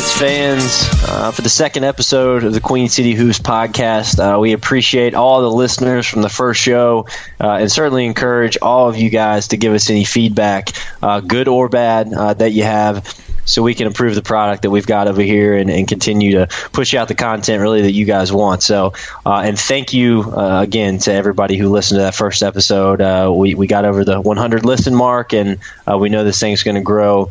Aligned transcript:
Hornets 0.00 0.18
fans, 0.18 1.10
uh, 1.10 1.30
for 1.30 1.42
the 1.42 1.50
second 1.50 1.84
episode 1.84 2.42
of 2.44 2.54
the 2.54 2.60
Queen 2.60 2.88
City 2.88 3.12
Hoops 3.12 3.38
podcast. 3.38 4.18
Uh, 4.18 4.40
we 4.40 4.54
appreciate 4.54 5.14
all 5.14 5.42
the 5.42 5.50
listeners 5.50 6.06
from 6.06 6.22
the 6.22 6.30
first 6.30 6.58
show, 6.58 7.06
uh, 7.38 7.58
and 7.60 7.70
certainly 7.70 8.06
encourage 8.06 8.56
all 8.62 8.88
of 8.88 8.96
you 8.96 9.10
guys 9.10 9.48
to 9.48 9.58
give 9.58 9.74
us 9.74 9.90
any 9.90 10.04
feedback, 10.04 10.70
uh, 11.02 11.20
good 11.20 11.48
or 11.48 11.68
bad, 11.68 12.14
uh, 12.14 12.32
that 12.32 12.52
you 12.52 12.62
have. 12.62 13.14
So 13.44 13.62
we 13.62 13.74
can 13.74 13.86
improve 13.86 14.14
the 14.14 14.22
product 14.22 14.62
that 14.62 14.70
we've 14.70 14.86
got 14.86 15.06
over 15.06 15.20
here 15.20 15.54
and, 15.54 15.68
and 15.68 15.86
continue 15.86 16.32
to 16.32 16.46
push 16.72 16.94
out 16.94 17.08
the 17.08 17.14
content 17.14 17.60
really 17.60 17.82
that 17.82 17.92
you 17.92 18.06
guys 18.06 18.32
want. 18.32 18.62
So, 18.62 18.94
uh, 19.26 19.42
and 19.44 19.58
thank 19.58 19.92
you 19.92 20.22
uh, 20.34 20.62
again 20.62 20.96
to 21.00 21.12
everybody 21.12 21.58
who 21.58 21.68
listened 21.68 21.98
to 21.98 22.02
that 22.04 22.14
first 22.14 22.42
episode. 22.42 23.02
Uh, 23.02 23.30
we, 23.36 23.54
we 23.54 23.66
got 23.66 23.84
over 23.84 24.02
the 24.02 24.18
100 24.18 24.64
listen 24.64 24.94
mark, 24.94 25.34
and 25.34 25.58
uh, 25.86 25.98
we 25.98 26.08
know 26.08 26.24
this 26.24 26.40
thing's 26.40 26.62
going 26.62 26.76
to 26.76 26.80
grow 26.80 27.28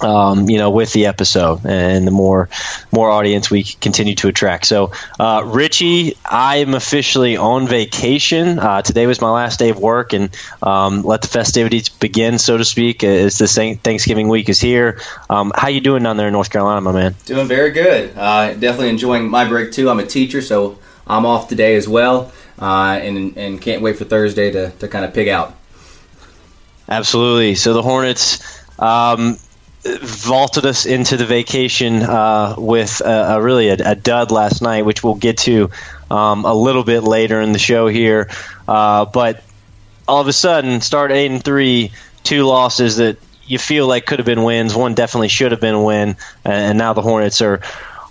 um, 0.00 0.48
you 0.48 0.58
know, 0.58 0.70
with 0.70 0.92
the 0.92 1.06
episode 1.06 1.64
and 1.66 2.06
the 2.06 2.10
more 2.10 2.48
more 2.92 3.10
audience 3.10 3.50
we 3.50 3.64
continue 3.64 4.14
to 4.16 4.28
attract. 4.28 4.66
So, 4.66 4.92
uh, 5.18 5.42
Richie, 5.44 6.16
I 6.24 6.56
am 6.56 6.74
officially 6.74 7.36
on 7.36 7.66
vacation. 7.66 8.58
Uh, 8.58 8.82
today 8.82 9.06
was 9.06 9.20
my 9.20 9.30
last 9.30 9.58
day 9.58 9.70
of 9.70 9.78
work, 9.78 10.12
and 10.12 10.30
um, 10.62 11.02
let 11.02 11.22
the 11.22 11.28
festivities 11.28 11.88
begin, 11.88 12.38
so 12.38 12.56
to 12.56 12.64
speak. 12.64 13.02
As 13.02 13.38
the 13.38 13.48
Thanksgiving 13.82 14.28
week 14.28 14.48
is 14.48 14.60
here. 14.60 15.00
Um, 15.30 15.52
how 15.54 15.68
you 15.68 15.80
doing 15.80 16.02
down 16.02 16.16
there 16.16 16.28
in 16.28 16.32
North 16.32 16.50
Carolina, 16.50 16.80
my 16.80 16.92
man? 16.92 17.14
Doing 17.26 17.48
very 17.48 17.70
good. 17.70 18.16
Uh, 18.16 18.54
definitely 18.54 18.90
enjoying 18.90 19.28
my 19.28 19.46
break 19.48 19.72
too. 19.72 19.90
I'm 19.90 19.98
a 19.98 20.06
teacher, 20.06 20.42
so 20.42 20.78
I'm 21.06 21.26
off 21.26 21.48
today 21.48 21.74
as 21.74 21.88
well, 21.88 22.32
uh, 22.60 22.98
and 23.02 23.36
and 23.36 23.60
can't 23.60 23.82
wait 23.82 23.96
for 23.96 24.04
Thursday 24.04 24.50
to 24.50 24.70
to 24.70 24.88
kind 24.88 25.04
of 25.04 25.12
pig 25.12 25.28
out. 25.28 25.56
Absolutely. 26.88 27.54
So 27.54 27.74
the 27.74 27.82
Hornets. 27.82 28.56
Um, 28.78 29.38
vaulted 29.84 30.66
us 30.66 30.86
into 30.86 31.16
the 31.16 31.26
vacation 31.26 32.02
uh, 32.02 32.54
with 32.58 33.00
a, 33.00 33.36
a 33.36 33.42
really 33.42 33.68
a, 33.68 33.74
a, 33.74 33.94
dud 33.94 34.30
last 34.30 34.60
night, 34.60 34.84
which 34.84 35.04
we'll 35.04 35.14
get 35.14 35.38
to 35.38 35.70
um, 36.10 36.44
a 36.44 36.54
little 36.54 36.84
bit 36.84 37.02
later 37.02 37.40
in 37.40 37.52
the 37.52 37.58
show 37.58 37.86
here. 37.86 38.28
Uh, 38.66 39.04
but 39.04 39.42
all 40.06 40.20
of 40.20 40.28
a 40.28 40.32
sudden, 40.32 40.80
start 40.80 41.12
eight 41.12 41.30
and 41.30 41.44
three, 41.44 41.92
two 42.24 42.44
losses 42.44 42.96
that 42.96 43.18
you 43.46 43.58
feel 43.58 43.86
like 43.86 44.06
could 44.06 44.18
have 44.18 44.26
been 44.26 44.42
wins. 44.42 44.74
One 44.74 44.94
definitely 44.94 45.28
should 45.28 45.52
have 45.52 45.60
been 45.60 45.74
a 45.74 45.82
win, 45.82 46.16
and 46.44 46.76
now 46.76 46.92
the 46.92 47.02
Hornets 47.02 47.40
are 47.40 47.60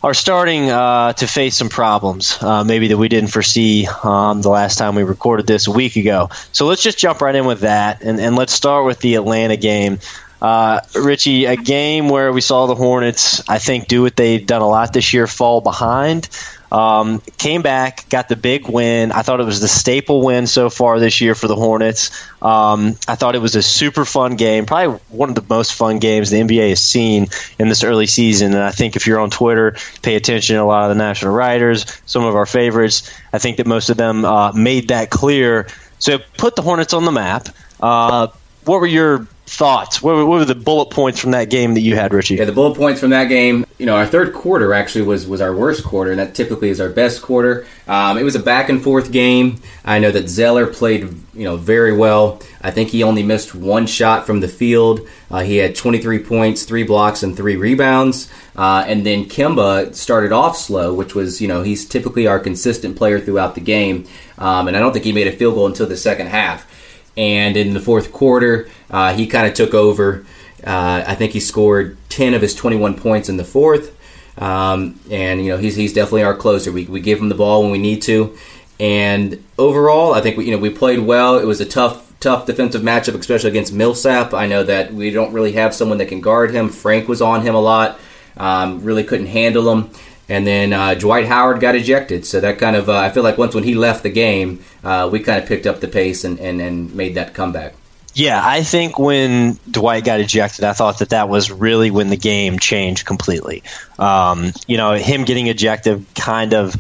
are 0.03 0.13
starting 0.13 0.69
uh, 0.69 1.11
to 1.13 1.27
face 1.27 1.55
some 1.55 1.69
problems, 1.69 2.37
uh, 2.41 2.63
maybe 2.63 2.87
that 2.87 2.97
we 2.97 3.09
didn't 3.09 3.31
foresee 3.31 3.87
um, 4.03 4.41
the 4.41 4.49
last 4.49 4.77
time 4.77 4.93
we 4.93 5.03
recorded 5.03 5.47
this 5.47 5.67
a 5.67 5.71
week 5.71 5.95
ago. 5.95 6.29
So 6.51 6.67
let's 6.67 6.83
just 6.83 6.99
jump 6.99 7.19
right 7.19 7.33
in 7.33 7.45
with 7.45 7.61
that, 7.61 8.01
and, 8.03 8.19
and 8.19 8.35
let's 8.35 8.53
start 8.53 8.85
with 8.85 8.99
the 8.99 9.15
Atlanta 9.15 9.57
game. 9.57 9.99
Uh, 10.41 10.81
Richie, 10.95 11.45
a 11.45 11.55
game 11.55 12.09
where 12.09 12.31
we 12.31 12.41
saw 12.41 12.67
the 12.67 12.75
Hornets, 12.75 13.47
I 13.49 13.57
think, 13.57 13.87
do 13.87 14.03
what 14.03 14.15
they've 14.15 14.45
done 14.45 14.61
a 14.61 14.67
lot 14.67 14.93
this 14.93 15.13
year, 15.13 15.27
fall 15.27 15.61
behind. 15.61 16.29
Um, 16.71 17.21
came 17.37 17.61
back, 17.61 18.09
got 18.09 18.27
the 18.27 18.35
big 18.35 18.67
win. 18.67 19.11
I 19.13 19.21
thought 19.21 19.39
it 19.39 19.45
was 19.45 19.61
the 19.61 19.69
staple 19.69 20.21
win 20.23 20.47
so 20.47 20.69
far 20.69 20.99
this 20.99 21.21
year 21.21 21.33
for 21.33 21.47
the 21.47 21.55
Hornets. 21.55 22.11
Um, 22.41 22.95
I 23.07 23.15
thought 23.15 23.35
it 23.35 23.41
was 23.41 23.55
a 23.55 23.61
super 23.63 24.03
fun 24.03 24.35
game, 24.35 24.65
probably 24.65 24.99
one 25.09 25.29
of 25.29 25.35
the 25.35 25.45
most 25.47 25.73
fun 25.73 25.99
games 25.99 26.29
the 26.29 26.41
NBA 26.41 26.69
has 26.69 26.83
seen 26.83 27.27
in 27.57 27.69
this 27.69 27.83
early 27.83 28.05
season. 28.05 28.53
And 28.53 28.63
I 28.63 28.71
think 28.71 28.95
if 28.95 29.07
you're 29.07 29.19
on 29.19 29.29
Twitter, 29.29 29.77
pay 30.01 30.15
attention 30.15 30.57
to 30.57 30.61
a 30.61 30.65
lot 30.65 30.89
of 30.89 30.95
the 30.95 31.01
national 31.01 31.33
writers, 31.33 31.85
some 32.05 32.25
of 32.25 32.35
our 32.35 32.45
favorites. 32.45 33.09
I 33.31 33.37
think 33.37 33.57
that 33.57 33.65
most 33.65 33.89
of 33.89 33.95
them 33.95 34.25
uh, 34.25 34.51
made 34.51 34.89
that 34.89 35.09
clear. 35.09 35.67
So 35.99 36.19
put 36.37 36.57
the 36.57 36.61
Hornets 36.61 36.93
on 36.93 37.05
the 37.05 37.11
map. 37.11 37.47
Uh, 37.79 38.27
what 38.65 38.81
were 38.81 38.87
your 38.87 39.25
thoughts? 39.47 40.01
What 40.01 40.15
were, 40.15 40.25
what 40.25 40.39
were, 40.39 40.45
the 40.45 40.55
bullet 40.55 40.89
points 40.91 41.19
from 41.21 41.31
that 41.31 41.49
game 41.49 41.73
that 41.73 41.79
you 41.79 41.95
had, 41.95 42.13
Richie? 42.13 42.35
Yeah, 42.35 42.43
the 42.43 42.51
bullet 42.51 42.77
points 42.77 42.99
from 42.99 43.11
that 43.11 43.25
game. 43.25 43.65
You 43.77 43.85
know, 43.85 43.95
our 43.95 44.05
third 44.05 44.33
quarter 44.33 44.73
actually 44.73 45.05
was 45.05 45.25
was 45.25 45.39
our 45.39 45.55
worst 45.55 45.83
quarter, 45.85 46.11
and 46.11 46.19
that 46.19 46.35
typically 46.35 46.69
is 46.69 46.81
our 46.81 46.89
best 46.89 47.21
quarter. 47.21 47.65
Um, 47.87 48.17
it 48.17 48.23
was 48.23 48.35
a 48.35 48.39
back 48.39 48.69
and 48.69 48.83
forth 48.83 49.11
game. 49.11 49.61
I 49.85 49.99
know 49.99 50.11
that 50.11 50.27
Zeller 50.27 50.67
played 50.67 51.03
you 51.33 51.45
know 51.45 51.55
very 51.55 51.95
well. 51.95 52.41
I 52.61 52.71
think 52.71 52.89
he 52.89 53.03
only 53.03 53.23
missed 53.23 53.55
one 53.55 53.87
shot 53.87 54.25
from 54.25 54.41
the 54.41 54.47
field. 54.49 55.07
Uh, 55.31 55.39
he 55.39 55.57
had 55.57 55.75
23 55.75 56.19
points, 56.19 56.63
three 56.63 56.83
blocks, 56.83 57.23
and 57.23 57.35
three 57.35 57.55
rebounds. 57.55 58.29
Uh, 58.55 58.83
and 58.85 59.05
then 59.05 59.25
Kemba 59.25 59.95
started 59.95 60.33
off 60.33 60.57
slow, 60.57 60.93
which 60.93 61.15
was 61.15 61.39
you 61.39 61.47
know 61.47 61.63
he's 61.63 61.87
typically 61.87 62.27
our 62.27 62.39
consistent 62.39 62.97
player 62.97 63.19
throughout 63.19 63.55
the 63.55 63.61
game. 63.61 64.05
Um, 64.37 64.67
and 64.67 64.75
I 64.75 64.81
don't 64.81 64.91
think 64.91 65.05
he 65.05 65.13
made 65.13 65.27
a 65.27 65.31
field 65.31 65.55
goal 65.55 65.67
until 65.67 65.87
the 65.87 65.97
second 65.97 66.27
half. 66.27 66.67
And 67.17 67.57
in 67.57 67.73
the 67.73 67.79
fourth 67.79 68.13
quarter, 68.13 68.69
uh, 68.91 69.13
he 69.13 69.27
kind 69.27 69.47
of 69.47 69.53
took 69.53 69.73
over. 69.73 70.25
Uh, 70.63 71.03
I 71.05 71.15
think 71.15 71.33
he 71.33 71.39
scored 71.39 71.97
10 72.09 72.33
of 72.33 72.41
his 72.41 72.55
21 72.55 72.95
points 72.95 73.27
in 73.27 73.37
the 73.37 73.43
fourth. 73.43 73.95
Um, 74.37 74.99
and, 75.09 75.43
you 75.43 75.51
know, 75.51 75.57
he's, 75.57 75.75
he's 75.75 75.93
definitely 75.93 76.23
our 76.23 76.35
closer. 76.35 76.71
We, 76.71 76.85
we 76.85 77.01
give 77.01 77.19
him 77.19 77.29
the 77.29 77.35
ball 77.35 77.63
when 77.63 77.71
we 77.71 77.79
need 77.79 78.03
to. 78.03 78.37
And 78.79 79.43
overall, 79.57 80.13
I 80.13 80.21
think 80.21 80.37
we, 80.37 80.45
you 80.45 80.51
know, 80.51 80.59
we 80.59 80.69
played 80.69 80.99
well. 80.99 81.39
It 81.39 81.45
was 81.45 81.59
a 81.59 81.65
tough, 81.65 82.13
tough 82.19 82.45
defensive 82.45 82.83
matchup, 82.83 83.19
especially 83.19 83.49
against 83.49 83.73
Millsap. 83.73 84.33
I 84.33 84.45
know 84.45 84.63
that 84.63 84.93
we 84.93 85.09
don't 85.09 85.33
really 85.33 85.53
have 85.53 85.73
someone 85.73 85.97
that 85.97 86.07
can 86.07 86.21
guard 86.21 86.51
him. 86.51 86.69
Frank 86.69 87.07
was 87.07 87.21
on 87.21 87.41
him 87.41 87.55
a 87.55 87.59
lot. 87.59 87.99
Um, 88.35 88.83
really 88.83 89.03
couldn't 89.03 89.27
handle 89.27 89.71
him. 89.71 89.89
And 90.29 90.45
then 90.45 90.73
uh, 90.73 90.93
Dwight 90.93 91.25
Howard 91.25 91.59
got 91.61 91.75
ejected. 91.75 92.25
So 92.25 92.39
that 92.41 92.59
kind 92.59 92.75
of, 92.75 92.89
uh, 92.89 92.97
I 92.97 93.09
feel 93.09 93.23
like 93.23 93.37
once 93.37 93.55
when 93.55 93.63
he 93.63 93.75
left 93.75 94.03
the 94.03 94.09
game, 94.09 94.63
uh, 94.83 95.07
we 95.11 95.19
kind 95.19 95.41
of 95.41 95.47
picked 95.47 95.65
up 95.65 95.79
the 95.79 95.87
pace 95.87 96.23
and, 96.23 96.39
and, 96.39 96.59
and 96.61 96.93
made 96.93 97.15
that 97.15 97.33
comeback. 97.33 97.75
Yeah, 98.13 98.41
I 98.43 98.63
think 98.63 98.97
when 98.97 99.59
Dwight 99.69 100.03
got 100.03 100.19
ejected, 100.19 100.65
I 100.65 100.73
thought 100.73 100.99
that 100.99 101.09
that 101.09 101.29
was 101.29 101.51
really 101.51 101.91
when 101.91 102.09
the 102.09 102.17
game 102.17 102.57
changed 102.57 103.05
completely. 103.05 103.61
Um, 103.99 104.53
you 104.65 104.75
know, 104.75 104.93
him 104.93 105.23
getting 105.23 105.47
ejected 105.47 106.03
kind 106.15 106.53
of. 106.53 106.75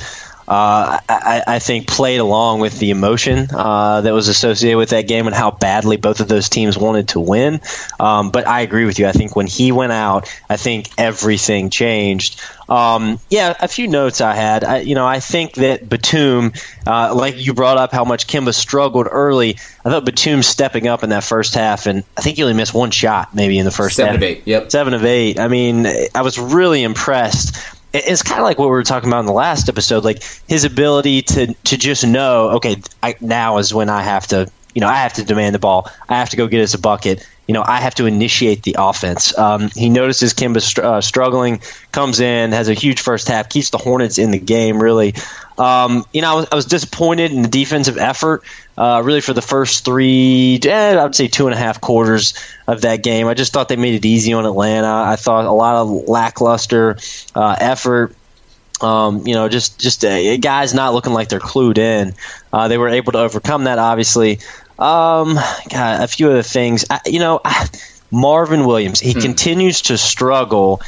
Uh, 0.47 0.99
I, 1.09 1.43
I, 1.45 1.59
think 1.59 1.87
played 1.87 2.21
along 2.21 2.61
with 2.61 2.79
the 2.79 2.89
emotion 2.89 3.49
uh, 3.53 3.99
that 3.99 4.13
was 4.13 4.29
associated 4.29 4.77
with 4.77 4.91
that 4.91 5.05
game 5.05 5.27
and 5.27 5.35
how 5.35 5.51
badly 5.51 5.97
both 5.97 6.21
of 6.21 6.29
those 6.29 6.47
teams 6.47 6.77
wanted 6.77 7.09
to 7.09 7.19
win. 7.19 7.59
Um, 7.99 8.31
but 8.31 8.47
I 8.47 8.61
agree 8.61 8.85
with 8.85 8.97
you. 8.97 9.07
I 9.07 9.11
think 9.11 9.35
when 9.35 9.45
he 9.45 9.73
went 9.73 9.91
out, 9.91 10.33
I 10.49 10.55
think 10.55 10.89
everything 10.97 11.69
changed. 11.69 12.39
Um, 12.69 13.19
yeah, 13.29 13.55
a 13.59 13.67
few 13.67 13.89
notes 13.89 14.21
I 14.21 14.35
had. 14.35 14.63
I, 14.63 14.79
you 14.79 14.95
know, 14.95 15.05
I 15.05 15.19
think 15.19 15.55
that 15.55 15.89
Batum, 15.89 16.53
uh, 16.85 17.13
like 17.13 17.35
you 17.37 17.53
brought 17.53 17.77
up 17.77 17.91
how 17.91 18.05
much 18.05 18.27
Kemba 18.27 18.53
struggled 18.53 19.07
early. 19.09 19.57
I 19.83 19.89
thought 19.89 20.05
Batum 20.05 20.43
stepping 20.43 20.87
up 20.87 21.03
in 21.03 21.09
that 21.09 21.25
first 21.25 21.55
half, 21.55 21.87
and 21.87 22.05
I 22.17 22.21
think 22.21 22.37
he 22.37 22.43
only 22.43 22.55
missed 22.55 22.73
one 22.73 22.91
shot 22.91 23.35
maybe 23.35 23.57
in 23.57 23.65
the 23.65 23.71
first 23.71 23.97
seven 23.97 24.13
half. 24.13 24.21
Seven 24.21 24.31
of 24.31 24.37
eight. 24.37 24.47
Yep. 24.47 24.71
Seven 24.71 24.93
of 24.93 25.03
eight. 25.03 25.39
I 25.39 25.49
mean, 25.49 25.87
I 26.15 26.21
was 26.21 26.39
really 26.39 26.83
impressed 26.83 27.76
it's 28.05 28.23
kind 28.23 28.39
of 28.39 28.45
like 28.45 28.57
what 28.57 28.65
we 28.65 28.71
were 28.71 28.83
talking 28.83 29.09
about 29.09 29.19
in 29.21 29.25
the 29.25 29.33
last 29.33 29.69
episode, 29.69 30.03
like 30.03 30.23
his 30.47 30.63
ability 30.63 31.21
to 31.23 31.53
to 31.53 31.77
just 31.77 32.05
know, 32.05 32.49
okay, 32.51 32.77
I, 33.03 33.15
now 33.21 33.57
is 33.57 33.73
when 33.73 33.89
I 33.89 34.01
have 34.01 34.27
to, 34.27 34.49
you 34.73 34.81
know, 34.81 34.87
I 34.87 34.95
have 34.95 35.13
to 35.13 35.23
demand 35.23 35.55
the 35.55 35.59
ball. 35.59 35.89
I 36.09 36.15
have 36.15 36.29
to 36.29 36.37
go 36.37 36.47
get 36.47 36.61
us 36.61 36.73
a 36.73 36.79
bucket. 36.79 37.27
You 37.47 37.53
know, 37.53 37.63
I 37.65 37.79
have 37.79 37.95
to 37.95 38.05
initiate 38.05 38.63
the 38.63 38.75
offense. 38.77 39.37
Um, 39.37 39.69
he 39.69 39.89
notices 39.89 40.33
Kemba 40.33 40.61
str- 40.61 40.83
uh, 40.83 41.01
struggling, 41.01 41.61
comes 41.93 42.19
in, 42.19 42.51
has 42.51 42.67
a 42.67 42.73
huge 42.73 42.99
first 42.99 43.29
half, 43.29 43.47
keeps 43.47 43.69
the 43.69 43.77
Hornets 43.77 44.17
in 44.17 44.31
the 44.31 44.39
game. 44.39 44.83
Really, 44.83 45.13
um, 45.57 46.05
you 46.13 46.21
know, 46.21 46.31
I 46.31 46.35
was, 46.35 46.47
I 46.51 46.55
was, 46.55 46.65
disappointed 46.65 47.31
in 47.31 47.41
the 47.41 47.47
defensive 47.47 47.97
effort. 47.97 48.43
Uh, 48.77 49.01
really, 49.03 49.21
for 49.21 49.33
the 49.33 49.41
first 49.41 49.83
three, 49.85 50.59
eh, 50.63 50.95
I 50.95 51.03
would 51.03 51.15
say 51.15 51.27
two 51.27 51.47
and 51.47 51.53
a 51.53 51.57
half 51.57 51.81
quarters 51.81 52.35
of 52.67 52.81
that 52.81 53.01
game, 53.01 53.27
I 53.27 53.33
just 53.33 53.53
thought 53.53 53.67
they 53.67 53.75
made 53.75 53.95
it 53.95 54.05
easy 54.05 54.33
on 54.33 54.45
Atlanta. 54.45 54.87
I 54.87 55.15
thought 55.15 55.45
a 55.45 55.51
lot 55.51 55.75
of 55.75 55.89
lackluster 56.07 56.97
uh, 57.33 57.55
effort. 57.59 58.15
Um, 58.81 59.25
you 59.25 59.33
know, 59.33 59.49
just 59.49 59.79
just 59.79 60.05
uh, 60.05 60.37
guys 60.37 60.75
not 60.75 60.93
looking 60.93 61.13
like 61.13 61.29
they're 61.29 61.39
clued 61.39 61.79
in. 61.79 62.13
Uh, 62.53 62.67
they 62.67 62.77
were 62.77 62.89
able 62.89 63.13
to 63.13 63.19
overcome 63.19 63.63
that, 63.63 63.79
obviously. 63.79 64.39
Um, 64.77 65.39
God, 65.69 66.01
a 66.01 66.07
few 66.07 66.29
other 66.29 66.43
things. 66.43 66.85
I, 66.91 67.01
you 67.07 67.17
know, 67.17 67.41
I, 67.43 67.67
Marvin 68.11 68.65
Williams, 68.65 68.99
he 68.99 69.13
hmm. 69.13 69.19
continues 69.19 69.81
to 69.83 69.97
struggle 69.97 70.81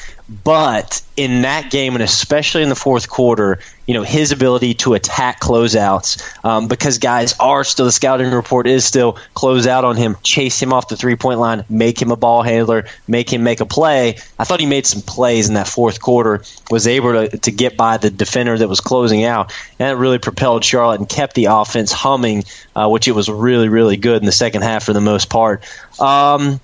But 0.44 1.02
in 1.18 1.42
that 1.42 1.72
game, 1.72 1.96
and 1.96 2.04
especially 2.04 2.62
in 2.62 2.70
the 2.70 2.76
fourth 2.76 3.10
quarter, 3.10 3.60
you 3.88 3.96
know 3.96 4.04
his 4.04 4.31
ability 4.31 4.76
to 4.76 4.94
attack 4.94 5.40
closeouts 5.40 6.22
um, 6.46 6.68
because 6.68 7.00
guys 7.00 7.34
are 7.40 7.64
still 7.64 7.86
the 7.86 7.92
scouting 7.92 8.30
report 8.30 8.68
is 8.68 8.86
still 8.86 9.18
close 9.34 9.66
out 9.66 9.84
on 9.84 9.96
him, 9.96 10.16
chase 10.22 10.62
him 10.62 10.72
off 10.72 10.88
the 10.90 10.96
three 10.96 11.16
point 11.16 11.40
line, 11.40 11.66
make 11.68 12.00
him 12.00 12.12
a 12.12 12.16
ball 12.16 12.44
handler, 12.44 12.86
make 13.08 13.34
him 13.34 13.42
make 13.42 13.60
a 13.60 13.66
play. 13.66 14.18
I 14.38 14.44
thought 14.44 14.60
he 14.60 14.68
made 14.68 14.86
some 14.86 15.02
plays 15.02 15.48
in 15.48 15.56
that 15.56 15.68
fourth 15.68 16.00
quarter, 16.00 16.44
was 16.70 16.86
able 16.86 17.14
to, 17.14 17.36
to 17.36 17.52
get 17.52 17.75
by 17.75 17.98
the 17.98 18.12
defender 18.12 18.56
that 18.60 18.70
was 18.70 18.80
closing 18.80 19.24
out, 19.24 19.52
and 19.80 19.90
it 19.90 20.00
really 20.00 20.20
propelled 20.20 20.64
Charlotte 20.64 21.00
and 21.00 21.10
kept 21.10 21.34
the 21.34 21.46
offense 21.46 21.92
humming, 21.92 22.44
uh, 22.75 22.88
which 22.88 23.08
it 23.08 23.14
was 23.14 23.30
really 23.30 23.70
really 23.70 23.98
good 23.98 24.22
in 24.22 24.28
the 24.28 24.32
second 24.32 24.62
half 24.62 24.84
for 24.84 24.94
the 24.94 25.02
most 25.02 25.32
part. 25.32 25.64
Um, 26.00 26.60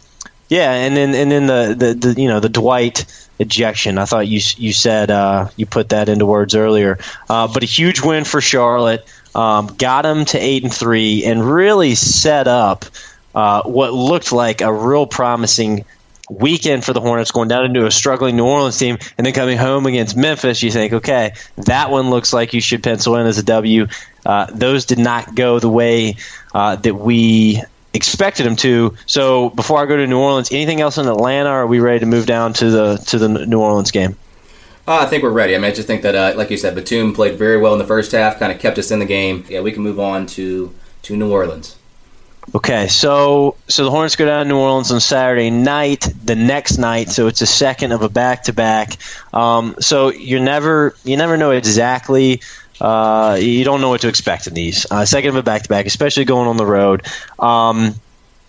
yeah, 0.49 0.71
and 0.71 0.95
then 0.95 1.15
and 1.15 1.31
then 1.31 1.47
the, 1.47 1.75
the, 1.77 1.93
the 1.93 2.21
you 2.21 2.27
know 2.27 2.39
the 2.39 2.49
Dwight 2.49 3.05
ejection. 3.39 3.97
I 3.97 4.05
thought 4.05 4.27
you 4.27 4.39
you 4.57 4.73
said 4.73 5.09
uh, 5.11 5.49
you 5.55 5.65
put 5.65 5.89
that 5.89 6.09
into 6.09 6.25
words 6.25 6.55
earlier, 6.55 6.99
uh, 7.29 7.47
but 7.47 7.63
a 7.63 7.67
huge 7.67 8.01
win 8.01 8.23
for 8.23 8.41
Charlotte. 8.41 9.05
Um, 9.33 9.67
got 9.67 10.03
them 10.03 10.23
to 10.25 10.37
eight 10.37 10.63
and 10.63 10.73
three, 10.73 11.25
and 11.25 11.43
really 11.43 11.95
set 11.95 12.47
up 12.47 12.85
uh, 13.33 13.63
what 13.63 13.93
looked 13.93 14.31
like 14.31 14.61
a 14.61 14.71
real 14.71 15.05
promising 15.05 15.83
weekend 16.29 16.83
for 16.83 16.93
the 16.93 17.01
Hornets, 17.01 17.31
going 17.31 17.49
down 17.49 17.65
into 17.65 17.85
a 17.85 17.91
struggling 17.91 18.35
New 18.35 18.45
Orleans 18.45 18.77
team, 18.77 18.97
and 19.17 19.25
then 19.25 19.33
coming 19.33 19.57
home 19.57 19.85
against 19.85 20.15
Memphis. 20.15 20.63
You 20.63 20.71
think, 20.71 20.93
okay, 20.93 21.33
that 21.65 21.91
one 21.91 22.09
looks 22.09 22.33
like 22.33 22.53
you 22.53 22.61
should 22.61 22.83
pencil 22.83 23.15
in 23.15 23.27
as 23.27 23.37
a 23.37 23.43
W. 23.43 23.87
Uh, 24.25 24.47
those 24.51 24.85
did 24.85 24.99
not 24.99 25.35
go 25.35 25.59
the 25.59 25.69
way 25.69 26.15
uh, 26.53 26.77
that 26.77 26.95
we 26.95 27.61
expected 27.95 28.45
him 28.45 28.55
to. 28.57 28.95
So 29.05 29.49
before 29.51 29.81
I 29.81 29.85
go 29.85 29.95
to 29.95 30.05
New 30.05 30.19
Orleans, 30.19 30.51
anything 30.51 30.81
else 30.81 30.97
in 30.97 31.07
Atlanta? 31.07 31.49
Or 31.49 31.61
are 31.61 31.67
we 31.67 31.79
ready 31.79 31.99
to 31.99 32.05
move 32.05 32.25
down 32.25 32.53
to 32.53 32.69
the 32.69 32.97
to 33.07 33.17
the 33.17 33.29
New 33.29 33.59
Orleans 33.59 33.91
game? 33.91 34.15
Uh, 34.87 34.99
I 35.01 35.05
think 35.07 35.23
we're 35.23 35.31
ready. 35.31 35.55
I 35.55 35.57
mean, 35.57 35.71
I 35.71 35.73
just 35.73 35.87
think 35.87 36.03
that, 36.03 36.13
uh, 36.13 36.33
like 36.37 36.51
you 36.51 36.57
said, 36.57 36.75
Batum 36.75 37.13
played 37.13 37.39
very 37.39 37.57
well 37.57 37.73
in 37.73 37.79
the 37.79 37.87
first 37.87 38.11
half, 38.11 38.37
kind 38.37 38.51
of 38.51 38.59
kept 38.59 38.77
us 38.77 38.91
in 38.91 38.99
the 38.99 39.05
game. 39.05 39.43
Yeah, 39.49 39.61
we 39.61 39.71
can 39.71 39.81
move 39.81 39.99
on 39.99 40.27
to 40.27 40.73
to 41.03 41.15
New 41.17 41.31
Orleans. 41.31 41.75
Okay, 42.53 42.87
so 42.87 43.55
so 43.67 43.83
the 43.83 43.89
Hornets 43.89 44.15
go 44.15 44.25
down 44.27 44.45
to 44.45 44.49
New 44.49 44.59
Orleans 44.59 44.91
on 44.91 44.99
Saturday 44.99 45.49
night. 45.49 46.07
The 46.23 46.35
next 46.35 46.77
night, 46.77 47.09
so 47.09 47.25
it's 47.25 47.41
a 47.41 47.47
second 47.47 47.91
of 47.91 48.03
a 48.03 48.09
back 48.09 48.43
to 48.43 48.53
back. 48.53 48.97
So 49.79 50.11
you 50.11 50.39
never 50.39 50.95
you 51.03 51.17
never 51.17 51.37
know 51.37 51.51
exactly 51.51 52.41
uh, 52.81 53.37
you 53.39 53.63
don't 53.63 53.81
know 53.81 53.89
what 53.89 54.01
to 54.01 54.07
expect 54.07 54.47
in 54.47 54.53
these. 54.53 54.85
Uh, 54.89 55.05
second 55.05 55.29
of 55.29 55.35
a 55.35 55.43
back 55.43 55.63
to 55.63 55.69
back, 55.69 55.85
especially 55.85 56.25
going 56.25 56.47
on 56.47 56.57
the 56.57 56.65
road. 56.65 57.05
Um, 57.39 57.95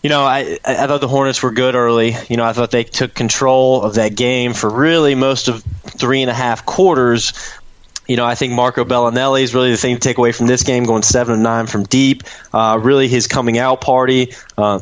you 0.02 0.10
know, 0.10 0.22
I, 0.22 0.58
I 0.64 0.86
thought 0.86 1.00
the 1.00 1.08
Hornets 1.08 1.42
were 1.42 1.50
good 1.50 1.74
early. 1.74 2.14
You 2.28 2.36
know, 2.36 2.44
I 2.44 2.52
thought 2.52 2.70
they 2.70 2.84
took 2.84 3.14
control 3.14 3.82
of 3.82 3.94
that 3.94 4.14
game 4.14 4.52
for 4.52 4.70
really 4.70 5.14
most 5.14 5.48
of 5.48 5.62
three 5.84 6.22
and 6.22 6.30
a 6.30 6.34
half 6.34 6.64
quarters. 6.64 7.32
You 8.06 8.16
know, 8.16 8.24
I 8.24 8.36
think 8.36 8.52
Marco 8.52 8.84
Belinelli 8.84 9.42
is 9.42 9.52
really 9.52 9.72
the 9.72 9.76
thing 9.76 9.96
to 9.96 10.00
take 10.00 10.18
away 10.18 10.30
from 10.30 10.46
this 10.46 10.62
game, 10.62 10.84
going 10.84 11.02
seven 11.02 11.34
and 11.34 11.42
nine 11.42 11.66
from 11.66 11.84
deep. 11.84 12.22
Uh, 12.52 12.78
really, 12.80 13.08
his 13.08 13.26
coming 13.26 13.58
out 13.58 13.80
party. 13.80 14.32
Uh, 14.56 14.80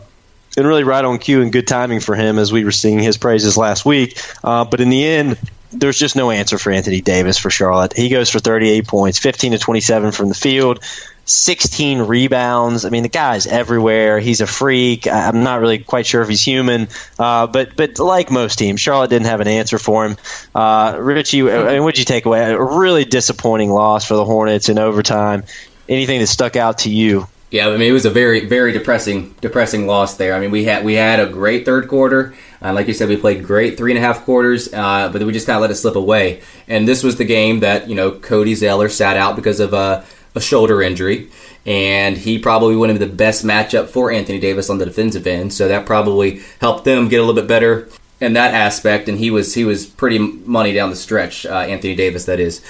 and 0.56 0.66
really 0.66 0.84
right 0.84 1.04
on 1.04 1.18
cue 1.18 1.42
and 1.42 1.52
good 1.52 1.66
timing 1.66 2.00
for 2.00 2.14
him 2.14 2.38
as 2.38 2.52
we 2.52 2.64
were 2.64 2.70
seeing 2.72 2.98
his 2.98 3.16
praises 3.16 3.56
last 3.56 3.84
week. 3.84 4.20
Uh, 4.42 4.64
but 4.64 4.80
in 4.80 4.88
the 4.88 5.04
end, 5.04 5.38
there's 5.74 5.98
just 5.98 6.16
no 6.16 6.30
answer 6.30 6.58
for 6.58 6.70
Anthony 6.70 7.00
Davis 7.00 7.38
for 7.38 7.50
Charlotte. 7.50 7.92
He 7.94 8.08
goes 8.08 8.30
for 8.30 8.38
38 8.38 8.86
points, 8.86 9.18
15 9.18 9.52
to 9.52 9.58
27 9.58 10.12
from 10.12 10.28
the 10.28 10.34
field, 10.34 10.80
16 11.26 12.00
rebounds. 12.02 12.84
I 12.84 12.90
mean, 12.90 13.02
the 13.02 13.08
guy's 13.08 13.46
everywhere. 13.46 14.18
He's 14.18 14.40
a 14.40 14.46
freak. 14.46 15.06
I'm 15.06 15.42
not 15.42 15.60
really 15.60 15.78
quite 15.78 16.06
sure 16.06 16.22
if 16.22 16.28
he's 16.28 16.42
human, 16.42 16.88
uh, 17.18 17.46
but 17.46 17.76
but 17.76 17.98
like 17.98 18.30
most 18.30 18.58
teams, 18.58 18.80
Charlotte 18.80 19.10
didn't 19.10 19.26
have 19.26 19.40
an 19.40 19.48
answer 19.48 19.78
for 19.78 20.04
him. 20.04 20.16
Uh, 20.54 20.96
Richie, 21.00 21.42
I 21.42 21.74
mean, 21.74 21.82
what'd 21.82 21.98
you 21.98 22.04
take 22.04 22.26
away? 22.26 22.52
A 22.52 22.62
really 22.62 23.04
disappointing 23.04 23.70
loss 23.70 24.04
for 24.04 24.14
the 24.14 24.24
Hornets 24.24 24.68
in 24.68 24.78
overtime. 24.78 25.44
Anything 25.88 26.20
that 26.20 26.28
stuck 26.28 26.56
out 26.56 26.78
to 26.78 26.90
you? 26.90 27.26
Yeah, 27.54 27.68
I 27.68 27.76
mean 27.76 27.88
it 27.88 27.92
was 27.92 28.04
a 28.04 28.10
very 28.10 28.46
very 28.46 28.72
depressing 28.72 29.32
depressing 29.40 29.86
loss 29.86 30.16
there. 30.16 30.34
I 30.34 30.40
mean 30.40 30.50
we 30.50 30.64
had 30.64 30.84
we 30.84 30.94
had 30.94 31.20
a 31.20 31.26
great 31.26 31.64
third 31.64 31.86
quarter. 31.86 32.34
Uh, 32.60 32.72
like 32.72 32.88
you 32.88 32.92
said, 32.92 33.08
we 33.08 33.16
played 33.16 33.44
great 33.44 33.76
three 33.76 33.92
and 33.92 33.98
a 33.98 34.00
half 34.00 34.24
quarters, 34.24 34.74
uh, 34.74 35.08
but 35.12 35.22
we 35.22 35.32
just 35.32 35.46
kind 35.46 35.54
of 35.54 35.60
let 35.62 35.70
it 35.70 35.76
slip 35.76 35.94
away. 35.94 36.42
And 36.66 36.88
this 36.88 37.04
was 37.04 37.14
the 37.14 37.24
game 37.24 37.60
that 37.60 37.88
you 37.88 37.94
know 37.94 38.10
Cody 38.10 38.56
Zeller 38.56 38.88
sat 38.88 39.16
out 39.16 39.36
because 39.36 39.60
of 39.60 39.72
a, 39.72 40.04
a 40.34 40.40
shoulder 40.40 40.82
injury, 40.82 41.30
and 41.64 42.18
he 42.18 42.40
probably 42.40 42.74
wouldn't 42.74 42.98
be 42.98 43.06
the 43.06 43.12
best 43.12 43.44
matchup 43.44 43.86
for 43.86 44.10
Anthony 44.10 44.40
Davis 44.40 44.68
on 44.68 44.78
the 44.78 44.84
defensive 44.84 45.24
end. 45.24 45.54
So 45.54 45.68
that 45.68 45.86
probably 45.86 46.40
helped 46.60 46.84
them 46.84 47.08
get 47.08 47.18
a 47.18 47.22
little 47.22 47.40
bit 47.40 47.46
better 47.46 47.88
in 48.20 48.32
that 48.32 48.52
aspect. 48.52 49.08
And 49.08 49.16
he 49.16 49.30
was 49.30 49.54
he 49.54 49.64
was 49.64 49.86
pretty 49.86 50.18
money 50.18 50.72
down 50.72 50.90
the 50.90 50.96
stretch, 50.96 51.46
uh, 51.46 51.58
Anthony 51.58 51.94
Davis. 51.94 52.24
That 52.24 52.40
is. 52.40 52.64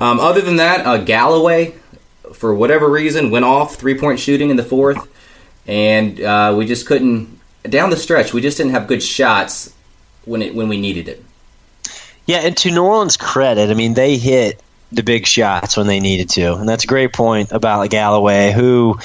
Um, 0.00 0.18
other 0.18 0.40
than 0.40 0.56
that, 0.56 0.84
uh, 0.84 0.98
Galloway 0.98 1.76
for 2.34 2.54
whatever 2.54 2.88
reason, 2.90 3.30
went 3.30 3.44
off 3.44 3.76
three 3.76 3.98
point 3.98 4.20
shooting 4.20 4.50
in 4.50 4.56
the 4.56 4.64
fourth, 4.64 5.08
and 5.66 6.20
uh, 6.20 6.54
we 6.56 6.66
just 6.66 6.86
couldn't 6.86 7.40
down 7.64 7.90
the 7.90 7.96
stretch. 7.96 8.32
We 8.32 8.40
just 8.40 8.58
didn't 8.58 8.72
have 8.72 8.86
good 8.86 9.02
shots 9.02 9.72
when 10.24 10.42
it 10.42 10.54
when 10.54 10.68
we 10.68 10.80
needed 10.80 11.08
it. 11.08 11.24
Yeah, 12.26 12.38
and 12.38 12.56
to 12.58 12.70
New 12.70 12.84
Orleans' 12.84 13.16
credit, 13.16 13.70
I 13.70 13.74
mean 13.74 13.94
they 13.94 14.16
hit 14.16 14.60
the 14.92 15.02
big 15.02 15.26
shots 15.26 15.76
when 15.76 15.86
they 15.86 16.00
needed 16.00 16.28
to, 16.30 16.54
and 16.54 16.68
that's 16.68 16.84
a 16.84 16.88
great 16.88 17.12
point 17.12 17.52
about 17.52 17.88
Galloway, 17.90 18.52
who 18.52 18.98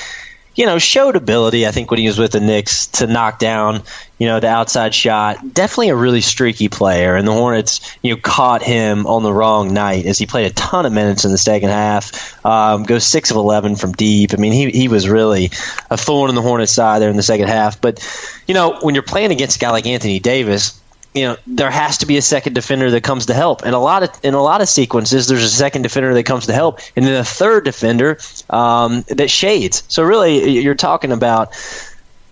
you 0.60 0.66
know, 0.66 0.78
showed 0.78 1.16
ability, 1.16 1.66
I 1.66 1.72
think, 1.72 1.90
when 1.90 2.02
he 2.02 2.08
was 2.08 2.20
with 2.20 2.34
the 2.34 2.42
Knicks 2.42 2.88
to 2.88 3.08
knock 3.08 3.40
down, 3.40 3.82
you 4.18 4.28
know, 4.28 4.42
the 4.42 4.50
outside 4.50 4.94
shot. 4.94 5.54
Definitely 5.54 5.88
a 5.88 5.96
really 5.96 6.20
streaky 6.20 6.68
player. 6.68 7.16
And 7.16 7.26
the 7.26 7.32
Hornets, 7.32 7.98
you 8.04 8.14
know, 8.14 8.20
caught 8.22 8.62
him 8.62 9.08
on 9.08 9.24
the 9.24 9.32
wrong 9.32 9.74
night 9.74 10.06
as 10.06 10.18
he 10.18 10.26
played 10.26 10.52
a 10.52 10.54
ton 10.54 10.86
of 10.86 10.92
minutes 10.92 11.24
in 11.24 11.32
the 11.32 11.38
second 11.38 11.70
half. 11.70 12.46
Um, 12.46 12.84
goes 12.84 13.08
6 13.08 13.32
of 13.32 13.38
11 13.38 13.78
from 13.78 13.94
deep. 13.94 14.34
I 14.34 14.36
mean, 14.36 14.52
he, 14.52 14.70
he 14.72 14.90
was 14.90 15.08
really 15.08 15.46
a 15.90 15.96
thorn 15.96 16.28
in 16.28 16.36
the 16.36 16.42
Hornets' 16.42 16.74
side 16.74 17.02
there 17.02 17.10
in 17.10 17.16
the 17.16 17.24
second 17.24 17.48
half. 17.48 17.80
But, 17.80 18.06
you 18.46 18.54
know, 18.54 18.80
when 18.82 18.96
you're 18.96 19.02
playing 19.02 19.32
against 19.32 19.56
a 19.56 19.60
guy 19.60 19.70
like 19.70 19.88
Anthony 19.88 20.20
Davis, 20.20 20.78
you 21.14 21.24
know 21.24 21.38
there 21.48 21.72
has 21.72 21.98
to 21.98 22.06
be 22.06 22.18
a 22.18 22.22
second 22.22 22.54
defender 22.54 22.92
that 22.92 23.04
comes 23.04 23.26
to 23.28 23.34
help. 23.34 23.64
And 23.64 23.74
a 23.74 23.80
lot 23.80 24.04
of 24.04 24.10
in 24.24 24.34
a 24.34 24.42
lot 24.42 24.62
of 24.62 24.70
sequences 24.70 25.28
there's 25.28 25.44
a 25.44 25.50
second 25.50 25.82
defender 25.82 26.14
that 26.14 26.24
comes 26.24 26.46
to 26.48 26.54
help 26.54 26.80
and 26.96 27.06
then 27.06 27.20
a 27.20 27.26
third 27.26 27.66
defender 27.66 28.18
um, 28.50 29.04
that 29.08 29.30
shades. 29.30 29.84
So 29.88 30.04
really 30.04 30.50
you're 30.60 30.76
talking 30.76 31.12
about 31.12 31.54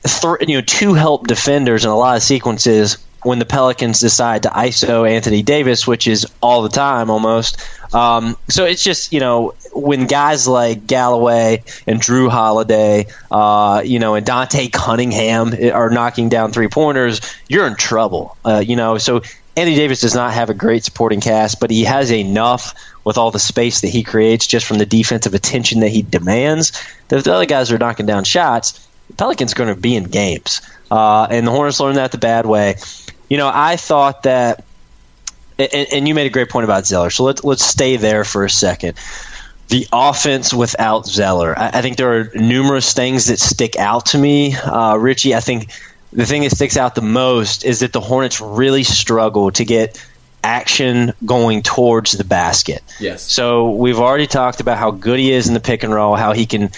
th- 0.04 0.48
you 0.48 0.56
know 0.56 0.62
two 0.62 0.94
help 0.94 1.28
defenders 1.28 1.86
in 1.86 1.92
a 1.92 1.98
lot 1.98 2.18
of 2.18 2.24
sequences 2.24 2.98
when 3.24 3.40
the 3.40 3.46
Pelicans 3.46 4.00
decide 4.00 4.44
to 4.44 4.50
ISO 4.50 5.10
Anthony 5.10 5.42
Davis, 5.42 5.88
which 5.88 6.08
is 6.08 6.26
all 6.42 6.62
the 6.62 6.70
time 6.70 7.10
almost. 7.10 7.58
Um, 7.94 8.38
so 8.48 8.66
it's 8.66 8.84
just 8.84 9.14
you 9.14 9.20
know 9.20 9.54
when 9.74 10.08
guys 10.08 10.48
like 10.48 10.88
Galloway 10.88 11.64
and 11.86 12.02
Jrue 12.02 12.30
Holiday, 12.30 13.08
uh, 13.32 13.82
you 13.86 14.00
know, 14.00 14.16
and 14.16 14.26
Dante 14.26 14.68
Cunningham 14.70 15.54
are 15.74 15.90
knocking 15.90 16.30
down 16.30 16.52
three 16.52 16.68
pointers, 16.68 17.22
you're 17.48 17.68
in 17.68 17.76
trouble. 17.76 18.38
Uh, 18.44 18.64
you 18.66 18.76
know, 18.76 18.98
so 18.98 19.22
Anthony 19.56 19.76
Davis 19.76 20.02
does 20.02 20.14
not 20.14 20.34
have 20.34 20.52
a 20.52 20.54
great 20.54 20.84
supporting 20.84 21.20
cast, 21.20 21.60
but 21.60 21.72
he 21.72 21.84
has 21.84 22.12
enough 22.12 22.76
with 23.04 23.18
all 23.18 23.32
the 23.32 23.40
space 23.40 23.82
that 23.82 23.88
he 23.88 24.04
creates 24.04 24.46
just 24.46 24.66
from 24.66 24.78
the 24.78 24.86
defensive 24.86 25.34
attention 25.34 25.80
that 25.80 25.90
he 25.90 26.04
demands. 26.04 26.72
That 27.08 27.18
if 27.18 27.24
the 27.24 27.34
other 27.34 27.46
guys 27.46 27.72
are 27.72 27.78
knocking 27.78 28.06
down 28.06 28.24
shots, 28.24 28.88
Pelicans 29.18 29.54
are 29.54 29.56
going 29.56 29.74
to 29.74 29.80
be 29.80 29.96
in 29.96 30.04
games. 30.04 30.62
Uh, 30.92 31.28
and 31.32 31.48
the 31.48 31.52
Hornets 31.52 31.80
learned 31.80 31.98
that 31.98 32.12
the 32.12 32.18
bad 32.18 32.46
way. 32.46 32.76
You 33.30 33.38
know, 33.38 33.52
I 33.54 33.76
thought 33.76 34.24
that, 34.24 34.64
and, 35.60 35.88
and 35.92 36.08
you 36.08 36.14
made 36.14 36.28
a 36.28 36.30
great 36.30 36.50
point 36.50 36.64
about 36.64 36.86
Zeller. 36.86 37.10
So 37.10 37.24
let's 37.24 37.44
let's 37.44 37.66
stay 37.66 37.98
there 37.98 38.24
for 38.24 38.46
a 38.46 38.50
second. 38.50 38.98
The 39.70 39.86
offense 39.92 40.54
without 40.54 41.06
Zeller, 41.06 41.58
I, 41.58 41.70
I 41.80 41.82
think 41.82 41.98
there 41.98 42.20
are 42.20 42.32
numerous 42.36 42.94
things 42.94 43.26
that 43.26 43.40
stick 43.40 43.76
out 43.76 44.08
to 44.08 44.18
me, 44.18 44.56
uh, 44.56 44.96
Richie. 44.96 45.36
I 45.36 45.42
think 45.42 45.72
the 46.14 46.26
thing 46.26 46.44
that 46.44 46.52
sticks 46.52 46.78
out 46.78 46.96
the 46.96 47.02
most 47.02 47.66
is 47.66 47.82
that 47.82 47.92
the 47.92 48.00
Hornets 48.00 48.40
really 48.40 48.84
struggle 48.84 49.52
to 49.52 49.66
get 49.66 50.04
action 50.44 51.14
going 51.26 51.62
towards 51.62 52.14
the 52.14 52.24
basket. 52.24 52.82
Yes. 53.00 53.22
So 53.24 53.72
we've 53.72 54.00
already 54.00 54.28
talked 54.28 54.62
about 54.62 54.78
how 54.78 54.92
good 54.92 55.20
he 55.20 55.32
is 55.34 55.48
in 55.48 55.54
the 55.54 55.60
pick 55.60 55.84
and 55.84 55.94
roll, 55.94 56.16
how 56.16 56.32
he 56.32 56.46
can 56.46 56.70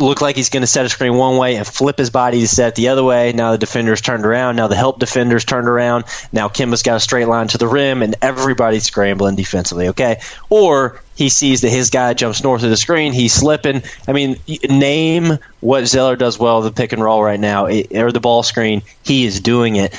look 0.00 0.20
like 0.20 0.34
he's 0.34 0.48
going 0.48 0.62
to 0.62 0.66
set 0.66 0.84
a 0.84 0.88
screen 0.88 1.14
one 1.14 1.36
way 1.36 1.54
and 1.54 1.66
flip 1.66 1.96
his 1.98 2.10
body 2.10 2.40
to 2.40 2.48
set 2.48 2.74
the 2.74 2.88
other 2.88 3.04
way. 3.04 3.32
Now 3.32 3.52
the 3.52 3.58
defender's 3.58 4.00
turned 4.00 4.26
around. 4.26 4.56
Now 4.56 4.66
the 4.66 4.76
help 4.76 4.98
defender's 4.98 5.44
turned 5.44 5.68
around. 5.68 6.04
Now 6.32 6.48
Kemba's 6.48 6.82
got 6.82 6.96
a 6.96 7.00
straight 7.00 7.26
line 7.26 7.48
to 7.48 7.58
the 7.58 7.68
rim, 7.68 8.02
and 8.02 8.16
everybody's 8.20 8.84
scrambling 8.84 9.36
defensively. 9.36 9.88
Okay, 9.88 10.20
or 10.48 11.00
he 11.14 11.28
sees 11.28 11.60
that 11.60 11.70
his 11.70 11.90
guy 11.90 12.14
jumps 12.14 12.42
north 12.42 12.62
of 12.62 12.70
the 12.70 12.76
screen. 12.76 13.12
He's 13.12 13.32
slipping. 13.32 13.82
I 14.08 14.12
mean, 14.12 14.36
name 14.68 15.38
what 15.60 15.86
Zeller 15.86 16.16
does 16.16 16.38
well 16.38 16.62
the 16.62 16.72
pick 16.72 16.92
and 16.92 17.02
roll 17.02 17.22
right 17.22 17.40
now, 17.40 17.66
or 17.66 18.10
the 18.12 18.20
ball 18.20 18.42
screen. 18.42 18.82
He 19.04 19.24
is 19.24 19.40
doing 19.40 19.76
it. 19.76 19.94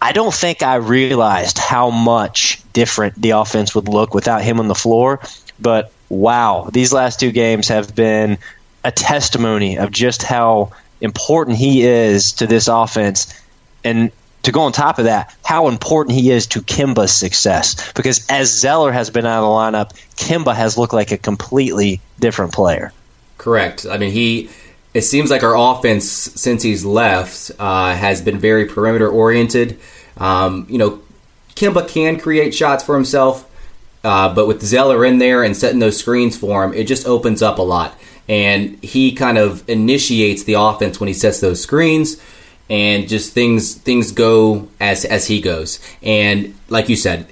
I 0.00 0.12
don't 0.12 0.32
think 0.32 0.62
I 0.62 0.76
realized 0.76 1.58
how 1.58 1.90
much 1.90 2.62
different 2.72 3.20
the 3.20 3.30
offense 3.30 3.74
would 3.74 3.88
look 3.88 4.14
without 4.14 4.42
him 4.42 4.60
on 4.60 4.68
the 4.68 4.74
floor. 4.74 5.20
But 5.60 5.92
wow, 6.08 6.70
these 6.72 6.92
last 6.92 7.18
two 7.18 7.32
games 7.32 7.66
have 7.68 7.94
been 7.94 8.38
a 8.84 8.92
testimony 8.92 9.78
of 9.78 9.90
just 9.90 10.22
how 10.22 10.72
important 11.00 11.56
he 11.56 11.82
is 11.82 12.32
to 12.32 12.46
this 12.46 12.68
offense. 12.68 13.34
And 13.84 14.10
to 14.42 14.52
go 14.52 14.60
on 14.62 14.72
top 14.72 14.98
of 14.98 15.04
that, 15.04 15.34
how 15.44 15.68
important 15.68 16.16
he 16.16 16.30
is 16.30 16.46
to 16.48 16.60
Kemba's 16.60 17.12
success. 17.12 17.92
Because 17.92 18.24
as 18.28 18.50
Zeller 18.50 18.92
has 18.92 19.10
been 19.10 19.26
out 19.26 19.42
of 19.42 19.44
the 19.44 19.48
lineup, 19.48 20.06
Kemba 20.16 20.54
has 20.54 20.78
looked 20.78 20.94
like 20.94 21.10
a 21.10 21.18
completely 21.18 22.00
different 22.20 22.52
player. 22.52 22.92
Correct. 23.36 23.86
I 23.86 23.98
mean, 23.98 24.12
he. 24.12 24.50
It 24.94 25.02
seems 25.02 25.30
like 25.30 25.42
our 25.42 25.54
offense 25.54 26.06
since 26.06 26.62
he's 26.62 26.84
left 26.84 27.50
uh, 27.58 27.94
has 27.94 28.22
been 28.22 28.38
very 28.38 28.64
perimeter 28.64 29.08
oriented. 29.08 29.78
Um, 30.16 30.66
you 30.68 30.78
know, 30.78 31.02
Kemba 31.54 31.86
can 31.86 32.18
create 32.18 32.54
shots 32.54 32.82
for 32.82 32.94
himself, 32.94 33.48
uh, 34.02 34.34
but 34.34 34.48
with 34.48 34.62
Zeller 34.62 35.04
in 35.04 35.18
there 35.18 35.44
and 35.44 35.56
setting 35.56 35.78
those 35.78 35.98
screens 35.98 36.36
for 36.36 36.64
him, 36.64 36.72
it 36.72 36.84
just 36.84 37.06
opens 37.06 37.42
up 37.42 37.58
a 37.58 37.62
lot. 37.62 37.96
And 38.28 38.82
he 38.84 39.12
kind 39.12 39.38
of 39.38 39.66
initiates 39.68 40.44
the 40.44 40.54
offense 40.54 41.00
when 41.00 41.08
he 41.08 41.14
sets 41.14 41.40
those 41.40 41.62
screens, 41.62 42.20
and 42.68 43.08
just 43.08 43.32
things 43.32 43.74
things 43.74 44.12
go 44.12 44.68
as 44.80 45.04
as 45.04 45.26
he 45.26 45.40
goes. 45.40 45.80
And 46.02 46.54
like 46.68 46.88
you 46.88 46.96
said, 46.96 47.26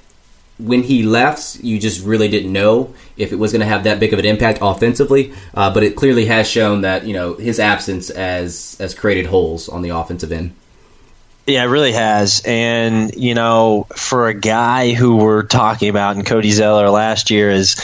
when 0.59 0.83
he 0.83 1.03
left, 1.03 1.59
you 1.63 1.79
just 1.79 2.03
really 2.03 2.27
didn't 2.27 2.51
know 2.51 2.93
if 3.15 3.31
it 3.31 3.35
was 3.35 3.51
going 3.51 3.61
to 3.61 3.67
have 3.67 3.83
that 3.83 3.99
big 3.99 4.13
of 4.13 4.19
an 4.19 4.25
impact 4.25 4.59
offensively. 4.61 5.33
Uh, 5.53 5.71
but 5.71 5.83
it 5.83 5.95
clearly 5.95 6.25
has 6.25 6.47
shown 6.47 6.81
that 6.81 7.05
you 7.05 7.13
know 7.13 7.35
his 7.35 7.59
absence 7.59 8.09
has 8.09 8.75
has 8.79 8.95
created 8.95 9.27
holes 9.27 9.69
on 9.69 9.83
the 9.83 9.89
offensive 9.89 10.31
end. 10.31 10.53
Yeah, 11.47 11.63
it 11.63 11.67
really 11.67 11.93
has. 11.93 12.41
And, 12.45 13.15
you 13.15 13.33
know, 13.33 13.87
for 13.95 14.27
a 14.27 14.33
guy 14.33 14.91
who 14.91 15.15
we're 15.15 15.43
talking 15.43 15.87
about 15.87 16.17
in 16.17 16.25
Cody 16.25 16.51
Zeller 16.51 16.89
last 16.89 17.31
year 17.31 17.49
is, 17.49 17.77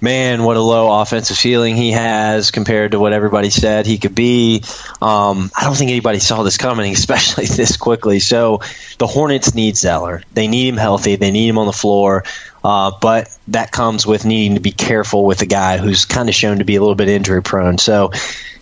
man, 0.00 0.44
what 0.44 0.56
a 0.56 0.60
low 0.60 1.00
offensive 1.00 1.36
ceiling 1.36 1.76
he 1.76 1.92
has 1.92 2.50
compared 2.50 2.92
to 2.92 2.98
what 2.98 3.12
everybody 3.12 3.50
said 3.50 3.86
he 3.86 3.98
could 3.98 4.14
be. 4.14 4.62
Um, 5.02 5.50
I 5.56 5.64
don't 5.64 5.76
think 5.76 5.90
anybody 5.90 6.18
saw 6.18 6.42
this 6.42 6.56
coming, 6.56 6.92
especially 6.94 7.46
this 7.46 7.76
quickly. 7.76 8.20
So 8.20 8.60
the 8.98 9.06
Hornets 9.06 9.54
need 9.54 9.76
Zeller. 9.76 10.22
They 10.34 10.48
need 10.48 10.68
him 10.68 10.76
healthy, 10.76 11.16
they 11.16 11.30
need 11.30 11.48
him 11.48 11.58
on 11.58 11.66
the 11.66 11.72
floor. 11.72 12.24
Uh, 12.62 12.92
but 13.00 13.34
that 13.48 13.72
comes 13.72 14.06
with 14.06 14.26
needing 14.26 14.54
to 14.54 14.60
be 14.60 14.72
careful 14.72 15.24
with 15.24 15.40
a 15.40 15.46
guy 15.46 15.78
who's 15.78 16.04
kind 16.04 16.28
of 16.28 16.34
shown 16.34 16.58
to 16.58 16.64
be 16.64 16.76
a 16.76 16.80
little 16.80 16.94
bit 16.94 17.08
injury 17.08 17.42
prone. 17.42 17.78
So 17.78 18.10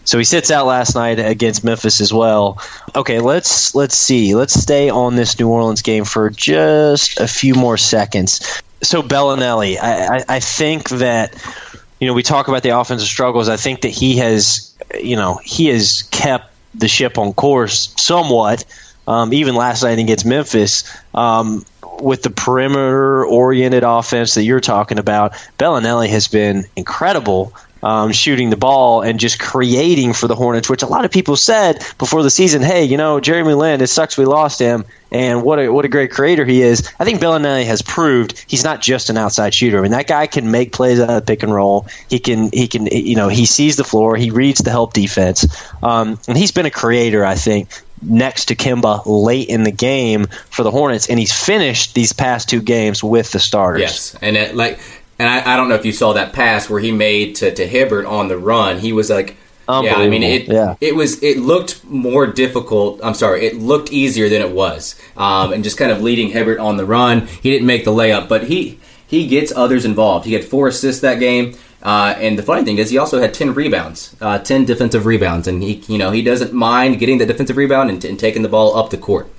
so 0.09 0.17
he 0.17 0.25
sits 0.25 0.51
out 0.51 0.65
last 0.65 0.95
night 0.95 1.19
against 1.19 1.65
Memphis 1.65 2.01
as 2.01 2.15
well. 2.15 2.59
Okay, 2.97 3.21
let's 3.21 3.75
let's 3.75 3.95
see. 3.95 4.35
Let's 4.35 4.55
stay 4.55 4.89
on 4.89 5.17
this 5.17 5.39
New 5.39 5.51
Orleans 5.51 5.83
game 5.83 6.05
for 6.07 6.31
just 6.31 7.21
a 7.21 7.29
few 7.29 7.53
more 7.55 7.77
seconds. 7.77 8.63
So 8.83 9.03
Belinelli, 9.03 9.79
I, 9.81 10.17
I, 10.17 10.25
I 10.29 10.41
think 10.41 10.89
that 10.91 11.35
you 12.01 12.07
know 12.07 12.15
we 12.15 12.23
talk 12.23 12.49
about 12.49 12.63
the 12.63 12.71
offensive 12.71 13.09
struggles. 13.09 13.49
I 13.49 13.57
think 13.57 13.83
that 13.83 13.89
he 13.89 14.17
has 14.19 14.75
you 15.01 15.17
know 15.17 15.41
he 15.45 15.67
has 15.67 16.03
kept 16.11 16.53
the 16.75 16.89
ship 16.89 17.19
on 17.19 17.33
course 17.35 17.93
somewhat. 17.97 18.65
Um, 19.07 19.33
even 19.33 19.55
last 19.55 19.83
night 19.83 19.99
against 19.99 20.27
Memphis, 20.27 20.85
um, 21.15 21.65
with 22.01 22.23
the 22.25 22.31
perimeter 22.31 23.25
oriented 23.25 23.83
offense 23.83 24.35
that 24.35 24.43
you're 24.43 24.61
talking 24.61 24.99
about, 24.99 25.33
Belinelli 25.59 26.09
has 26.11 26.29
been 26.29 26.67
incredible 26.77 27.55
um, 27.83 28.13
shooting 28.13 28.51
the 28.51 28.57
ball 28.57 29.03
and 29.03 29.21
just 29.21 29.39
creating 29.39 30.13
for 30.13 30.27
the 30.27 30.35
Hornets, 30.35 30.69
which 30.69 30.83
a 30.83 30.87
lot 30.87 31.05
of 31.05 31.11
people 31.11 31.37
said 31.37 31.85
before 31.99 32.23
the 32.23 32.31
season, 32.31 32.63
hey, 32.63 32.85
you 32.85 32.97
know, 32.97 33.21
Jeremy 33.21 33.55
Lin, 33.55 33.81
it 33.81 33.87
sucks 33.89 34.17
we 34.17 34.25
lost 34.25 34.59
him, 34.59 34.85
and 35.11 35.43
what 35.43 35.59
a, 35.59 35.69
what 35.69 35.85
a 35.85 35.89
great 35.89 36.11
creator 36.11 36.45
he 36.45 36.63
is. 36.63 36.91
I 36.99 37.05
think 37.05 37.21
Belinelli 37.21 37.65
has 37.65 37.83
proved 37.83 38.45
he's 38.47 38.65
not 38.65 38.81
just 38.81 39.11
an 39.11 39.17
outside 39.17 39.55
shooter. 39.55 39.79
I 39.79 39.83
mean, 39.83 39.93
that 39.93 40.07
guy 40.07 40.27
can 40.27 40.51
make 40.51 40.73
plays 40.73 41.01
out 41.01 41.11
of 41.11 41.27
pick 41.27 41.43
and 41.43 41.55
roll. 41.55 41.87
He 42.11 42.19
can, 42.19 42.51
he 42.53 42.69
can, 42.69 42.87
you 42.87 43.17
know, 43.17 43.29
he 43.29 43.47
sees 43.47 43.77
the 43.77 43.85
floor, 43.85 44.17
he 44.17 44.31
reads 44.31 44.61
the 44.61 44.71
help 44.71 44.93
defense, 44.93 45.47
um, 45.83 46.19
and 46.29 46.37
he's 46.37 46.53
been 46.53 46.67
a 46.67 46.71
creator, 46.71 47.25
I 47.25 47.37
think, 47.37 47.71
next 48.03 48.47
to 48.47 48.55
Kemba 48.55 49.03
late 49.07 49.49
in 49.49 49.65
the 49.65 49.73
game 49.73 50.27
for 50.51 50.63
the 50.63 50.71
Hornets, 50.71 51.09
and 51.09 51.19
he's 51.19 51.33
finished 51.33 51.95
these 51.95 52.13
past 52.13 52.49
two 52.49 52.61
games 52.61 53.03
with 53.03 53.33
the 53.33 53.41
starters. 53.41 53.81
Yes, 53.81 54.17
and 54.21 54.37
it, 54.37 54.55
like 54.55 54.79
and 55.19 55.29
I, 55.29 55.55
I, 55.55 55.57
don't 55.57 55.69
know 55.69 55.75
if 55.75 55.85
you 55.85 55.93
saw 55.93 56.13
that 56.13 56.33
pass 56.33 56.71
where 56.71 56.81
he 56.81 56.93
made 56.93 57.37
to, 57.37 57.53
to 57.55 57.67
Hibbert 57.67 58.07
on 58.07 58.29
the 58.29 58.39
run. 58.39 58.79
He 58.79 58.93
was 58.93 59.11
like, 59.11 59.37
yeah, 59.69 59.97
I 59.97 60.09
mean, 60.09 60.23
it 60.23 60.49
yeah. 60.49 60.77
it 60.81 60.97
was 60.97 61.23
it 61.23 61.39
looked 61.39 61.85
more 61.85 62.27
difficult. 62.27 63.01
I'm 63.03 63.15
sorry, 63.15 63.47
it 63.47 63.57
looked 63.57 63.93
easier 63.93 64.29
than 64.29 64.41
it 64.41 64.51
was, 64.51 64.99
um, 65.17 65.53
and 65.53 65.63
just 65.63 65.77
kind 65.77 65.91
of 65.91 66.01
leading 66.01 66.31
Hibbert 66.31 66.59
on 66.59 66.79
the 66.79 66.87
run. 66.87 67.27
He 67.27 67.51
didn't 67.51 67.67
make 67.67 67.85
the 67.85 67.91
layup, 67.91 68.29
but 68.29 68.45
he 68.45 68.79
he 69.07 69.27
gets 69.27 69.53
others 69.55 69.85
involved. 69.85 70.25
He 70.25 70.33
had 70.33 70.45
four 70.45 70.69
assists 70.69 71.03
that 71.03 71.19
game. 71.19 71.55
Uh, 71.81 72.15
and 72.19 72.37
the 72.37 72.43
funny 72.43 72.65
thing 72.65 72.79
is, 72.79 72.91
he 72.91 72.99
also 72.99 73.21
had 73.21 73.33
ten 73.33 73.55
rebounds, 73.55 74.17
uh, 74.21 74.39
ten 74.39 74.65
defensive 74.65 75.07
rebounds, 75.07 75.47
and 75.47 75.63
he, 75.63 75.75
you 75.87 75.99
know, 75.99 76.11
he 76.11 76.23
doesn't 76.23 76.53
mind 76.53 76.99
getting 76.99 77.19
the 77.19 77.27
defensive 77.27 77.57
rebound 77.57 77.89
and, 77.91 78.05
and 78.05 78.19
taking 78.19 78.43
the 78.43 78.49
ball 78.49 78.77
up 78.77 78.91
the 78.91 78.99
court. 78.99 79.31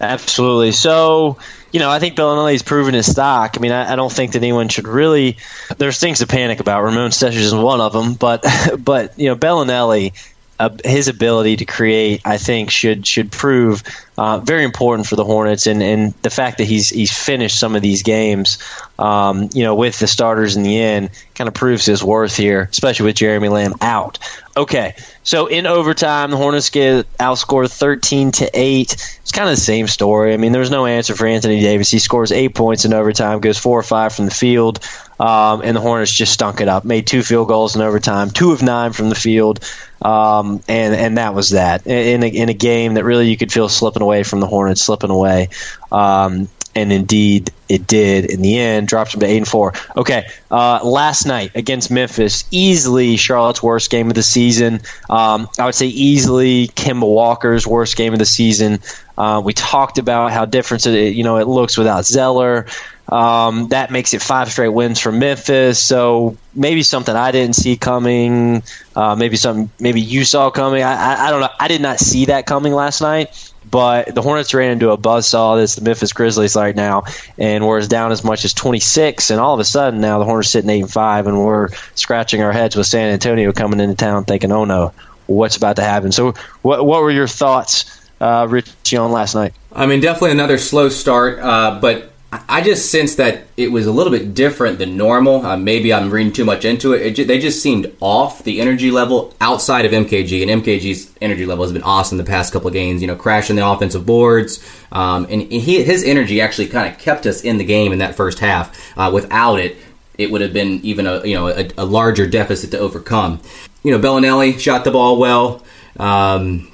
Absolutely. 0.00 0.72
So, 0.72 1.38
you 1.72 1.80
know, 1.80 1.90
I 1.90 1.98
think 1.98 2.16
Belinelli's 2.16 2.62
proven 2.62 2.94
his 2.94 3.10
stock. 3.10 3.56
I 3.56 3.60
mean, 3.60 3.72
I, 3.72 3.92
I, 3.92 3.96
don't 3.96 4.12
think 4.12 4.32
that 4.32 4.42
anyone 4.42 4.68
should 4.68 4.86
really. 4.86 5.38
There's 5.78 5.98
things 5.98 6.18
to 6.18 6.26
panic 6.26 6.60
about. 6.60 6.82
Ramon 6.82 7.12
Sessions 7.12 7.46
is 7.46 7.54
one 7.54 7.80
of 7.80 7.92
them, 7.92 8.14
but 8.14 8.44
but 8.78 9.18
you 9.18 9.28
know, 9.28 9.36
Belinelli, 9.36 10.12
uh, 10.58 10.70
his 10.84 11.08
ability 11.08 11.56
to 11.56 11.64
create, 11.64 12.20
I 12.24 12.38
think, 12.38 12.70
should 12.70 13.06
should 13.06 13.30
prove 13.30 13.82
uh, 14.18 14.38
very 14.38 14.64
important 14.64 15.06
for 15.06 15.16
the 15.16 15.24
Hornets, 15.24 15.66
and, 15.66 15.82
and 15.82 16.14
the 16.22 16.30
fact 16.30 16.58
that 16.58 16.64
he's 16.64 16.88
he's 16.88 17.12
finished 17.12 17.58
some 17.58 17.76
of 17.76 17.82
these 17.82 18.02
games, 18.02 18.58
um, 18.98 19.50
you 19.52 19.62
know, 19.62 19.74
with 19.74 19.98
the 19.98 20.06
starters 20.06 20.56
in 20.56 20.62
the 20.62 20.78
end, 20.78 21.10
kind 21.34 21.48
of 21.48 21.54
proves 21.54 21.84
his 21.84 22.02
worth 22.02 22.36
here, 22.36 22.68
especially 22.70 23.04
with 23.06 23.16
Jeremy 23.16 23.48
Lamb 23.48 23.74
out. 23.82 24.18
Okay, 24.56 24.94
so 25.22 25.46
in 25.48 25.66
overtime, 25.66 26.30
the 26.30 26.38
Hornets 26.38 26.70
get 26.70 27.06
outscored 27.18 27.70
thirteen 27.70 28.30
to 28.32 28.50
eight. 28.54 28.94
It's 29.20 29.32
kind 29.32 29.50
of 29.50 29.54
the 29.54 29.60
same 29.60 29.86
story. 29.86 30.32
I 30.32 30.38
mean, 30.38 30.52
there 30.52 30.60
was 30.60 30.70
no 30.70 30.86
answer 30.86 31.14
for 31.14 31.26
Anthony 31.26 31.60
Davis. 31.60 31.90
He 31.90 31.98
scores 31.98 32.32
eight 32.32 32.54
points 32.54 32.86
in 32.86 32.94
overtime, 32.94 33.40
goes 33.40 33.58
four 33.58 33.78
or 33.78 33.82
five 33.82 34.14
from 34.14 34.24
the 34.24 34.30
field, 34.30 34.78
um, 35.20 35.60
and 35.62 35.76
the 35.76 35.80
Hornets 35.80 36.12
just 36.12 36.32
stunk 36.32 36.62
it 36.62 36.68
up. 36.68 36.86
Made 36.86 37.06
two 37.06 37.22
field 37.22 37.48
goals 37.48 37.76
in 37.76 37.82
overtime, 37.82 38.30
two 38.30 38.52
of 38.52 38.62
nine 38.62 38.94
from 38.94 39.10
the 39.10 39.14
field, 39.14 39.60
um, 40.02 40.62
and 40.68 40.94
and 40.94 41.18
that 41.18 41.34
was 41.34 41.50
that 41.50 41.86
in 41.86 42.22
a, 42.22 42.26
in 42.26 42.48
a 42.48 42.54
game 42.54 42.94
that 42.94 43.04
really 43.04 43.28
you 43.28 43.36
could 43.36 43.52
feel 43.52 43.68
slipping 43.68 44.02
away 44.02 44.22
from 44.22 44.40
the 44.40 44.46
Hornets, 44.46 44.82
slipping 44.82 45.10
away. 45.10 45.48
Um, 45.90 46.48
and 46.76 46.92
indeed 46.92 47.50
it 47.68 47.86
did 47.86 48.26
in 48.26 48.42
the 48.42 48.58
end. 48.58 48.86
Dropped 48.86 49.12
them 49.12 49.20
to 49.20 49.26
eight 49.26 49.38
and 49.38 49.48
four. 49.48 49.72
Okay, 49.96 50.28
uh, 50.50 50.80
last 50.84 51.24
night 51.24 51.50
against 51.54 51.90
Memphis, 51.90 52.44
easily 52.50 53.16
Charlotte's 53.16 53.62
worst 53.62 53.90
game 53.90 54.08
of 54.08 54.14
the 54.14 54.22
season. 54.22 54.80
Um, 55.08 55.48
I 55.58 55.64
would 55.64 55.74
say 55.74 55.86
easily 55.86 56.68
Kemba 56.68 57.08
Walker's 57.08 57.66
worst 57.66 57.96
game 57.96 58.12
of 58.12 58.18
the 58.18 58.26
season. 58.26 58.78
Uh, 59.16 59.40
we 59.42 59.54
talked 59.54 59.96
about 59.96 60.30
how 60.30 60.44
different 60.44 60.86
it, 60.86 61.14
you 61.14 61.24
know 61.24 61.38
it 61.38 61.48
looks 61.48 61.78
without 61.78 62.04
Zeller. 62.04 62.66
Um, 63.08 63.68
that 63.68 63.90
makes 63.90 64.14
it 64.14 64.22
five 64.22 64.50
straight 64.50 64.70
wins 64.70 64.98
for 64.98 65.12
Memphis. 65.12 65.82
So 65.82 66.36
maybe 66.54 66.82
something 66.82 67.14
I 67.14 67.30
didn't 67.30 67.54
see 67.54 67.76
coming. 67.76 68.62
Uh, 68.94 69.14
maybe 69.14 69.36
something 69.36 69.70
maybe 69.78 70.00
you 70.00 70.24
saw 70.24 70.50
coming. 70.50 70.82
I, 70.82 70.94
I, 70.94 71.26
I 71.26 71.30
don't 71.30 71.40
know. 71.40 71.50
I 71.60 71.68
did 71.68 71.80
not 71.80 71.98
see 71.98 72.26
that 72.26 72.46
coming 72.46 72.72
last 72.72 73.00
night. 73.00 73.52
But 73.68 74.14
the 74.14 74.22
Hornets 74.22 74.54
ran 74.54 74.70
into 74.70 74.90
a 74.90 74.96
buzzsaw. 74.96 75.58
That's 75.58 75.74
the 75.74 75.82
Memphis 75.82 76.12
Grizzlies 76.12 76.54
right 76.54 76.76
now, 76.76 77.02
and 77.36 77.66
we're 77.66 77.80
down 77.82 78.12
as 78.12 78.22
much 78.22 78.44
as 78.44 78.54
26. 78.54 79.28
And 79.28 79.40
all 79.40 79.54
of 79.54 79.60
a 79.60 79.64
sudden, 79.64 80.00
now 80.00 80.20
the 80.20 80.24
Hornets 80.24 80.50
sitting 80.50 80.70
eight 80.70 80.82
and 80.82 80.90
five, 80.90 81.26
and 81.26 81.44
we're 81.44 81.70
scratching 81.96 82.42
our 82.42 82.52
heads 82.52 82.76
with 82.76 82.86
San 82.86 83.12
Antonio 83.12 83.52
coming 83.52 83.80
into 83.80 83.96
town, 83.96 84.24
thinking, 84.24 84.52
"Oh 84.52 84.64
no, 84.64 84.92
what's 85.26 85.56
about 85.56 85.74
to 85.76 85.82
happen?" 85.82 86.12
So, 86.12 86.32
what 86.62 86.86
what 86.86 87.02
were 87.02 87.10
your 87.10 87.26
thoughts, 87.26 87.86
uh, 88.20 88.46
Richie, 88.48 88.98
on 88.98 89.10
last 89.10 89.34
night? 89.34 89.52
I 89.72 89.86
mean, 89.86 89.98
definitely 89.98 90.30
another 90.30 90.58
slow 90.58 90.88
start, 90.88 91.40
uh, 91.40 91.80
but 91.80 92.12
I 92.48 92.62
just 92.62 92.90
sensed 92.90 93.16
that 93.18 93.44
it 93.56 93.70
was 93.70 93.86
a 93.86 93.92
little 93.92 94.10
bit 94.10 94.34
different 94.34 94.78
than 94.78 94.96
normal. 94.96 95.44
Uh, 95.44 95.56
maybe 95.56 95.92
I'm 95.92 96.10
reading 96.10 96.32
too 96.32 96.44
much 96.44 96.64
into 96.64 96.92
it. 96.92 97.18
it. 97.18 97.26
They 97.26 97.38
just 97.38 97.62
seemed 97.62 97.94
off 98.00 98.42
the 98.42 98.60
energy 98.60 98.90
level 98.90 99.34
outside 99.40 99.84
of 99.84 99.92
MKG, 99.92 100.42
and 100.42 100.62
MKG's 100.62 101.12
energy 101.20 101.46
level 101.46 101.64
has 101.64 101.72
been 101.72 101.82
awesome 101.82 102.18
the 102.18 102.24
past 102.24 102.52
couple 102.52 102.68
of 102.68 102.74
games. 102.74 103.00
You 103.00 103.08
know, 103.08 103.16
crashing 103.16 103.56
the 103.56 103.66
offensive 103.66 104.06
boards, 104.06 104.64
um, 104.92 105.26
and 105.30 105.42
he, 105.42 105.82
his 105.82 106.04
energy 106.04 106.40
actually 106.40 106.68
kind 106.68 106.92
of 106.92 106.98
kept 106.98 107.26
us 107.26 107.42
in 107.42 107.58
the 107.58 107.64
game 107.64 107.92
in 107.92 107.98
that 107.98 108.14
first 108.14 108.38
half. 108.38 108.98
Uh, 108.98 109.10
without 109.12 109.60
it, 109.60 109.76
it 110.18 110.30
would 110.30 110.40
have 110.40 110.52
been 110.52 110.80
even 110.82 111.06
a 111.06 111.24
you 111.24 111.34
know 111.34 111.48
a, 111.48 111.68
a, 111.78 111.84
larger 111.84 112.26
deficit 112.26 112.70
to 112.72 112.78
overcome. 112.78 113.40
You 113.82 113.92
know, 113.92 113.98
Belinelli 113.98 114.58
shot 114.58 114.84
the 114.84 114.90
ball 114.90 115.18
well. 115.18 115.62
Um, 115.98 116.70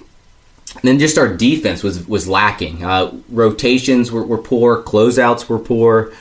and 0.74 0.82
then 0.82 0.98
just 0.98 1.18
our 1.18 1.28
defense 1.28 1.82
was 1.82 2.06
was 2.06 2.28
lacking. 2.28 2.84
Uh, 2.84 3.12
rotations 3.28 4.10
were, 4.10 4.24
were 4.24 4.38
poor, 4.38 4.82
closeouts 4.82 5.48
were 5.48 5.58
poor, 5.58 6.12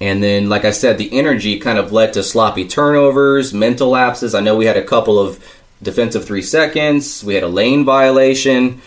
and 0.00 0.22
then, 0.22 0.48
like 0.48 0.64
I 0.64 0.70
said, 0.70 0.96
the 0.96 1.16
energy 1.16 1.58
kind 1.58 1.78
of 1.78 1.92
led 1.92 2.14
to 2.14 2.22
sloppy 2.22 2.66
turnovers, 2.66 3.52
mental 3.52 3.90
lapses. 3.90 4.34
I 4.34 4.40
know 4.40 4.56
we 4.56 4.64
had 4.64 4.78
a 4.78 4.84
couple 4.84 5.18
of 5.18 5.44
defensive 5.82 6.24
three 6.24 6.42
seconds. 6.42 7.22
We 7.22 7.34
had 7.34 7.44
a 7.44 7.48
lane 7.48 7.84
violation. 7.84 8.80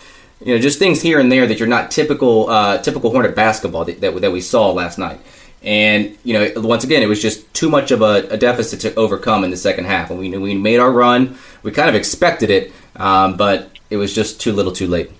You 0.44 0.54
know, 0.54 0.60
just 0.60 0.80
things 0.80 1.00
here 1.00 1.20
and 1.20 1.30
there 1.30 1.46
that 1.46 1.58
you're 1.58 1.68
not 1.68 1.92
typical 1.92 2.50
uh, 2.50 2.78
typical 2.78 3.10
Hornet 3.10 3.36
basketball 3.36 3.84
that, 3.84 4.00
that, 4.00 4.20
that 4.20 4.32
we 4.32 4.40
saw 4.40 4.72
last 4.72 4.98
night. 4.98 5.20
And 5.62 6.18
you 6.24 6.34
know, 6.34 6.52
once 6.56 6.82
again, 6.82 7.02
it 7.02 7.08
was 7.08 7.22
just 7.22 7.52
too 7.54 7.70
much 7.70 7.92
of 7.92 8.02
a, 8.02 8.26
a 8.28 8.36
deficit 8.36 8.80
to 8.80 8.94
overcome 8.96 9.44
in 9.44 9.50
the 9.50 9.56
second 9.56 9.84
half. 9.86 10.10
And 10.10 10.18
we 10.18 10.36
we 10.36 10.54
made 10.54 10.80
our 10.80 10.90
run. 10.90 11.38
We 11.62 11.70
kind 11.70 11.88
of 11.88 11.94
expected 11.94 12.50
it, 12.50 12.72
um, 12.96 13.36
but 13.36 13.70
it 13.90 13.96
was 13.96 14.14
just 14.14 14.40
too 14.40 14.52
little, 14.52 14.72
too 14.72 14.88
late. 14.88 15.10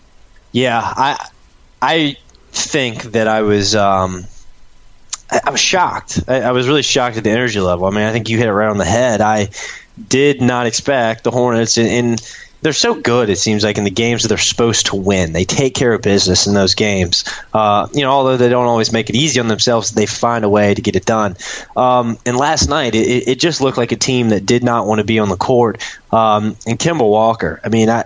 Yeah, 0.53 0.81
I, 0.83 1.29
I, 1.83 2.17
think 2.55 3.03
that 3.03 3.27
I 3.27 3.43
was. 3.43 3.75
Um, 3.75 4.25
I, 5.31 5.41
I 5.47 5.51
was 5.51 5.61
shocked. 5.61 6.23
I, 6.29 6.43
I 6.43 6.53
was 6.53 6.69
really 6.69 6.83
shocked 6.83 7.17
at 7.17 7.25
the 7.25 7.31
energy 7.31 7.61
level. 7.61 7.87
I 7.87 7.91
mean, 7.91 8.05
I 8.05 8.13
think 8.13 8.29
you 8.29 8.39
hit 8.39 8.47
it 8.47 8.53
right 8.53 8.71
on 8.71 8.79
the 8.79 8.85
head. 8.85 9.21
I 9.21 9.49
did 10.09 10.41
not 10.41 10.67
expect 10.67 11.25
the 11.25 11.31
Hornets, 11.31 11.77
and, 11.77 11.89
and 11.89 12.37
they're 12.65 12.73
so 12.73 12.95
good. 12.95 13.29
It 13.29 13.37
seems 13.37 13.63
like 13.63 13.77
in 13.77 13.85
the 13.85 13.91
games 13.91 14.23
that 14.23 14.29
they're 14.29 14.39
supposed 14.39 14.87
to 14.87 14.97
win, 14.97 15.33
they 15.33 15.45
take 15.45 15.75
care 15.75 15.93
of 15.93 16.01
business 16.01 16.47
in 16.47 16.55
those 16.55 16.75
games. 16.75 17.25
Uh, 17.53 17.89
you 17.93 18.01
know, 18.01 18.11
although 18.11 18.39
they 18.39 18.49
don't 18.49 18.67
always 18.67 18.91
make 18.91 19.11
it 19.11 19.17
easy 19.17 19.39
on 19.39 19.49
themselves, 19.49 19.91
they 19.91 20.07
find 20.07 20.45
a 20.45 20.49
way 20.49 20.73
to 20.73 20.81
get 20.81 20.97
it 20.97 21.05
done. 21.05 21.37
Um, 21.77 22.17
and 22.25 22.39
last 22.39 22.69
night, 22.69 22.95
it, 22.95 23.29
it, 23.29 23.39
just 23.39 23.61
looked 23.61 23.77
like 23.77 23.93
a 23.93 23.97
team 23.97 24.31
that 24.31 24.47
did 24.47 24.65
not 24.65 24.87
want 24.87 25.01
to 25.01 25.05
be 25.05 25.19
on 25.19 25.29
the 25.29 25.37
court. 25.37 25.83
Um, 26.11 26.57
and 26.67 26.79
Kemba 26.79 27.09
Walker, 27.09 27.61
I 27.63 27.69
mean, 27.69 27.91
I, 27.91 28.05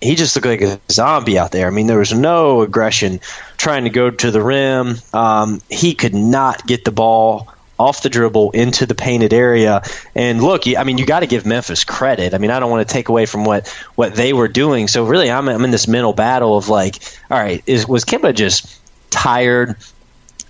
he 0.00 0.14
just 0.14 0.34
looked 0.36 0.46
like 0.46 0.60
a 0.60 0.80
zombie 0.90 1.38
out 1.38 1.52
there. 1.52 1.66
I 1.66 1.70
mean, 1.70 1.86
there 1.86 1.98
was 1.98 2.12
no 2.12 2.62
aggression 2.62 3.20
trying 3.56 3.84
to 3.84 3.90
go 3.90 4.10
to 4.10 4.30
the 4.30 4.42
rim. 4.42 4.96
Um, 5.12 5.60
he 5.68 5.94
could 5.94 6.14
not 6.14 6.66
get 6.66 6.84
the 6.84 6.92
ball 6.92 7.48
off 7.78 8.02
the 8.02 8.08
dribble 8.08 8.50
into 8.52 8.86
the 8.86 8.94
painted 8.94 9.32
area. 9.32 9.82
And 10.14 10.42
look, 10.42 10.62
I 10.66 10.82
mean, 10.84 10.98
you 10.98 11.06
got 11.06 11.20
to 11.20 11.26
give 11.26 11.46
Memphis 11.46 11.84
credit. 11.84 12.34
I 12.34 12.38
mean, 12.38 12.50
I 12.50 12.58
don't 12.58 12.70
want 12.70 12.86
to 12.86 12.92
take 12.92 13.08
away 13.08 13.26
from 13.26 13.44
what 13.44 13.68
what 13.94 14.14
they 14.14 14.32
were 14.32 14.48
doing. 14.48 14.88
So 14.88 15.04
really, 15.04 15.30
I'm, 15.30 15.48
I'm 15.48 15.64
in 15.64 15.70
this 15.70 15.86
mental 15.86 16.12
battle 16.12 16.56
of 16.56 16.68
like, 16.68 16.96
all 17.30 17.38
right, 17.38 17.62
is 17.66 17.86
was 17.86 18.04
Kemba 18.04 18.34
just 18.34 18.80
tired? 19.10 19.76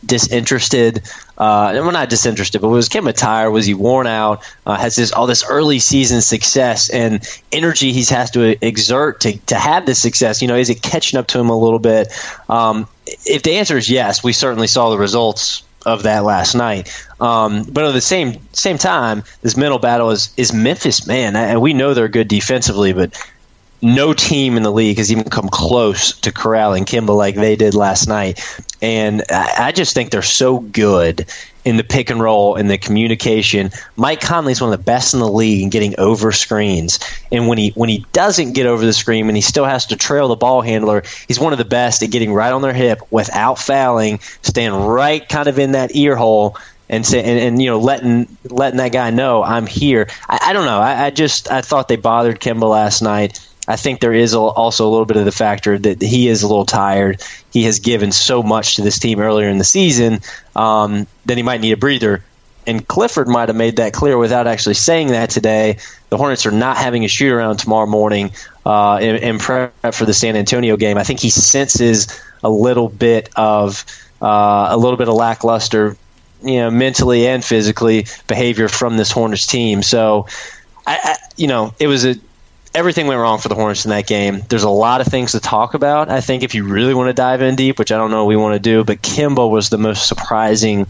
disinterested. 0.07 1.03
Uh, 1.39 1.71
well, 1.75 1.93
not 1.93 2.11
disinterested, 2.11 2.61
but 2.61 2.69
was 2.69 2.89
Kemba 2.89 3.15
tired? 3.15 3.53
Was 3.53 3.65
he 3.65 3.73
worn 3.73 4.09
out? 4.09 4.43
Uh, 4.67 4.77
has 4.77 4.97
this 4.97 5.13
all 5.13 5.27
this 5.27 5.45
early 5.49 5.79
season 5.79 6.21
success 6.21 6.91
and 6.91 7.25
energy 7.53 7.93
he's 7.93 8.11
has 8.11 8.31
to 8.33 8.65
exert 8.67 9.21
to 9.21 9.39
to 9.47 9.55
have 9.55 9.87
this 9.87 10.01
success? 10.01 10.43
You 10.43 10.49
know, 10.49 10.57
is 10.57 10.69
it 10.69 10.83
catching 10.83 11.19
up 11.19 11.29
to 11.29 11.39
him 11.39 11.49
a 11.49 11.57
little 11.57 11.79
bit? 11.79 12.13
Um, 12.49 12.89
if 13.25 13.45
the 13.45 13.53
answer 13.53 13.77
is 13.77 13.89
yes, 13.89 14.25
we 14.25 14.33
certainly 14.33 14.67
saw 14.67 14.91
the 14.91 14.99
results 14.99 15.63
of 15.87 16.03
that 16.03 16.25
last 16.25 16.55
night. 16.55 16.93
Um, 17.21 17.65
but 17.71 17.85
at 17.85 17.93
the 17.93 18.01
same 18.01 18.41
same 18.53 18.77
time, 18.77 19.23
this 19.43 19.57
mental 19.57 19.79
battle 19.79 20.11
is 20.11 20.31
is 20.37 20.53
Memphis, 20.53 21.07
man, 21.07 21.37
and 21.37 21.63
we 21.63 21.73
know 21.73 21.95
they're 21.95 22.09
good 22.09 22.29
defensively, 22.29 22.93
but 22.93 23.17
no 23.81 24.13
team 24.13 24.57
in 24.57 24.63
the 24.63 24.73
league 24.73 24.99
has 24.99 25.13
even 25.13 25.25
come 25.25 25.49
close 25.49 26.19
to 26.21 26.33
corralling 26.33 26.85
Kemba 26.85 27.15
like 27.15 27.37
they 27.37 27.57
did 27.57 27.75
last 27.75 28.09
night. 28.09 28.41
And 28.83 29.23
I 29.31 29.73
just 29.73 29.95
think 29.95 30.11
they're 30.11 30.23
so 30.23 30.61
good 30.61 31.27
in 31.65 31.77
the 31.77 31.85
pick 31.85 32.11
and 32.11 32.21
roll 32.21 32.57
and 32.57 32.71
the 32.71 32.79
communication. 32.79 33.71
Mike 33.97 34.21
Conley 34.21 34.53
is 34.53 34.61
one 34.61 34.73
of 34.73 34.79
the 34.79 34.85
best 34.85 35.15
in 35.15 35.21
the 35.21 35.29
league 35.29 35.63
in 35.63 35.71
getting 35.71 35.95
over 35.99 36.33
screens. 36.33 36.99
And 37.31 37.47
when 37.47 37.59
he 37.59 37.71
when 37.71 37.89
he 37.89 38.07
doesn't 38.13 38.53
get 38.53 38.67
over 38.67 38.85
the 38.85 38.93
screen 38.93 39.27
and 39.29 39.37
he 39.37 39.43
still 39.43 39.65
has 39.65 39.87
to 39.87 39.97
trail 39.97 40.29
the 40.29 40.37
ball 40.37 40.63
handler, 40.63 41.03
he's 41.27 41.39
one 41.39 41.53
of 41.53 41.59
the 41.59 41.65
best 41.65 42.03
at 42.03 42.11
getting 42.11 42.33
right 42.33 42.53
on 42.53 42.63
their 42.63 42.73
hip 42.73 43.01
without 43.11 43.59
fouling, 43.59 44.19
staying 44.43 44.73
right 44.73 45.29
kind 45.29 45.49
of 45.49 45.59
in 45.59 45.73
that 45.73 45.95
ear 45.95 46.17
hole 46.17 46.57
and 46.89 47.05
say 47.05 47.23
and, 47.23 47.39
and, 47.39 47.63
you 47.63 47.69
know 47.69 47.79
letting 47.79 48.27
letting 48.45 48.79
that 48.79 48.93
guy 48.93 49.11
know 49.11 49.43
I'm 49.43 49.67
here. 49.67 50.09
I, 50.29 50.39
I 50.47 50.53
don't 50.53 50.65
know. 50.65 50.81
I, 50.81 51.07
I, 51.07 51.11
just 51.11 51.51
I 51.51 51.61
thought 51.61 51.89
they 51.89 51.97
bothered 51.97 52.41
Kemba 52.41 52.69
last 52.69 53.03
night. 53.03 53.47
I 53.69 53.77
think 53.77 54.01
there 54.01 54.15
is 54.15 54.35
also 54.35 54.89
a 54.89 54.91
little 54.91 55.05
bit 55.05 55.19
of 55.19 55.27
the 55.27 55.33
factor 55.33 55.79
that 55.79 56.01
he 56.01 56.29
is 56.29 56.43
a 56.43 56.49
little 56.49 56.65
tired. 56.65 57.23
He 57.53 57.65
has 57.65 57.79
given 57.79 58.13
so 58.13 58.43
much 58.43 58.77
to 58.77 58.83
this 58.83 58.99
team 58.99 59.21
earlier 59.21 59.49
in 59.49 59.59
the 59.59 59.65
season 59.65 60.21
um, 60.57 61.07
that 61.27 61.37
he 61.37 61.43
might 61.43 61.61
need 61.61 61.73
a 61.73 61.77
breather. 61.77 62.25
And 62.67 62.87
Clifford 62.89 63.29
might 63.29 63.51
have 63.51 63.57
made 63.57 63.77
that 63.77 63.93
clear 63.93 64.17
without 64.17 64.47
actually 64.47 64.75
saying 64.75 65.09
that 65.09 65.29
today. 65.29 65.79
The 66.09 66.17
Hornets 66.17 66.47
are 66.47 66.51
not 66.51 66.79
having 66.79 67.05
a 67.05 67.09
shoot 67.09 67.31
around 67.31 67.59
tomorrow 67.59 67.87
morning 67.87 68.33
uh, 68.65 68.99
in, 69.03 69.17
in, 69.17 69.39
prep 69.39 69.73
for 69.93 70.07
the 70.07 70.15
San 70.15 70.35
Antonio 70.35 70.77
game. 70.79 70.97
I 70.97 71.05
think 71.05 71.21
he 71.21 71.31
senses 71.31 72.09
a 72.43 72.51
little 72.51 72.89
bit 72.89 73.29
of 73.37 73.85
uh, 74.23 74.69
a 74.71 74.77
little 74.77 74.97
bit 74.97 75.09
of 75.09 75.15
lackluster, 75.15 75.97
you 76.43 76.57
know, 76.57 76.71
mentally 76.71 77.27
and 77.27 77.45
physically 77.45 78.07
behavior 78.27 78.69
from 78.69 78.97
this 78.97 79.11
Hornets 79.11 79.47
team. 79.47 79.83
So, 79.83 80.27
I, 80.87 80.99
I, 81.03 81.17
you 81.37 81.47
know, 81.47 81.75
it 81.79 81.87
was 81.87 82.05
a 82.05 82.17
everything 82.75 83.07
went 83.07 83.21
wrong 83.21 83.39
for 83.39 83.49
the 83.49 83.55
Hornets 83.55 83.85
in 83.85 83.91
that 83.91 84.07
game. 84.07 84.43
There's 84.49 84.63
a 84.63 84.71
lot 84.71 85.01
of 85.01 85.07
things 85.07 85.33
to 85.33 85.41
talk 85.41 85.75
about. 85.75 86.11
I 86.11 86.21
think 86.21 86.43
if 86.43 86.55
you 86.55 86.65
really 86.65 86.95
want 86.95 87.09
to 87.09 87.15
dive 87.15 87.43
in 87.43 87.57
deep, 87.57 87.79
which 87.79 87.93
I 87.93 87.97
don't 87.97 88.11
know 88.11 88.25
we 88.25 88.37
want 88.37 88.55
to 88.55 88.61
do, 88.61 88.85
but 88.85 89.03
Kemba 89.03 89.49
was 89.51 89.71
the 89.71 89.79
most 89.79 90.09
surprising 90.09 90.87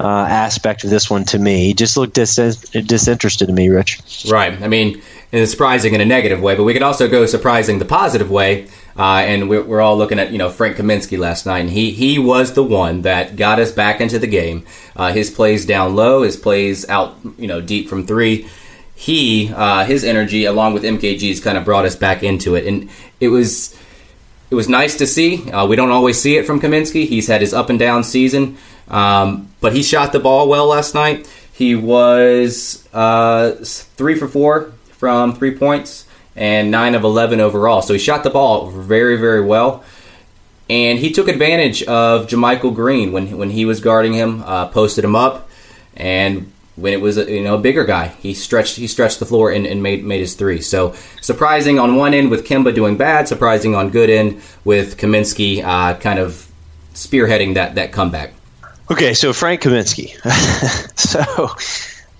uh, 0.00 0.26
aspect 0.28 0.84
of 0.84 0.90
this 0.90 1.08
one 1.08 1.24
to 1.24 1.38
me. 1.38 1.66
He 1.66 1.74
just 1.74 1.96
looked 1.96 2.14
dis- 2.14 2.36
disinterested 2.36 3.48
to 3.48 3.54
me, 3.54 3.68
Rich. 3.68 4.26
Right. 4.28 4.60
I 4.60 4.68
mean, 4.68 5.00
it's 5.30 5.50
surprising 5.50 5.94
in 5.94 6.00
a 6.00 6.04
negative 6.04 6.42
way, 6.42 6.54
but 6.54 6.64
we 6.64 6.72
could 6.72 6.82
also 6.82 7.08
go 7.08 7.24
surprising 7.26 7.78
the 7.78 7.84
positive 7.84 8.30
way. 8.30 8.68
Uh, 8.94 9.22
and 9.24 9.48
we're, 9.48 9.62
we're, 9.62 9.80
all 9.80 9.96
looking 9.96 10.18
at 10.18 10.32
you 10.32 10.36
know 10.36 10.50
Frank 10.50 10.76
Kaminsky 10.76 11.18
last 11.18 11.46
night, 11.46 11.60
and 11.60 11.70
he 11.70 11.92
he 11.92 12.18
was 12.18 12.52
the 12.52 12.62
one 12.62 13.00
that 13.02 13.36
got 13.36 13.58
us 13.58 13.72
back 13.72 14.02
into 14.02 14.18
the 14.18 14.26
game. 14.26 14.66
Uh, 14.94 15.14
his 15.14 15.30
plays 15.30 15.64
down 15.64 15.96
low, 15.96 16.20
his 16.22 16.36
plays 16.36 16.86
out 16.90 17.16
you 17.38 17.46
know 17.46 17.62
deep 17.62 17.88
from 17.88 18.06
three 18.06 18.46
he 18.94 19.52
uh, 19.54 19.84
his 19.84 20.04
energy 20.04 20.44
along 20.44 20.74
with 20.74 20.82
MKG's 20.84 21.40
kind 21.40 21.58
of 21.58 21.64
brought 21.64 21.84
us 21.84 21.96
back 21.96 22.22
into 22.22 22.54
it, 22.54 22.66
and 22.66 22.88
it 23.20 23.28
was 23.28 23.76
it 24.50 24.54
was 24.54 24.68
nice 24.68 24.96
to 24.98 25.06
see. 25.06 25.50
Uh, 25.50 25.66
we 25.66 25.76
don't 25.76 25.90
always 25.90 26.20
see 26.20 26.36
it 26.36 26.46
from 26.46 26.60
Kaminsky. 26.60 27.06
He's 27.06 27.26
had 27.26 27.40
his 27.40 27.54
up 27.54 27.70
and 27.70 27.78
down 27.78 28.04
season, 28.04 28.58
um, 28.88 29.50
but 29.60 29.72
he 29.72 29.82
shot 29.82 30.12
the 30.12 30.20
ball 30.20 30.48
well 30.48 30.66
last 30.66 30.94
night. 30.94 31.28
He 31.52 31.74
was 31.74 32.86
uh, 32.92 33.52
three 33.62 34.14
for 34.14 34.28
four 34.28 34.72
from 34.90 35.34
three 35.34 35.56
points 35.56 36.06
and 36.36 36.70
nine 36.70 36.94
of 36.94 37.02
eleven 37.02 37.40
overall. 37.40 37.82
So 37.82 37.94
he 37.94 37.98
shot 37.98 38.24
the 38.24 38.30
ball 38.30 38.70
very 38.70 39.16
very 39.16 39.42
well. 39.42 39.84
And 40.70 40.98
he 40.98 41.10
took 41.10 41.28
advantage 41.28 41.82
of 41.82 42.28
JaMychal 42.28 42.74
Green 42.74 43.12
when 43.12 43.36
when 43.36 43.50
he 43.50 43.64
was 43.64 43.80
guarding 43.80 44.12
him, 44.12 44.42
uh, 44.46 44.68
posted 44.68 45.04
him 45.04 45.16
up, 45.16 45.48
and 45.96 46.52
when 46.76 46.92
it 46.92 47.00
was 47.00 47.18
a, 47.18 47.30
you 47.30 47.42
know 47.42 47.56
a 47.56 47.58
bigger 47.58 47.84
guy. 47.84 48.08
He 48.08 48.34
stretched 48.34 48.76
he 48.76 48.86
stretched 48.86 49.18
the 49.18 49.26
floor 49.26 49.50
and, 49.50 49.66
and, 49.66 49.82
made 49.82 50.04
made 50.04 50.20
his 50.20 50.34
three. 50.34 50.60
So 50.60 50.94
surprising 51.20 51.78
on 51.78 51.96
one 51.96 52.14
end 52.14 52.30
with 52.30 52.46
Kemba 52.46 52.74
doing 52.74 52.96
bad, 52.96 53.28
surprising 53.28 53.74
on 53.74 53.90
good 53.90 54.10
end 54.10 54.40
with 54.64 54.96
Kaminsky 54.96 55.62
uh, 55.62 55.98
kind 55.98 56.18
of 56.18 56.50
spearheading 56.94 57.54
that 57.54 57.74
that 57.74 57.92
comeback. 57.92 58.32
Okay, 58.90 59.14
so 59.14 59.32
Frank 59.32 59.62
Kaminsky. 59.62 60.10
so 60.98 61.48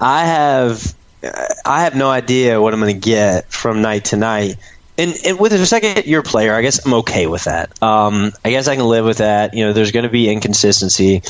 I 0.01 0.25
have 0.25 0.95
I 1.65 1.83
have 1.83 1.95
no 1.95 2.11
idea 2.11 2.61
what 2.61 2.75
I'm 2.75 2.81
going 2.81 2.95
to 2.95 3.01
get 3.01 3.51
from 3.51 3.83
night 3.83 4.07
to 4.07 4.17
night. 4.17 4.57
And, 4.99 5.15
and 5.25 5.39
with 5.39 5.53
a 5.53 5.67
second 5.67 6.05
year 6.07 6.23
player, 6.23 6.55
I 6.55 6.63
guess 6.63 6.85
I'm 6.85 6.95
okay 6.95 7.27
with 7.27 7.45
that. 7.45 7.83
Um, 7.83 8.33
I 8.45 8.51
guess 8.51 8.69
I 8.69 8.77
can 8.77 8.85
live 8.85 9.05
with 9.05 9.19
that. 9.19 9.55
You 9.55 9.65
know, 9.65 9.73
there's 9.73 9.91
going 9.91 10.03
to 10.03 10.11
be 10.11 10.29
inconsistency 10.29 11.23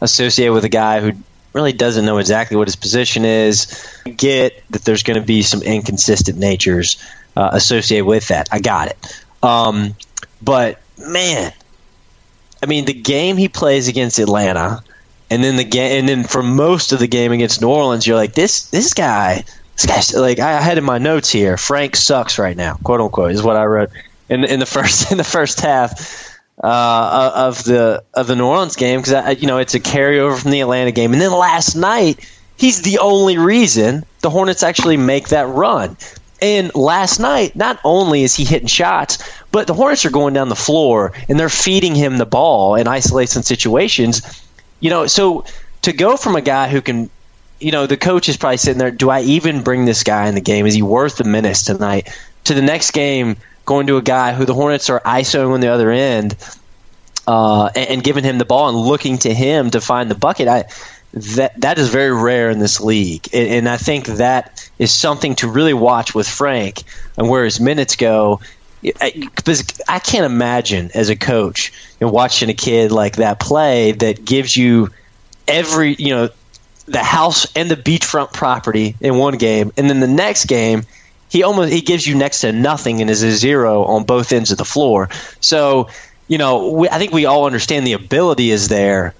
associated 0.00 0.52
with 0.52 0.64
a 0.64 0.68
guy 0.68 1.00
who 1.00 1.12
really 1.58 1.72
doesn't 1.72 2.04
know 2.04 2.18
exactly 2.18 2.56
what 2.56 2.68
his 2.68 2.76
position 2.76 3.24
is. 3.24 3.66
I 4.06 4.10
get 4.10 4.62
that 4.70 4.84
there's 4.84 5.02
going 5.02 5.18
to 5.18 5.26
be 5.26 5.42
some 5.42 5.60
inconsistent 5.62 6.38
natures 6.38 7.02
uh, 7.34 7.50
associated 7.52 8.04
with 8.04 8.28
that. 8.28 8.48
I 8.52 8.60
got 8.60 8.86
it. 8.88 9.24
Um, 9.42 9.96
but 10.40 10.80
man, 10.98 11.52
I 12.62 12.66
mean, 12.66 12.84
the 12.84 12.92
game 12.92 13.36
he 13.36 13.48
plays 13.48 13.88
against 13.88 14.20
Atlanta, 14.20 14.84
and 15.30 15.42
then 15.42 15.56
the 15.56 15.64
game, 15.64 15.98
and 15.98 16.08
then 16.08 16.22
for 16.22 16.44
most 16.44 16.92
of 16.92 17.00
the 17.00 17.08
game 17.08 17.32
against 17.32 17.60
New 17.60 17.68
Orleans, 17.68 18.06
you're 18.06 18.16
like, 18.16 18.34
this 18.34 18.70
this 18.70 18.94
guy, 18.94 19.42
this 19.74 19.86
guy's 19.86 20.14
like 20.14 20.38
I 20.38 20.60
had 20.60 20.78
in 20.78 20.84
my 20.84 20.98
notes 20.98 21.28
here. 21.28 21.56
Frank 21.56 21.96
sucks 21.96 22.38
right 22.38 22.56
now, 22.56 22.74
quote 22.84 23.00
unquote, 23.00 23.32
is 23.32 23.42
what 23.42 23.56
I 23.56 23.64
wrote 23.66 23.90
in 24.28 24.44
in 24.44 24.60
the 24.60 24.66
first 24.66 25.10
in 25.10 25.18
the 25.18 25.24
first 25.24 25.60
half 25.60 26.37
uh, 26.62 27.32
of 27.34 27.64
the 27.64 28.02
of 28.14 28.26
the 28.26 28.36
New 28.36 28.46
Orleans 28.46 28.76
game 28.76 29.00
because 29.00 29.40
you 29.40 29.46
know 29.46 29.58
it's 29.58 29.74
a 29.74 29.80
carryover 29.80 30.40
from 30.40 30.50
the 30.50 30.60
Atlanta 30.60 30.92
game, 30.92 31.12
and 31.12 31.20
then 31.22 31.32
last 31.32 31.74
night 31.74 32.28
he's 32.56 32.82
the 32.82 32.98
only 32.98 33.38
reason 33.38 34.04
the 34.20 34.30
Hornets 34.30 34.62
actually 34.62 34.96
make 34.96 35.28
that 35.28 35.46
run. 35.48 35.96
And 36.40 36.72
last 36.74 37.18
night, 37.18 37.56
not 37.56 37.80
only 37.82 38.22
is 38.22 38.34
he 38.34 38.44
hitting 38.44 38.68
shots, 38.68 39.18
but 39.50 39.66
the 39.66 39.74
Hornets 39.74 40.04
are 40.04 40.10
going 40.10 40.34
down 40.34 40.48
the 40.48 40.56
floor 40.56 41.12
and 41.28 41.38
they're 41.38 41.48
feeding 41.48 41.94
him 41.94 42.18
the 42.18 42.26
ball 42.26 42.76
in 42.76 42.86
isolation 42.86 43.42
situations. 43.42 44.22
You 44.78 44.90
know, 44.90 45.06
so 45.06 45.44
to 45.82 45.92
go 45.92 46.16
from 46.16 46.36
a 46.36 46.40
guy 46.40 46.68
who 46.68 46.80
can, 46.80 47.10
you 47.58 47.72
know, 47.72 47.86
the 47.86 47.96
coach 47.96 48.28
is 48.28 48.36
probably 48.36 48.58
sitting 48.58 48.78
there, 48.78 48.92
do 48.92 49.10
I 49.10 49.22
even 49.22 49.62
bring 49.62 49.84
this 49.84 50.04
guy 50.04 50.28
in 50.28 50.36
the 50.36 50.40
game? 50.40 50.64
Is 50.64 50.74
he 50.74 50.82
worth 50.82 51.16
the 51.16 51.24
minutes 51.24 51.62
tonight? 51.62 52.08
To 52.44 52.54
the 52.54 52.62
next 52.62 52.92
game 52.92 53.36
going 53.68 53.86
to 53.86 53.98
a 53.98 54.02
guy 54.02 54.32
who 54.32 54.46
the 54.46 54.54
Hornets 54.54 54.88
are 54.88 55.00
ISOing 55.00 55.52
on 55.52 55.60
the 55.60 55.68
other 55.68 55.90
end 55.90 56.34
uh, 57.26 57.66
and, 57.76 57.90
and, 57.90 58.02
giving 58.02 58.24
him 58.24 58.38
the 58.38 58.46
ball 58.46 58.70
and 58.70 58.78
looking 58.78 59.18
to 59.18 59.34
him 59.34 59.70
to 59.70 59.80
find 59.82 60.10
the 60.10 60.14
bucket. 60.14 60.48
I, 60.48 60.64
that 61.12 61.60
that 61.60 61.78
is 61.78 61.90
very 61.90 62.10
rare 62.10 62.48
in 62.48 62.60
this 62.60 62.80
league, 62.80 63.28
and, 63.34 63.48
and 63.48 63.68
I 63.68 63.76
think 63.76 64.06
that 64.06 64.70
is 64.78 64.92
something 64.92 65.34
to 65.36 65.48
really 65.48 65.74
watch 65.74 66.14
with 66.14 66.26
Frank 66.26 66.82
and 67.18 67.28
where 67.28 67.44
his 67.44 67.60
minutes 67.60 67.94
go. 67.94 68.40
Because 68.80 69.80
I 69.88 69.98
can't 69.98 70.24
imagine 70.24 70.90
as 70.94 71.10
a 71.10 71.16
coach 71.16 71.72
you 72.00 72.06
know, 72.06 72.12
watching 72.12 72.48
a 72.48 72.54
kid 72.54 72.92
like 72.92 73.16
that 73.16 73.40
play 73.40 73.92
that 73.92 74.24
gives 74.24 74.56
you 74.56 74.88
every 75.46 75.94
you 75.94 76.14
know 76.14 76.30
the 76.86 77.02
house 77.02 77.46
and 77.54 77.70
the 77.70 77.76
beachfront 77.76 78.32
property 78.32 78.96
in 79.00 79.16
one 79.16 79.36
game, 79.36 79.72
and 79.76 79.90
then 79.90 80.00
the 80.00 80.06
next 80.06 80.46
game 80.46 80.84
he 81.28 81.42
almost 81.42 81.72
he 81.72 81.80
gives 81.80 82.06
you 82.06 82.14
next 82.14 82.40
to 82.40 82.52
nothing 82.52 83.00
and 83.00 83.10
is 83.10 83.22
a 83.22 83.30
zero 83.32 83.84
on 83.84 84.04
both 84.04 84.32
ends 84.32 84.50
of 84.50 84.58
the 84.58 84.64
floor. 84.64 85.08
So 85.40 85.88
you 86.28 86.38
know, 86.38 86.68
we, 86.68 86.88
I 86.88 86.98
think 86.98 87.12
we 87.12 87.24
all 87.24 87.46
understand 87.46 87.86
the 87.86 87.94
ability 87.94 88.50
is 88.50 88.68
there, 88.68 89.14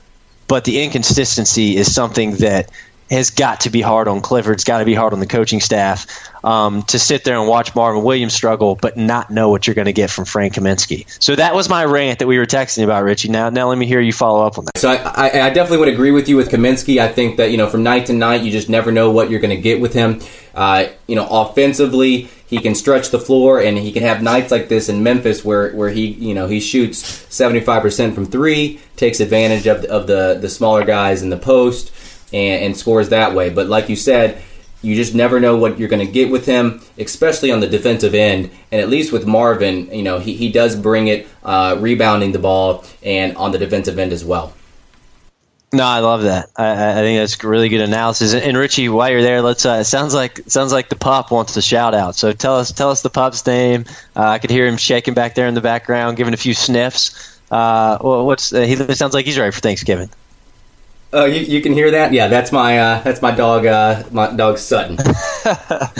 but 0.46 0.64
the 0.64 0.82
inconsistency 0.82 1.76
is 1.76 1.92
something 1.92 2.36
that 2.36 2.70
has 3.10 3.30
got 3.30 3.60
to 3.60 3.70
be 3.70 3.80
hard 3.80 4.08
on 4.08 4.20
Clifford. 4.20 4.54
It's 4.54 4.64
got 4.64 4.78
to 4.78 4.84
be 4.84 4.94
hard 4.94 5.12
on 5.12 5.20
the 5.20 5.26
coaching 5.26 5.60
staff 5.60 6.06
um, 6.44 6.82
to 6.84 6.98
sit 6.98 7.24
there 7.24 7.38
and 7.38 7.48
watch 7.48 7.74
Marvin 7.74 8.02
Williams 8.02 8.34
struggle, 8.34 8.74
but 8.74 8.96
not 8.96 9.30
know 9.30 9.48
what 9.50 9.66
you're 9.66 9.74
going 9.74 9.86
to 9.86 9.92
get 9.92 10.10
from 10.10 10.24
Frank 10.24 10.54
Kaminsky. 10.54 11.06
So 11.22 11.34
that 11.36 11.54
was 11.54 11.68
my 11.68 11.84
rant 11.84 12.18
that 12.18 12.26
we 12.26 12.38
were 12.38 12.46
texting 12.46 12.84
about, 12.84 13.04
Richie. 13.04 13.28
Now, 13.28 13.50
now 13.50 13.68
let 13.68 13.78
me 13.78 13.86
hear 13.86 14.00
you 14.00 14.12
follow 14.12 14.46
up 14.46 14.58
on 14.58 14.66
that. 14.66 14.78
So 14.78 14.90
I, 14.90 14.96
I, 14.96 15.46
I 15.46 15.50
definitely 15.50 15.78
would 15.78 15.88
agree 15.88 16.10
with 16.10 16.28
you 16.28 16.36
with 16.36 16.50
Kaminsky. 16.50 17.00
I 17.00 17.08
think 17.08 17.36
that 17.38 17.50
you 17.50 17.56
know 17.56 17.68
from 17.68 17.82
night 17.82 18.06
to 18.06 18.12
night, 18.12 18.42
you 18.42 18.50
just 18.50 18.68
never 18.68 18.92
know 18.92 19.10
what 19.10 19.30
you're 19.30 19.40
going 19.40 19.56
to 19.56 19.62
get 19.62 19.80
with 19.80 19.94
him. 19.94 20.20
Uh, 20.54 20.88
you 21.06 21.14
know, 21.14 21.26
offensively, 21.30 22.28
he 22.46 22.58
can 22.58 22.74
stretch 22.74 23.10
the 23.10 23.18
floor, 23.18 23.60
and 23.60 23.78
he 23.78 23.92
can 23.92 24.02
have 24.02 24.22
nights 24.22 24.50
like 24.50 24.68
this 24.68 24.88
in 24.88 25.02
Memphis 25.02 25.44
where, 25.44 25.72
where 25.72 25.90
he 25.90 26.06
you 26.06 26.34
know 26.34 26.46
he 26.46 26.60
shoots 26.60 26.98
75 27.32 27.82
percent 27.82 28.14
from 28.14 28.26
three, 28.26 28.80
takes 28.96 29.20
advantage 29.20 29.66
of 29.66 29.82
the, 29.82 29.90
of 29.90 30.06
the 30.06 30.38
the 30.40 30.48
smaller 30.48 30.84
guys 30.84 31.22
in 31.22 31.30
the 31.30 31.38
post 31.38 31.92
and, 32.32 32.64
and 32.64 32.76
scores 32.76 33.08
that 33.10 33.34
way. 33.34 33.50
But 33.50 33.68
like 33.68 33.88
you 33.88 33.96
said, 33.96 34.42
you 34.82 34.94
just 34.94 35.14
never 35.14 35.40
know 35.40 35.56
what 35.56 35.78
you're 35.78 35.88
going 35.88 36.06
to 36.06 36.12
get 36.12 36.30
with 36.30 36.46
him, 36.46 36.80
especially 36.98 37.50
on 37.50 37.60
the 37.60 37.66
defensive 37.66 38.14
end. 38.14 38.50
And 38.70 38.80
at 38.80 38.88
least 38.88 39.12
with 39.12 39.26
Marvin, 39.26 39.92
you 39.92 40.02
know, 40.02 40.18
he, 40.18 40.34
he 40.34 40.50
does 40.52 40.76
bring 40.76 41.08
it, 41.08 41.26
uh, 41.42 41.76
rebounding 41.80 42.32
the 42.32 42.38
ball 42.38 42.84
and 43.02 43.36
on 43.36 43.52
the 43.52 43.58
defensive 43.58 43.98
end 43.98 44.12
as 44.12 44.24
well. 44.24 44.54
No, 45.72 45.84
I 45.84 45.98
love 45.98 46.22
that. 46.22 46.48
I, 46.56 46.92
I 46.92 46.94
think 46.94 47.18
that's 47.18 47.44
really 47.44 47.68
good 47.68 47.82
analysis. 47.82 48.32
And 48.32 48.56
Richie, 48.56 48.88
while 48.88 49.10
you're 49.10 49.20
there, 49.20 49.42
let's. 49.42 49.66
Uh, 49.66 49.78
it 49.80 49.84
sounds 49.84 50.14
like 50.14 50.40
sounds 50.46 50.72
like 50.72 50.88
the 50.88 50.96
pop 50.96 51.30
wants 51.30 51.52
to 51.54 51.60
shout 51.60 51.92
out. 51.92 52.16
So 52.16 52.32
tell 52.32 52.56
us 52.56 52.72
tell 52.72 52.90
us 52.90 53.02
the 53.02 53.10
pop's 53.10 53.46
name. 53.46 53.84
Uh, 54.16 54.28
I 54.28 54.38
could 54.38 54.48
hear 54.48 54.66
him 54.66 54.78
shaking 54.78 55.12
back 55.12 55.34
there 55.34 55.46
in 55.46 55.52
the 55.52 55.60
background, 55.60 56.16
giving 56.16 56.32
a 56.32 56.38
few 56.38 56.54
sniffs. 56.54 57.38
Uh, 57.50 57.98
well, 58.00 58.24
what's 58.24 58.50
uh, 58.50 58.62
he 58.62 58.76
sounds 58.94 59.12
like 59.12 59.26
he's 59.26 59.38
ready 59.38 59.52
for 59.52 59.60
Thanksgiving. 59.60 60.08
Oh, 61.12 61.24
you, 61.24 61.40
you 61.40 61.62
can 61.62 61.72
hear 61.72 61.90
that? 61.92 62.12
Yeah, 62.12 62.28
that's 62.28 62.52
my 62.52 62.78
uh, 62.78 63.00
that's 63.02 63.22
my 63.22 63.30
dog. 63.30 63.64
Uh, 63.64 64.02
my 64.10 64.34
dog 64.34 64.58
Sutton. 64.58 64.98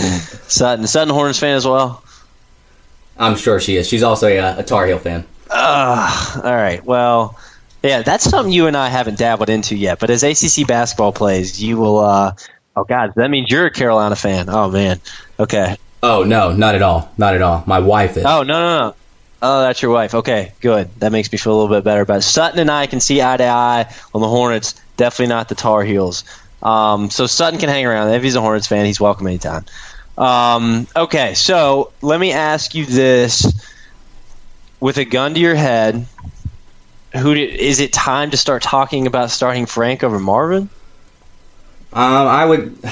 Sutton, 0.48 0.86
Sutton 0.86 1.14
Hornets 1.14 1.38
fan 1.38 1.56
as 1.56 1.66
well. 1.66 2.04
I'm 3.18 3.36
sure 3.36 3.58
she 3.58 3.76
is. 3.76 3.88
She's 3.88 4.02
also 4.02 4.28
a, 4.28 4.58
a 4.58 4.62
Tar 4.62 4.86
Heel 4.86 4.98
fan. 4.98 5.24
Uh, 5.50 6.40
all 6.44 6.54
right. 6.54 6.84
Well, 6.84 7.38
yeah, 7.82 8.02
that's 8.02 8.24
something 8.24 8.52
you 8.52 8.66
and 8.66 8.76
I 8.76 8.88
haven't 8.88 9.18
dabbled 9.18 9.48
into 9.48 9.76
yet. 9.76 9.98
But 9.98 10.10
as 10.10 10.22
ACC 10.22 10.66
basketball 10.66 11.12
plays, 11.12 11.62
you 11.62 11.78
will. 11.78 12.00
Uh, 12.00 12.32
oh 12.76 12.84
God, 12.84 13.14
that 13.16 13.30
means 13.30 13.50
you're 13.50 13.66
a 13.66 13.70
Carolina 13.70 14.14
fan. 14.14 14.48
Oh 14.48 14.70
man. 14.70 15.00
Okay. 15.40 15.76
Oh 16.02 16.22
no, 16.22 16.52
not 16.52 16.74
at 16.74 16.82
all. 16.82 17.10
Not 17.16 17.34
at 17.34 17.40
all. 17.40 17.64
My 17.66 17.78
wife 17.78 18.16
is. 18.18 18.24
Oh 18.24 18.42
no 18.42 18.60
no 18.60 18.78
no. 18.88 18.94
Oh, 19.40 19.62
that's 19.62 19.80
your 19.80 19.92
wife. 19.92 20.14
Okay, 20.14 20.52
good. 20.60 20.92
That 20.98 21.12
makes 21.12 21.30
me 21.30 21.38
feel 21.38 21.52
a 21.52 21.58
little 21.60 21.74
bit 21.74 21.84
better. 21.84 22.04
But 22.04 22.22
Sutton 22.24 22.58
and 22.58 22.70
I 22.70 22.86
can 22.86 22.98
see 23.00 23.22
eye 23.22 23.36
to 23.36 23.44
eye 23.46 23.94
on 24.12 24.20
the 24.20 24.28
Hornets. 24.28 24.74
Definitely 24.98 25.28
not 25.28 25.48
the 25.48 25.54
Tar 25.54 25.82
Heels. 25.84 26.24
Um, 26.62 27.08
so 27.08 27.26
Sutton 27.26 27.58
can 27.58 27.70
hang 27.70 27.86
around. 27.86 28.12
If 28.12 28.22
he's 28.22 28.34
a 28.34 28.40
Hornets 28.40 28.66
fan, 28.66 28.84
he's 28.84 29.00
welcome 29.00 29.26
anytime. 29.26 29.64
Um, 30.18 30.88
okay, 30.94 31.34
so 31.34 31.92
let 32.02 32.20
me 32.20 32.32
ask 32.32 32.74
you 32.74 32.84
this: 32.84 33.46
with 34.80 34.98
a 34.98 35.04
gun 35.04 35.34
to 35.34 35.40
your 35.40 35.54
head, 35.54 36.04
who 37.16 37.34
did, 37.34 37.54
is 37.54 37.78
it 37.80 37.92
time 37.92 38.32
to 38.32 38.36
start 38.36 38.62
talking 38.62 39.06
about 39.06 39.30
starting 39.30 39.66
Frank 39.66 40.02
over 40.02 40.18
Marvin? 40.18 40.68
Um, 41.92 42.26
I 42.28 42.44
would. 42.44 42.78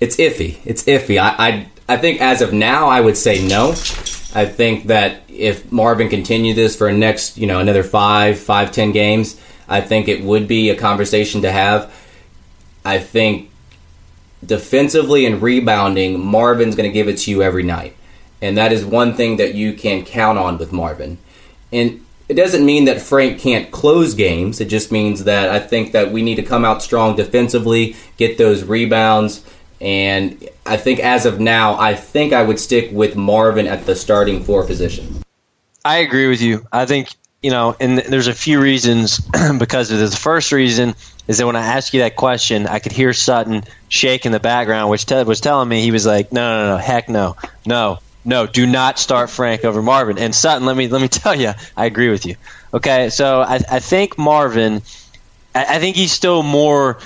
It's 0.00 0.16
iffy. 0.16 0.58
It's 0.64 0.82
iffy. 0.82 1.16
I, 1.16 1.28
I 1.38 1.68
I 1.88 1.96
think 1.96 2.20
as 2.20 2.42
of 2.42 2.52
now, 2.52 2.88
I 2.88 3.00
would 3.00 3.16
say 3.16 3.46
no. 3.46 3.70
I 4.34 4.46
think 4.46 4.88
that 4.88 5.22
if 5.28 5.70
Marvin 5.70 6.08
continued 6.08 6.56
this 6.56 6.74
for 6.74 6.90
next, 6.90 7.38
you 7.38 7.46
know, 7.46 7.60
another 7.60 7.84
five, 7.84 8.40
five, 8.40 8.72
ten 8.72 8.90
games, 8.90 9.40
I 9.72 9.80
think 9.80 10.08
it 10.08 10.22
would 10.22 10.46
be 10.46 10.70
a 10.70 10.76
conversation 10.76 11.42
to 11.42 11.50
have. 11.50 11.92
I 12.84 12.98
think 12.98 13.50
defensively 14.44 15.24
and 15.26 15.40
rebounding, 15.40 16.24
Marvin's 16.24 16.76
going 16.76 16.88
to 16.88 16.92
give 16.92 17.08
it 17.08 17.18
to 17.18 17.30
you 17.30 17.42
every 17.42 17.62
night. 17.62 17.96
And 18.40 18.58
that 18.58 18.72
is 18.72 18.84
one 18.84 19.14
thing 19.14 19.36
that 19.36 19.54
you 19.54 19.72
can 19.72 20.04
count 20.04 20.38
on 20.38 20.58
with 20.58 20.72
Marvin. 20.72 21.18
And 21.72 22.04
it 22.28 22.34
doesn't 22.34 22.64
mean 22.64 22.84
that 22.84 23.00
Frank 23.00 23.40
can't 23.40 23.70
close 23.70 24.14
games. 24.14 24.60
It 24.60 24.66
just 24.66 24.92
means 24.92 25.24
that 25.24 25.48
I 25.48 25.58
think 25.58 25.92
that 25.92 26.12
we 26.12 26.22
need 26.22 26.36
to 26.36 26.42
come 26.42 26.64
out 26.64 26.82
strong 26.82 27.16
defensively, 27.16 27.96
get 28.16 28.38
those 28.38 28.64
rebounds, 28.64 29.44
and 29.82 30.48
I 30.64 30.76
think 30.76 31.00
as 31.00 31.26
of 31.26 31.40
now, 31.40 31.78
I 31.78 31.94
think 31.94 32.32
I 32.32 32.44
would 32.44 32.60
stick 32.60 32.90
with 32.92 33.16
Marvin 33.16 33.66
at 33.66 33.84
the 33.84 33.96
starting 33.96 34.44
four 34.44 34.64
position. 34.64 35.22
I 35.84 35.96
agree 35.98 36.28
with 36.28 36.40
you. 36.40 36.64
I 36.72 36.86
think 36.86 37.08
you 37.42 37.50
know, 37.50 37.76
and 37.80 37.98
there's 37.98 38.28
a 38.28 38.34
few 38.34 38.60
reasons 38.60 39.18
because 39.58 39.90
of 39.90 39.98
this. 39.98 40.10
The 40.10 40.16
first 40.16 40.52
reason 40.52 40.94
is 41.26 41.38
that 41.38 41.46
when 41.46 41.56
I 41.56 41.64
asked 41.64 41.92
you 41.92 42.00
that 42.00 42.16
question, 42.16 42.66
I 42.66 42.78
could 42.78 42.92
hear 42.92 43.12
Sutton 43.12 43.64
shake 43.88 44.24
in 44.26 44.32
the 44.32 44.40
background, 44.40 44.90
which 44.90 45.06
Ted 45.06 45.26
was 45.26 45.40
telling 45.40 45.68
me 45.68 45.82
he 45.82 45.90
was 45.90 46.06
like, 46.06 46.32
"No, 46.32 46.64
no, 46.64 46.76
no, 46.76 46.76
heck 46.76 47.08
no, 47.08 47.36
no, 47.66 47.98
no, 48.24 48.46
do 48.46 48.66
not 48.66 48.98
start 48.98 49.28
Frank 49.28 49.64
over 49.64 49.82
Marvin." 49.82 50.18
And 50.18 50.34
Sutton, 50.34 50.66
let 50.66 50.76
me 50.76 50.88
let 50.88 51.02
me 51.02 51.08
tell 51.22 51.34
you, 51.34 51.52
I 51.76 51.86
agree 51.86 52.10
with 52.10 52.24
you. 52.26 52.36
Okay, 52.72 53.10
so 53.10 53.40
I, 53.40 53.60
I 53.70 53.80
think 53.80 54.16
Marvin, 54.16 54.82
I, 55.54 55.76
I 55.76 55.78
think 55.78 55.96
he's 55.96 56.12
still 56.12 56.42
more 56.42 56.98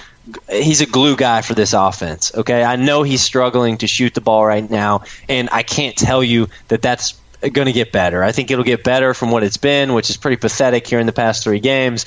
he's 0.50 0.80
a 0.80 0.86
glue 0.86 1.16
guy 1.16 1.40
for 1.42 1.54
this 1.54 1.72
offense. 1.72 2.32
Okay, 2.34 2.62
I 2.62 2.76
know 2.76 3.02
he's 3.02 3.22
struggling 3.22 3.78
to 3.78 3.86
shoot 3.86 4.14
the 4.14 4.20
ball 4.20 4.44
right 4.44 4.68
now, 4.68 5.02
and 5.28 5.48
I 5.52 5.62
can't 5.62 5.96
tell 5.96 6.22
you 6.22 6.48
that 6.68 6.82
that's 6.82 7.12
going 7.40 7.66
to 7.66 7.72
get 7.72 7.92
better. 7.92 8.22
I 8.22 8.32
think 8.32 8.50
it'll 8.50 8.64
get 8.64 8.84
better 8.84 9.14
from 9.14 9.30
what 9.30 9.42
it's 9.42 9.56
been, 9.56 9.92
which 9.92 10.10
is 10.10 10.16
pretty 10.16 10.36
pathetic 10.36 10.86
here 10.86 10.98
in 10.98 11.06
the 11.06 11.12
past 11.12 11.44
three 11.44 11.60
games. 11.60 12.04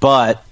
But 0.00 0.44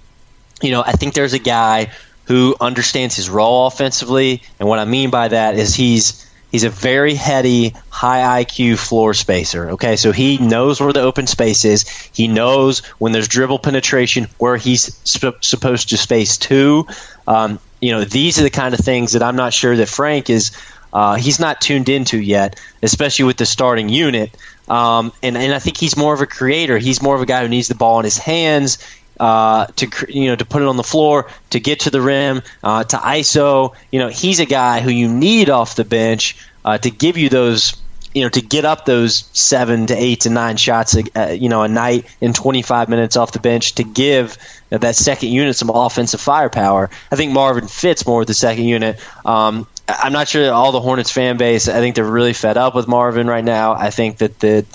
you 0.61 0.71
know, 0.71 0.83
I 0.85 0.93
think 0.93 1.13
there's 1.13 1.33
a 1.33 1.39
guy 1.39 1.91
who 2.25 2.55
understands 2.61 3.15
his 3.15 3.29
role 3.29 3.67
offensively, 3.67 4.43
and 4.59 4.69
what 4.69 4.79
I 4.79 4.85
mean 4.85 5.09
by 5.09 5.27
that 5.27 5.55
is 5.55 5.75
he's 5.75 6.27
He's 6.51 6.65
a 6.65 6.69
very 6.69 7.15
heady, 7.15 7.73
high 7.89 8.43
IQ 8.43 8.77
floor 8.77 9.13
spacer. 9.13 9.69
Okay, 9.71 9.95
so 9.95 10.11
he 10.11 10.37
knows 10.37 10.81
where 10.81 10.91
the 10.91 10.99
open 10.99 11.25
space 11.25 11.63
is. 11.63 11.87
He 12.13 12.27
knows 12.27 12.79
when 12.99 13.13
there's 13.13 13.27
dribble 13.27 13.59
penetration 13.59 14.27
where 14.37 14.57
he's 14.57 14.93
sp- 15.07 15.39
supposed 15.41 15.89
to 15.89 15.97
space 15.97 16.37
to. 16.39 16.85
Um, 17.25 17.57
you 17.79 17.91
know, 17.91 18.03
these 18.03 18.37
are 18.37 18.43
the 18.43 18.49
kind 18.49 18.73
of 18.73 18.81
things 18.81 19.13
that 19.13 19.23
I'm 19.23 19.37
not 19.37 19.53
sure 19.53 19.77
that 19.77 19.87
Frank 19.87 20.29
is. 20.29 20.51
Uh, 20.93 21.15
he's 21.15 21.39
not 21.39 21.61
tuned 21.61 21.89
into 21.89 22.19
yet, 22.19 22.59
especially 22.83 23.25
with 23.25 23.37
the 23.37 23.45
starting 23.45 23.89
unit. 23.89 24.35
Um, 24.67 25.11
and, 25.23 25.37
and 25.37 25.53
I 25.53 25.59
think 25.59 25.77
he's 25.77 25.97
more 25.97 26.13
of 26.13 26.21
a 26.21 26.25
creator. 26.25 26.77
He's 26.77 27.01
more 27.01 27.15
of 27.15 27.21
a 27.21 27.25
guy 27.25 27.41
who 27.41 27.49
needs 27.49 27.67
the 27.67 27.75
ball 27.75 27.99
in 27.99 28.05
his 28.05 28.17
hands 28.17 28.77
uh, 29.21 29.67
to 29.75 29.87
you 30.09 30.27
know 30.27 30.35
to 30.35 30.45
put 30.45 30.61
it 30.61 30.67
on 30.67 30.77
the 30.77 30.83
floor, 30.83 31.29
to 31.51 31.59
get 31.59 31.81
to 31.81 31.89
the 31.91 32.01
rim, 32.01 32.41
uh, 32.63 32.83
to 32.83 32.97
ISO. 32.97 33.73
You 33.91 33.99
know, 33.99 34.07
he's 34.09 34.39
a 34.39 34.45
guy 34.45 34.81
who 34.81 34.89
you 34.89 35.07
need 35.07 35.49
off 35.49 35.75
the 35.75 35.85
bench 35.85 36.35
uh, 36.65 36.79
to 36.79 36.89
give 36.89 37.17
you 37.17 37.29
those. 37.29 37.77
You 38.13 38.23
know, 38.23 38.29
to 38.29 38.41
get 38.41 38.65
up 38.65 38.83
those 38.83 39.29
seven 39.31 39.85
to 39.85 39.95
eight 39.95 40.21
to 40.21 40.29
nine 40.29 40.57
shots, 40.57 40.97
uh, 41.15 41.27
you 41.27 41.47
know, 41.47 41.61
a 41.61 41.69
night 41.69 42.13
in 42.19 42.33
25 42.33 42.89
minutes 42.89 43.15
off 43.15 43.31
the 43.31 43.39
bench 43.39 43.75
to 43.75 43.85
give 43.85 44.37
that 44.69 44.97
second 44.97 45.29
unit 45.29 45.55
some 45.55 45.69
offensive 45.69 46.19
firepower. 46.19 46.89
I 47.09 47.15
think 47.15 47.31
Marvin 47.31 47.69
fits 47.69 48.05
more 48.05 48.19
with 48.19 48.27
the 48.27 48.33
second 48.33 48.65
unit. 48.65 48.99
Um, 49.23 49.65
I'm 49.99 50.13
not 50.13 50.27
sure 50.27 50.51
all 50.53 50.71
the 50.71 50.79
Hornets 50.79 51.11
fan 51.11 51.37
base. 51.37 51.67
I 51.67 51.79
think 51.79 51.95
they're 51.95 52.05
really 52.05 52.33
fed 52.33 52.57
up 52.57 52.75
with 52.75 52.87
Marvin 52.87 53.27
right 53.27 53.43
now. 53.43 53.73
I 53.73 53.89
think 53.89 54.17
that 54.17 54.39
the 54.39 54.65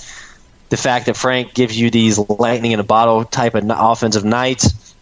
the 0.68 0.76
fact 0.76 1.06
that 1.06 1.16
Frank 1.16 1.54
gives 1.54 1.78
you 1.78 1.90
these 1.90 2.18
lightning 2.18 2.72
in 2.72 2.80
a 2.80 2.84
bottle 2.84 3.24
type 3.24 3.54
of 3.54 3.64
offensive 3.68 4.24
nights, 4.24 4.94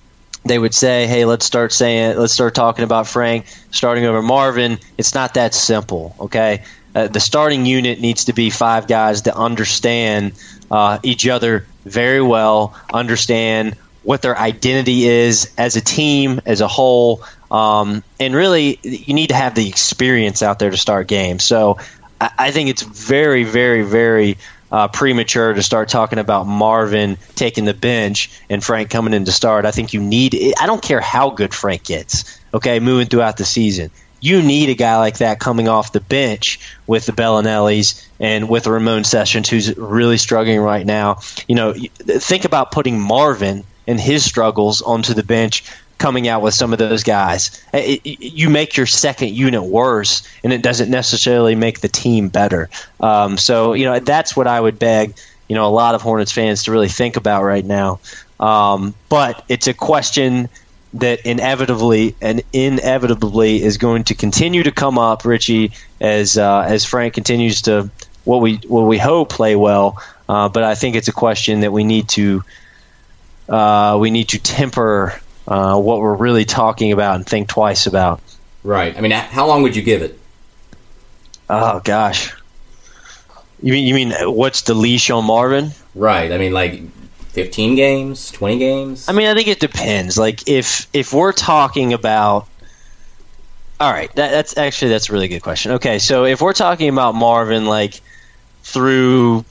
they 0.45 0.59
would 0.59 0.75
say, 0.75 1.07
"Hey, 1.07 1.25
let's 1.25 1.47
start 1.47 1.73
saying, 1.73 2.19
let's 2.19 2.33
start 2.33 2.55
talking 2.55 2.85
about 2.85 3.07
Frank 3.07 3.47
starting 3.71 4.05
over 4.05 4.23
Marvin." 4.23 4.79
It's 4.99 5.15
not 5.15 5.35
that 5.35 5.55
simple, 5.55 6.15
okay? 6.21 6.63
Uh, 6.95 7.09
the 7.09 7.21
starting 7.21 7.67
unit 7.67 8.01
needs 8.01 8.27
to 8.27 8.33
be 8.33 8.51
five 8.51 8.87
guys 8.87 9.23
that 9.23 9.35
understand 9.35 10.33
uh, 10.71 10.99
each 11.03 11.27
other 11.27 11.67
very 11.85 12.23
well, 12.23 12.75
understand 12.93 13.77
what 14.05 14.23
their 14.23 14.39
identity 14.39 15.07
is 15.09 15.51
as 15.59 15.77
a 15.77 15.81
team, 15.81 16.41
as 16.47 16.61
a 16.61 16.69
whole, 16.69 17.23
um, 17.51 18.03
and 18.19 18.35
really, 18.35 18.79
you 18.83 19.15
need 19.15 19.29
to 19.29 19.35
have 19.35 19.55
the 19.55 19.69
experience 19.69 20.43
out 20.43 20.59
there 20.59 20.71
to 20.71 20.77
start 20.77 21.09
games. 21.09 21.45
So, 21.45 21.79
I, 22.21 22.31
I 22.39 22.51
think 22.51 22.71
it's 22.71 22.83
very, 22.83 23.45
very, 23.45 23.83
very 23.83 24.37
uh, 24.73 24.89
premature 24.89 25.55
to 25.55 25.63
start 25.63 25.89
talking 25.89 26.19
about 26.19 26.49
Marvin 26.49 27.17
taking 27.37 27.65
the 27.65 27.75
bench 27.75 28.29
and 28.51 28.63
Frank 28.63 28.91
coming 28.91 29.15
in 29.15 29.25
to 29.25 29.33
start. 29.33 29.67
I 29.67 29.71
think 29.71 29.93
you 29.93 30.01
need. 30.01 30.35
I 30.61 30.67
don't 30.67 30.83
care 30.83 31.01
how 31.01 31.31
good 31.31 31.55
Frank 31.55 31.85
gets. 31.85 32.41
Okay, 32.53 32.81
moving 32.81 33.07
throughout 33.07 33.37
the 33.37 33.45
season, 33.45 33.91
you 34.21 34.43
need 34.43 34.71
a 34.71 34.75
guy 34.75 34.97
like 34.99 35.19
that 35.19 35.39
coming 35.39 35.69
off 35.69 35.93
the 35.93 36.01
bench 36.01 36.59
with 36.87 37.07
the 37.07 37.13
Belinellis 37.13 38.05
and 38.19 38.49
with 38.49 38.67
Ramon 38.67 39.05
Sessions, 39.05 39.49
who's 39.49 39.77
really 39.77 40.17
struggling 40.17 40.61
right 40.61 40.87
now. 40.87 41.19
You 41.47 41.55
know, 41.55 41.75
think 41.75 42.45
about 42.45 42.73
putting 42.73 42.99
Marvin 42.99 43.65
and 43.87 44.01
his 44.01 44.25
struggles 44.25 44.81
onto 44.83 45.15
the 45.15 45.23
bench 45.23 45.63
coming 46.05 46.29
out 46.29 46.43
with 46.43 46.53
some 46.53 46.73
of 46.75 46.79
those 46.79 47.03
guys. 47.03 47.65
It, 47.73 48.01
it, 48.05 48.21
you 48.21 48.51
make 48.51 48.77
your 48.77 48.85
second 48.85 49.31
unit 49.31 49.63
worse, 49.65 50.29
and 50.43 50.53
it 50.53 50.61
doesn't 50.61 50.91
necessarily 50.91 51.55
make 51.55 51.81
the 51.81 51.89
team 51.89 52.29
better. 52.29 52.69
Um, 53.01 53.39
so, 53.39 53.73
you 53.73 53.87
know, 53.87 53.99
that's 54.01 54.37
what 54.37 54.47
I 54.47 54.61
would 54.61 54.79
beg 54.79 55.15
you 55.49 55.55
know 55.55 55.67
a 55.67 55.71
lot 55.71 55.95
of 55.95 56.03
Hornets 56.03 56.33
fans 56.33 56.63
to 56.65 56.73
really 56.73 56.89
think 56.89 57.17
about 57.17 57.43
right 57.45 57.65
now. 57.65 58.01
Um, 58.41 58.95
but 59.09 59.45
it's 59.49 59.67
a 59.67 59.75
question 59.75 60.49
that 60.95 61.25
inevitably 61.25 62.15
and 62.21 62.43
inevitably 62.53 63.63
is 63.63 63.79
going 63.79 64.05
to 64.05 64.15
continue 64.15 64.63
to 64.63 64.73
come 64.73 64.99
up, 64.99 65.25
Richie, 65.25 65.73
as 66.01 66.37
uh, 66.37 66.65
as 66.67 66.85
Frank 66.85 67.15
continues 67.15 67.63
to 67.63 67.91
what 68.25 68.41
we 68.41 68.57
what 68.69 68.83
we 68.83 68.99
hope 68.99 69.31
play 69.31 69.57
well. 69.57 70.03
Uh, 70.29 70.49
but 70.49 70.63
I 70.63 70.75
think 70.75 70.97
it's 70.97 71.09
a 71.09 71.13
question 71.13 71.61
that 71.61 71.73
we 71.73 71.85
need 71.85 72.09
to 72.11 72.43
uh, 73.49 73.99
we 74.01 74.11
need 74.11 74.29
to 74.29 74.39
temper 74.39 75.21
uh, 75.47 75.79
what 75.79 76.01
we're 76.01 76.15
really 76.15 76.45
talking 76.45 76.93
about 76.93 77.17
and 77.17 77.27
think 77.27 77.49
twice 77.49 77.87
about. 77.87 78.21
Right. 78.63 78.97
I 78.97 79.01
mean, 79.01 79.13
how 79.13 79.47
long 79.47 79.63
would 79.63 79.77
you 79.77 79.83
give 79.83 80.03
it? 80.03 80.19
Oh 81.51 81.81
gosh. 81.85 82.33
You 83.63 83.73
mean 83.73 83.87
you 83.87 83.95
mean 83.95 84.13
what's 84.35 84.63
the 84.63 84.75
leash 84.75 85.11
on 85.11 85.25
Marvin? 85.25 85.71
Right. 85.95 86.33
I 86.33 86.39
mean, 86.39 86.53
like 86.53 86.83
15 87.35 87.75
games, 87.75 88.31
20 88.31 88.59
games? 88.59 89.09
I 89.09 89.13
mean, 89.13 89.27
I 89.27 89.35
think 89.35 89.49
it 89.49 89.61
depends. 89.61 90.17
Like 90.17 90.49
if 90.49 90.87
if 90.93 91.13
we're 91.13 91.33
talking 91.33 91.93
about 91.93 92.49
All 93.81 93.93
right, 93.93 94.15
that, 94.15 94.31
that's 94.31 94.57
actually 94.57 94.91
that's 94.91 95.11
a 95.11 95.13
really 95.13 95.29
good 95.29 95.43
question. 95.43 95.73
Okay, 95.73 95.99
so 95.99 96.25
if 96.25 96.41
we're 96.41 96.53
talking 96.55 96.89
about 96.89 97.15
Marvin 97.15 97.67
like 97.67 98.01
through 98.63 99.45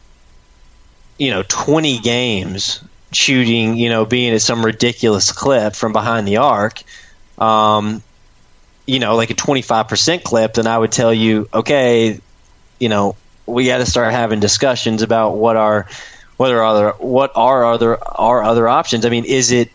you 1.19 1.29
know 1.29 1.43
20 1.47 1.99
games 1.99 2.81
shooting, 3.15 3.75
you 3.75 3.89
know, 3.89 4.05
being 4.05 4.33
at 4.33 4.41
some 4.41 4.65
ridiculous 4.65 5.31
clip 5.31 5.75
from 5.75 5.93
behind 5.93 6.27
the 6.27 6.37
arc, 6.37 6.83
um, 7.37 8.01
you 8.85 8.99
know, 8.99 9.15
like 9.15 9.29
a 9.29 9.35
25% 9.35 10.23
clip, 10.23 10.55
then 10.55 10.67
I 10.67 10.77
would 10.77 10.91
tell 10.91 11.13
you, 11.13 11.47
okay, 11.53 12.19
you 12.79 12.89
know, 12.89 13.15
we 13.45 13.65
got 13.65 13.77
to 13.77 13.85
start 13.85 14.11
having 14.11 14.39
discussions 14.39 15.01
about 15.01 15.37
what 15.37 15.55
our 15.55 15.87
are 16.39 16.63
other 16.63 16.89
what 16.99 17.31
are 17.35 17.65
other 17.65 17.97
are 18.03 18.43
other 18.43 18.67
options. 18.67 19.05
I 19.05 19.09
mean, 19.09 19.23
is 19.25 19.51
it 19.51 19.69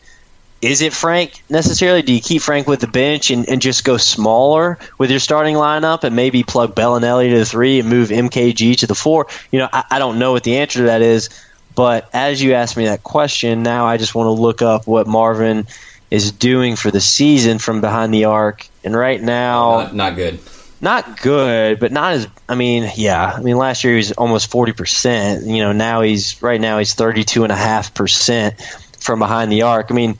is 0.61 0.83
it 0.83 0.93
Frank 0.93 1.43
necessarily? 1.49 2.03
Do 2.03 2.13
you 2.13 2.21
keep 2.21 2.43
Frank 2.43 2.67
with 2.67 2.81
the 2.81 2.89
bench 2.89 3.31
and, 3.31 3.49
and 3.49 3.63
just 3.63 3.85
go 3.85 3.97
smaller 3.97 4.79
with 4.99 5.11
your 5.11 5.21
starting 5.21 5.55
lineup 5.55 6.03
and 6.03 6.17
maybe 6.17 6.43
plug 6.43 6.75
Belinelli 6.75 7.31
to 7.31 7.39
the 7.39 7.45
three 7.45 7.79
and 7.79 7.89
move 7.89 8.09
MKG 8.09 8.77
to 8.79 8.87
the 8.87 8.95
four? 8.95 9.29
You 9.53 9.61
know, 9.61 9.69
I, 9.73 9.85
I 9.93 9.99
don't 9.99 10.19
know 10.19 10.33
what 10.33 10.43
the 10.43 10.57
answer 10.57 10.81
to 10.81 10.87
that 10.87 11.01
is, 11.01 11.31
but 11.75 12.09
as 12.13 12.43
you 12.43 12.55
asked 12.55 12.77
me 12.77 12.87
that 12.87 13.03
question, 13.03 13.63
now 13.63 13.87
I 13.87 13.97
just 13.97 14.15
want 14.15 14.27
to 14.27 14.43
look 14.43 14.63
up 14.63 14.87
what 14.87 15.07
Marvin 15.07 15.67
is 16.11 16.33
doing 16.33 16.77
for 16.77 16.91
the 16.91 17.01
season 17.01 17.59
from 17.59 17.81
behind 17.81 18.13
the 18.13 18.25
arc. 18.25 18.67
And 18.83 18.97
right 18.97 19.21
now, 19.21 19.81
not, 19.83 19.95
not 19.95 20.17
good 20.17 20.41
not 20.81 21.21
good, 21.21 21.81
but 21.81 21.93
not 21.93 22.13
as. 22.13 22.29
I 22.49 22.55
mean, 22.55 22.91
yeah. 22.95 23.33
I 23.37 23.41
mean, 23.41 23.57
last 23.57 23.85
year 23.85 23.95
he 23.95 23.99
was 23.99 24.13
almost 24.13 24.51
forty 24.51 24.73
percent. 24.73 25.47
You 25.47 25.59
know, 25.59 25.73
now 25.73 26.03
he's 26.03 26.41
right 26.43 26.61
now 26.61 26.79
he's 26.79 26.95
thirty 26.95 27.25
two 27.25 27.43
and 27.43 27.53
a 27.53 27.57
half 27.57 27.95
percent 27.95 28.61
from 28.99 29.19
behind 29.19 29.51
the 29.51 29.63
arc. 29.63 29.91
I 29.91 29.95
mean, 29.95 30.19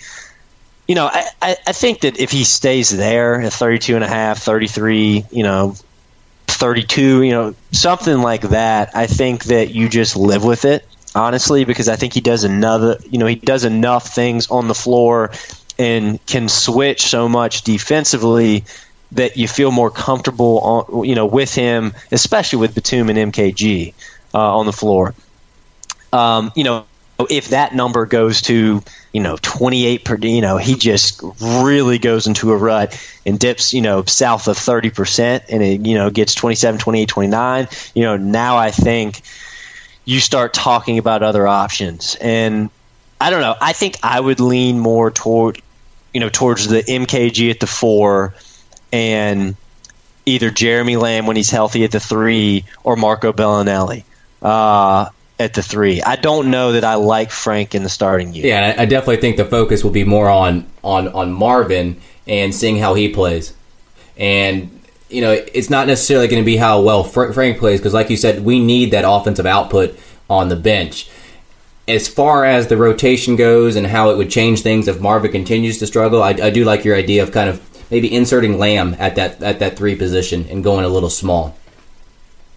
you 0.87 0.95
know, 0.95 1.07
I, 1.07 1.29
I, 1.43 1.57
I 1.67 1.73
think 1.73 2.01
that 2.01 2.19
if 2.19 2.31
he 2.31 2.45
stays 2.45 2.97
there 2.97 3.41
at 3.41 3.53
32 3.53 3.95
and 3.95 4.05
a 4.05 4.09
half, 4.09 4.39
33, 4.39 5.27
you 5.31 5.43
know, 5.43 5.75
32, 6.47 7.23
you 7.23 7.31
know, 7.31 7.55
something 7.73 8.19
like 8.19 8.43
that, 8.43 8.97
I 8.97 9.07
think 9.07 9.45
that 9.45 9.71
you 9.71 9.89
just 9.89 10.17
live 10.17 10.45
with 10.45 10.65
it, 10.65 10.88
honestly, 11.19 11.65
because 11.65 11.89
I 11.89 11.97
think 11.97 12.15
he 12.15 12.21
does 12.21 12.45
another, 12.45 12.97
you 13.11 13.19
know, 13.19 13.27
he 13.27 13.35
does 13.35 13.65
enough 13.65 14.15
things 14.15 14.51
on 14.51 14.69
the 14.69 14.75
floor 14.75 15.33
and 15.79 16.25
can 16.27 16.49
switch 16.49 17.03
so 17.03 17.29
much 17.29 17.63
defensively 17.63 18.65
that 19.13 19.37
you 19.37 19.49
feel 19.49 19.71
more 19.71 19.91
comfortable 19.91 20.61
on, 20.61 21.05
you 21.05 21.15
know, 21.15 21.27
with 21.27 21.55
him, 21.55 21.95
especially 22.13 22.59
with 22.59 22.75
Batum 22.75 23.09
and 23.11 23.33
MKG 23.33 23.95
uh, 24.35 24.57
on 24.59 24.67
the 24.67 24.73
floor. 24.73 25.15
Um, 26.13 26.53
you 26.55 26.65
know, 26.65 26.87
if 27.29 27.49
that 27.49 27.75
number 27.75 28.07
goes 28.07 28.41
to 28.43 28.83
you 29.13 29.21
know 29.21 29.37
28 29.43 30.05
per 30.05 30.17
you 30.19 30.41
know 30.41 30.57
he 30.57 30.77
just 30.77 31.21
really 31.43 31.99
goes 31.99 32.27
into 32.27 32.53
a 32.53 32.57
rut 32.57 32.97
and 33.27 33.41
dips 33.41 33.75
you 33.75 33.81
know 33.81 34.05
south 34.05 34.47
of 34.47 34.57
30% 34.57 35.45
and 35.49 35.63
it 35.63 35.87
you 35.87 35.95
know 35.97 36.11
gets 36.11 36.35
27 36.35 36.79
28 36.79 37.09
29 37.09 37.69
you 37.95 38.03
know 38.03 38.17
now 38.17 38.57
i 38.57 38.71
think 38.71 39.23
you 40.09 40.21
start 40.21 40.55
talking 40.55 40.99
about 40.99 41.23
other 41.23 41.47
options 41.47 42.17
and 42.21 42.71
i 43.21 43.31
don't 43.31 43.41
know 43.41 43.55
i 43.61 43.73
think 43.73 43.97
i 44.03 44.19
would 44.19 44.41
lean 44.41 44.79
more 44.79 45.11
toward 45.11 45.61
you 46.15 46.21
know 46.21 46.29
towards 46.29 46.69
the 46.69 46.83
mkg 46.83 47.51
at 47.51 47.61
the 47.61 47.67
4 47.67 48.35
and 48.93 49.57
either 50.29 50.51
Jeremy 50.51 50.97
Lamb 50.97 51.27
when 51.27 51.37
he's 51.37 51.51
healthy 51.51 51.85
at 51.85 51.91
the 51.91 52.01
three 52.01 52.65
or 52.85 52.97
Marco 52.97 53.33
Belinelli 53.33 54.05
uh, 54.43 55.09
at 55.39 55.55
the 55.55 55.63
three. 55.63 56.03
I 56.03 56.17
don't 56.17 56.51
know 56.51 56.73
that 56.73 56.85
I 56.85 56.95
like 56.95 57.31
Frank 57.31 57.75
in 57.75 57.83
the 57.83 57.89
starting 57.89 58.35
unit. 58.35 58.49
Yeah, 58.49 58.75
I 58.77 58.85
definitely 58.85 59.19
think 59.19 59.39
the 59.39 59.45
focus 59.45 59.83
will 59.83 59.91
be 59.91 60.05
more 60.05 60.29
on 60.29 60.67
on 60.85 61.09
on 61.09 61.33
Marvin 61.33 62.01
and 62.27 62.55
seeing 62.55 62.79
how 62.79 62.95
he 62.95 63.09
plays. 63.09 63.55
And 64.17 64.78
you 65.09 65.21
know, 65.21 65.33
it's 65.33 65.71
not 65.71 65.87
necessarily 65.87 66.29
going 66.29 66.43
to 66.43 66.47
be 66.47 66.57
how 66.57 66.83
well 66.83 67.05
Frank 67.05 67.59
plays 67.59 67.81
because, 67.81 67.95
like 67.95 68.11
you 68.11 68.17
said, 68.17 68.45
we 68.45 68.61
need 68.61 68.91
that 68.91 69.05
offensive 69.07 69.47
output 69.47 69.99
on 70.29 70.49
the 70.49 70.57
bench. 70.57 71.11
As 71.87 72.07
far 72.07 72.45
as 72.45 72.67
the 72.67 72.77
rotation 72.77 73.37
goes 73.37 73.75
and 73.77 73.87
how 73.87 74.11
it 74.11 74.19
would 74.19 74.31
change 74.31 74.61
things 74.61 74.89
if 74.89 75.01
Marvin 75.01 75.33
continues 75.33 75.79
to 75.79 75.87
struggle, 75.87 76.23
I, 76.23 76.31
I 76.31 76.51
do 76.51 76.65
like 76.65 76.85
your 76.85 76.95
idea 76.95 77.23
of 77.23 77.33
kind 77.33 77.49
of 77.49 77.63
maybe 77.91 78.15
inserting 78.15 78.59
Lamb 78.59 78.95
at 78.99 79.17
that 79.17 79.43
at 79.43 79.61
that 79.61 79.79
three 79.79 79.97
position 79.97 80.47
and 80.51 80.63
going 80.63 80.85
a 80.85 80.89
little 80.89 81.09
small. 81.09 81.57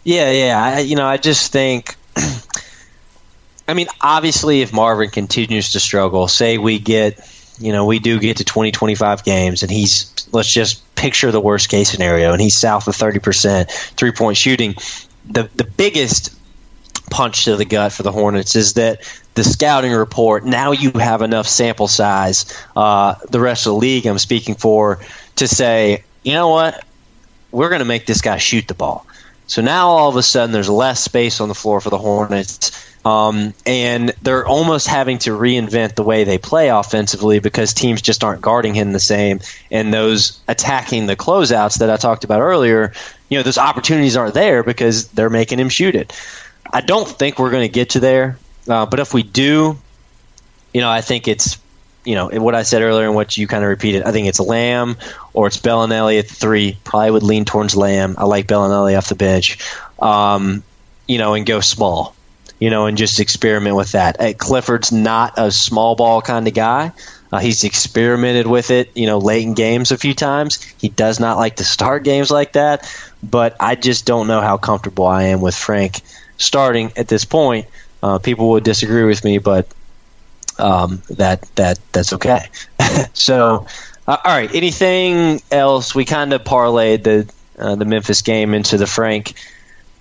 Yeah, 0.03 0.31
yeah. 0.31 0.61
I, 0.61 0.79
you 0.79 0.95
know, 0.95 1.05
I 1.05 1.17
just 1.17 1.51
think. 1.51 1.95
I 3.67 3.73
mean, 3.73 3.87
obviously, 4.01 4.61
if 4.61 4.73
Marvin 4.73 5.09
continues 5.09 5.71
to 5.71 5.79
struggle, 5.79 6.27
say 6.27 6.57
we 6.57 6.77
get, 6.77 7.19
you 7.57 7.71
know, 7.71 7.85
we 7.85 7.99
do 7.99 8.19
get 8.19 8.37
to 8.37 8.43
20, 8.43 8.71
25 8.71 9.23
games, 9.23 9.63
and 9.63 9.71
he's, 9.71 10.10
let's 10.31 10.51
just 10.51 10.95
picture 10.95 11.31
the 11.31 11.41
worst 11.41 11.69
case 11.69 11.89
scenario, 11.89 12.31
and 12.31 12.41
he's 12.41 12.57
south 12.57 12.87
of 12.87 12.95
30% 12.95 13.69
three 13.69 14.11
point 14.11 14.37
shooting. 14.37 14.75
The, 15.25 15.49
the 15.55 15.63
biggest 15.63 16.35
punch 17.09 17.45
to 17.45 17.55
the 17.55 17.65
gut 17.65 17.91
for 17.91 18.03
the 18.03 18.11
Hornets 18.11 18.55
is 18.55 18.73
that 18.73 19.01
the 19.35 19.43
scouting 19.43 19.91
report, 19.91 20.45
now 20.45 20.71
you 20.71 20.91
have 20.91 21.21
enough 21.21 21.47
sample 21.47 21.87
size, 21.87 22.45
uh, 22.75 23.15
the 23.29 23.39
rest 23.39 23.65
of 23.65 23.73
the 23.73 23.77
league 23.77 24.05
I'm 24.05 24.19
speaking 24.19 24.55
for, 24.55 24.99
to 25.35 25.47
say, 25.47 26.03
you 26.23 26.33
know 26.33 26.49
what, 26.49 26.83
we're 27.51 27.69
going 27.69 27.79
to 27.79 27.85
make 27.85 28.05
this 28.05 28.21
guy 28.21 28.37
shoot 28.37 28.67
the 28.67 28.73
ball. 28.73 29.05
So 29.47 29.61
now 29.61 29.89
all 29.89 30.09
of 30.09 30.15
a 30.15 30.23
sudden 30.23 30.53
there's 30.53 30.69
less 30.69 31.03
space 31.03 31.41
on 31.41 31.49
the 31.49 31.55
floor 31.55 31.81
for 31.81 31.89
the 31.89 31.97
Hornets. 31.97 32.90
Um, 33.03 33.53
and 33.65 34.13
they're 34.21 34.45
almost 34.45 34.85
having 34.85 35.17
to 35.19 35.31
reinvent 35.31 35.95
the 35.95 36.03
way 36.03 36.23
they 36.23 36.37
play 36.37 36.69
offensively 36.69 37.39
because 37.39 37.73
teams 37.73 38.01
just 38.01 38.23
aren't 38.23 38.41
guarding 38.41 38.75
him 38.75 38.91
the 38.91 38.99
same. 38.99 39.39
And 39.71 39.93
those 39.93 40.39
attacking 40.47 41.07
the 41.07 41.15
closeouts 41.15 41.79
that 41.79 41.89
I 41.89 41.97
talked 41.97 42.23
about 42.23 42.41
earlier, 42.41 42.93
you 43.29 43.37
know, 43.37 43.43
those 43.43 43.57
opportunities 43.57 44.15
aren't 44.15 44.35
there 44.35 44.63
because 44.63 45.07
they're 45.09 45.31
making 45.31 45.59
him 45.59 45.69
shoot 45.69 45.95
it. 45.95 46.13
I 46.71 46.81
don't 46.81 47.07
think 47.07 47.39
we're 47.39 47.51
going 47.51 47.67
to 47.67 47.73
get 47.73 47.91
to 47.91 47.99
there, 47.99 48.37
uh, 48.67 48.85
but 48.85 48.99
if 48.99 49.13
we 49.13 49.23
do, 49.23 49.77
you 50.73 50.81
know, 50.81 50.89
I 50.89 51.01
think 51.01 51.27
it's 51.27 51.57
you 52.03 52.15
know 52.15 52.29
what 52.29 52.55
I 52.55 52.63
said 52.63 52.81
earlier 52.81 53.05
and 53.05 53.15
what 53.15 53.37
you 53.37 53.47
kind 53.47 53.63
of 53.63 53.69
repeated. 53.69 54.03
I 54.03 54.11
think 54.11 54.27
it's 54.27 54.39
Lamb 54.39 54.97
or 55.33 55.47
it's 55.47 55.57
Belinelli 55.57 56.19
at 56.19 56.27
three. 56.27 56.77
Probably 56.83 57.11
would 57.11 57.23
lean 57.23 57.45
towards 57.45 57.75
Lamb. 57.75 58.15
I 58.17 58.25
like 58.25 58.47
Belinelli 58.47 58.97
off 58.97 59.09
the 59.09 59.15
bench, 59.15 59.59
um, 59.99 60.63
you 61.07 61.17
know, 61.17 61.33
and 61.33 61.45
go 61.45 61.59
small, 61.59 62.15
you 62.61 62.69
know, 62.69 62.85
and 62.85 62.95
just 62.95 63.19
experiment 63.19 63.75
with 63.75 63.91
that. 63.93 64.21
Uh, 64.21 64.33
Clifford's 64.37 64.91
not 64.91 65.33
a 65.35 65.51
small 65.51 65.95
ball 65.95 66.21
kind 66.21 66.47
of 66.47 66.53
guy. 66.53 66.91
Uh, 67.31 67.39
he's 67.39 67.63
experimented 67.63 68.45
with 68.45 68.69
it, 68.69 68.95
you 68.95 69.07
know, 69.07 69.17
late 69.17 69.43
in 69.43 69.55
games 69.55 69.91
a 69.91 69.97
few 69.97 70.13
times. 70.13 70.61
He 70.77 70.87
does 70.87 71.19
not 71.19 71.37
like 71.37 71.55
to 71.55 71.63
start 71.63 72.03
games 72.03 72.29
like 72.29 72.53
that, 72.53 72.87
but 73.23 73.55
I 73.59 73.73
just 73.73 74.05
don't 74.05 74.27
know 74.27 74.41
how 74.41 74.57
comfortable 74.57 75.07
I 75.07 75.23
am 75.23 75.41
with 75.41 75.55
Frank 75.55 76.01
starting 76.37 76.91
at 76.95 77.07
this 77.07 77.25
point. 77.25 77.65
Uh, 78.03 78.19
people 78.19 78.49
would 78.51 78.63
disagree 78.63 79.05
with 79.05 79.23
me, 79.23 79.39
but 79.39 79.67
um, 80.59 81.01
that 81.09 81.41
that 81.55 81.79
that's 81.93 82.13
okay. 82.13 82.45
so, 83.13 83.65
uh, 84.07 84.17
all 84.23 84.37
right. 84.37 84.53
Anything 84.53 85.41
else? 85.51 85.95
We 85.95 86.05
kind 86.05 86.31
of 86.31 86.43
parlayed 86.43 87.03
the 87.03 87.31
uh, 87.57 87.75
the 87.75 87.85
Memphis 87.85 88.21
game 88.21 88.53
into 88.53 88.77
the 88.77 88.87
Frank 88.87 89.33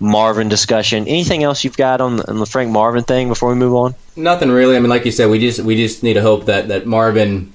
Marvin 0.01 0.49
discussion. 0.49 1.07
Anything 1.07 1.43
else 1.43 1.63
you've 1.63 1.77
got 1.77 2.01
on 2.01 2.17
the, 2.17 2.27
on 2.27 2.39
the, 2.39 2.45
Frank 2.47 2.71
Marvin 2.71 3.03
thing 3.03 3.27
before 3.27 3.49
we 3.49 3.55
move 3.55 3.75
on? 3.75 3.95
Nothing 4.15 4.49
really. 4.49 4.75
I 4.75 4.79
mean, 4.79 4.89
like 4.89 5.05
you 5.05 5.11
said, 5.11 5.29
we 5.29 5.39
just 5.39 5.59
we 5.59 5.75
just 5.75 6.01
need 6.01 6.15
to 6.15 6.21
hope 6.21 6.45
that 6.45 6.67
that 6.69 6.87
Marvin 6.87 7.53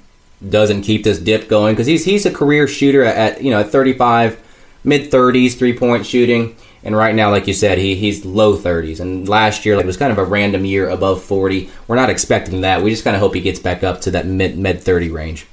doesn't 0.49 0.83
keep 0.83 1.03
this 1.03 1.19
dip 1.19 1.49
going 1.49 1.75
because 1.75 1.89
he's 1.89 2.05
he's 2.05 2.25
a 2.25 2.31
career 2.31 2.69
shooter 2.69 3.03
at, 3.03 3.43
you 3.43 3.51
know 3.51 3.61
at 3.61 3.71
35, 3.71 4.41
mid 4.85 5.11
30s 5.11 5.59
three 5.59 5.77
point 5.77 6.07
shooting. 6.07 6.57
And 6.85 6.97
right 6.97 7.17
now, 7.17 7.33
like 7.33 7.49
you 7.49 7.53
said, 7.53 7.79
he 7.79 7.97
he's 7.97 8.25
low 8.25 8.57
30s. 8.57 9.01
And 9.01 9.29
last 9.29 9.67
year, 9.67 9.75
like, 9.75 9.83
it 9.83 9.89
was 9.89 9.97
kind 9.97 10.13
of 10.13 10.19
a 10.19 10.25
random 10.25 10.65
year 10.65 10.89
above 10.89 11.25
40. 11.25 11.69
We're 11.89 11.97
not 11.97 12.11
expecting 12.11 12.61
that. 12.61 12.81
We 12.81 12.91
just 12.91 13.03
kind 13.03 13.17
of 13.17 13.21
hope 13.21 13.35
he 13.35 13.41
gets 13.41 13.59
back 13.59 13.83
up 13.83 14.03
to 14.03 14.13
that 14.13 14.27
mid 14.27 14.57
mid 14.57 14.81
30 14.81 15.11
range. 15.11 15.47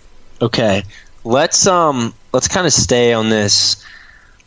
Okay, 0.44 0.84
let's 1.24 1.66
um 1.66 2.14
let's 2.34 2.48
kind 2.48 2.68
of 2.68 2.74
stay 2.74 3.14
on 3.14 3.30
this 3.30 3.84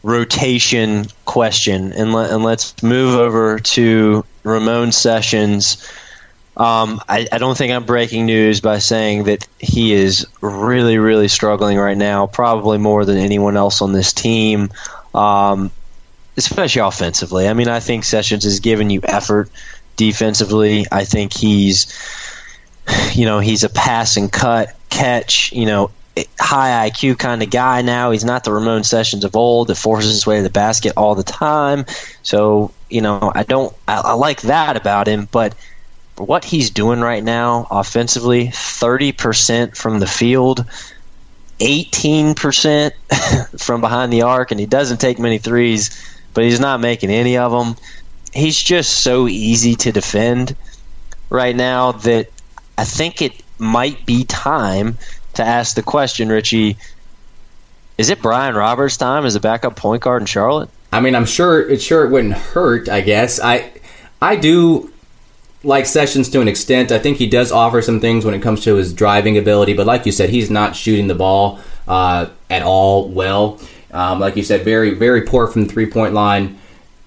rotation 0.06 1.04
question, 1.24 1.92
and, 1.92 2.14
and 2.14 2.44
let's 2.44 2.80
move 2.80 3.18
over 3.18 3.58
to 3.58 4.24
Ramon 4.44 4.92
Sessions. 4.92 5.84
Um, 6.56 7.00
I, 7.08 7.26
I, 7.32 7.38
don't 7.38 7.58
think 7.58 7.72
I'm 7.72 7.84
breaking 7.84 8.24
news 8.24 8.60
by 8.60 8.78
saying 8.78 9.24
that 9.24 9.46
he 9.58 9.92
is 9.92 10.24
really, 10.40 10.96
really 10.96 11.26
struggling 11.26 11.76
right 11.76 11.96
now, 11.96 12.28
probably 12.28 12.78
more 12.78 13.04
than 13.04 13.18
anyone 13.18 13.56
else 13.56 13.82
on 13.82 13.92
this 13.92 14.12
team, 14.12 14.70
um, 15.12 15.72
especially 16.36 16.80
offensively. 16.80 17.48
I 17.48 17.52
mean, 17.52 17.68
I 17.68 17.80
think 17.80 18.04
Sessions 18.04 18.44
has 18.44 18.60
given 18.60 18.88
you 18.88 19.00
effort 19.02 19.50
defensively. 19.96 20.86
I 20.92 21.04
think 21.04 21.34
he's, 21.34 21.92
you 23.12 23.26
know, 23.26 23.40
he's 23.40 23.64
a 23.64 23.68
pass 23.68 24.16
and 24.16 24.32
cut 24.32 24.74
catch, 24.88 25.52
you 25.52 25.66
know, 25.66 25.90
high 26.40 26.88
IQ 26.88 27.18
kind 27.18 27.42
of 27.42 27.50
guy 27.50 27.82
now. 27.82 28.10
He's 28.10 28.24
not 28.24 28.44
the 28.44 28.52
Ramon 28.52 28.84
Sessions 28.84 29.24
of 29.24 29.36
old 29.36 29.68
that 29.68 29.76
forces 29.76 30.12
his 30.12 30.26
way 30.26 30.36
to 30.36 30.42
the 30.42 30.50
basket 30.50 30.92
all 30.96 31.14
the 31.14 31.22
time. 31.22 31.84
So, 32.22 32.72
you 32.88 33.00
know, 33.00 33.32
I 33.34 33.42
don't, 33.42 33.74
I, 33.86 34.00
I 34.00 34.12
like 34.14 34.42
that 34.42 34.76
about 34.76 35.08
him, 35.08 35.28
but 35.30 35.54
what 36.16 36.44
he's 36.44 36.70
doing 36.70 37.00
right 37.00 37.22
now 37.22 37.66
offensively 37.70 38.48
30% 38.48 39.76
from 39.76 39.98
the 39.98 40.06
field, 40.06 40.64
18% 41.60 42.90
from 43.60 43.80
behind 43.80 44.12
the 44.12 44.22
arc, 44.22 44.50
and 44.50 44.60
he 44.60 44.66
doesn't 44.66 44.98
take 44.98 45.18
many 45.18 45.38
threes, 45.38 45.90
but 46.32 46.44
he's 46.44 46.60
not 46.60 46.80
making 46.80 47.10
any 47.10 47.36
of 47.36 47.52
them. 47.52 47.76
He's 48.32 48.58
just 48.58 49.02
so 49.02 49.28
easy 49.28 49.74
to 49.76 49.92
defend 49.92 50.56
right 51.28 51.56
now 51.56 51.92
that 51.92 52.28
I 52.78 52.84
think 52.84 53.20
it 53.20 53.42
might 53.58 54.04
be 54.06 54.24
time 54.24 54.98
to 55.36 55.44
ask 55.44 55.76
the 55.76 55.82
question, 55.82 56.28
Richie. 56.28 56.76
Is 57.98 58.10
it 58.10 58.20
Brian 58.20 58.54
Roberts' 58.54 58.96
time 58.96 59.24
as 59.24 59.36
a 59.36 59.40
backup 59.40 59.76
point 59.76 60.02
guard 60.02 60.22
in 60.22 60.26
Charlotte? 60.26 60.68
I 60.92 61.00
mean, 61.00 61.14
I'm 61.14 61.26
sure 61.26 61.68
it 61.68 61.80
sure 61.80 62.04
it 62.04 62.10
wouldn't 62.10 62.34
hurt. 62.34 62.88
I 62.88 63.00
guess 63.00 63.40
I 63.40 63.72
I 64.20 64.36
do 64.36 64.92
like 65.62 65.86
Sessions 65.86 66.28
to 66.30 66.40
an 66.40 66.48
extent. 66.48 66.92
I 66.92 66.98
think 66.98 67.16
he 67.16 67.26
does 67.26 67.50
offer 67.50 67.82
some 67.82 68.00
things 68.00 68.24
when 68.24 68.34
it 68.34 68.42
comes 68.42 68.62
to 68.64 68.76
his 68.76 68.92
driving 68.92 69.36
ability, 69.36 69.74
but 69.74 69.86
like 69.86 70.06
you 70.06 70.12
said, 70.12 70.30
he's 70.30 70.50
not 70.50 70.76
shooting 70.76 71.06
the 71.06 71.14
ball 71.14 71.58
uh, 71.88 72.28
at 72.50 72.62
all 72.62 73.08
well. 73.08 73.60
Um, 73.92 74.20
like 74.20 74.36
you 74.36 74.42
said, 74.42 74.62
very 74.62 74.94
very 74.94 75.22
poor 75.22 75.46
from 75.46 75.66
the 75.66 75.72
three 75.72 75.90
point 75.90 76.12
line, 76.12 76.58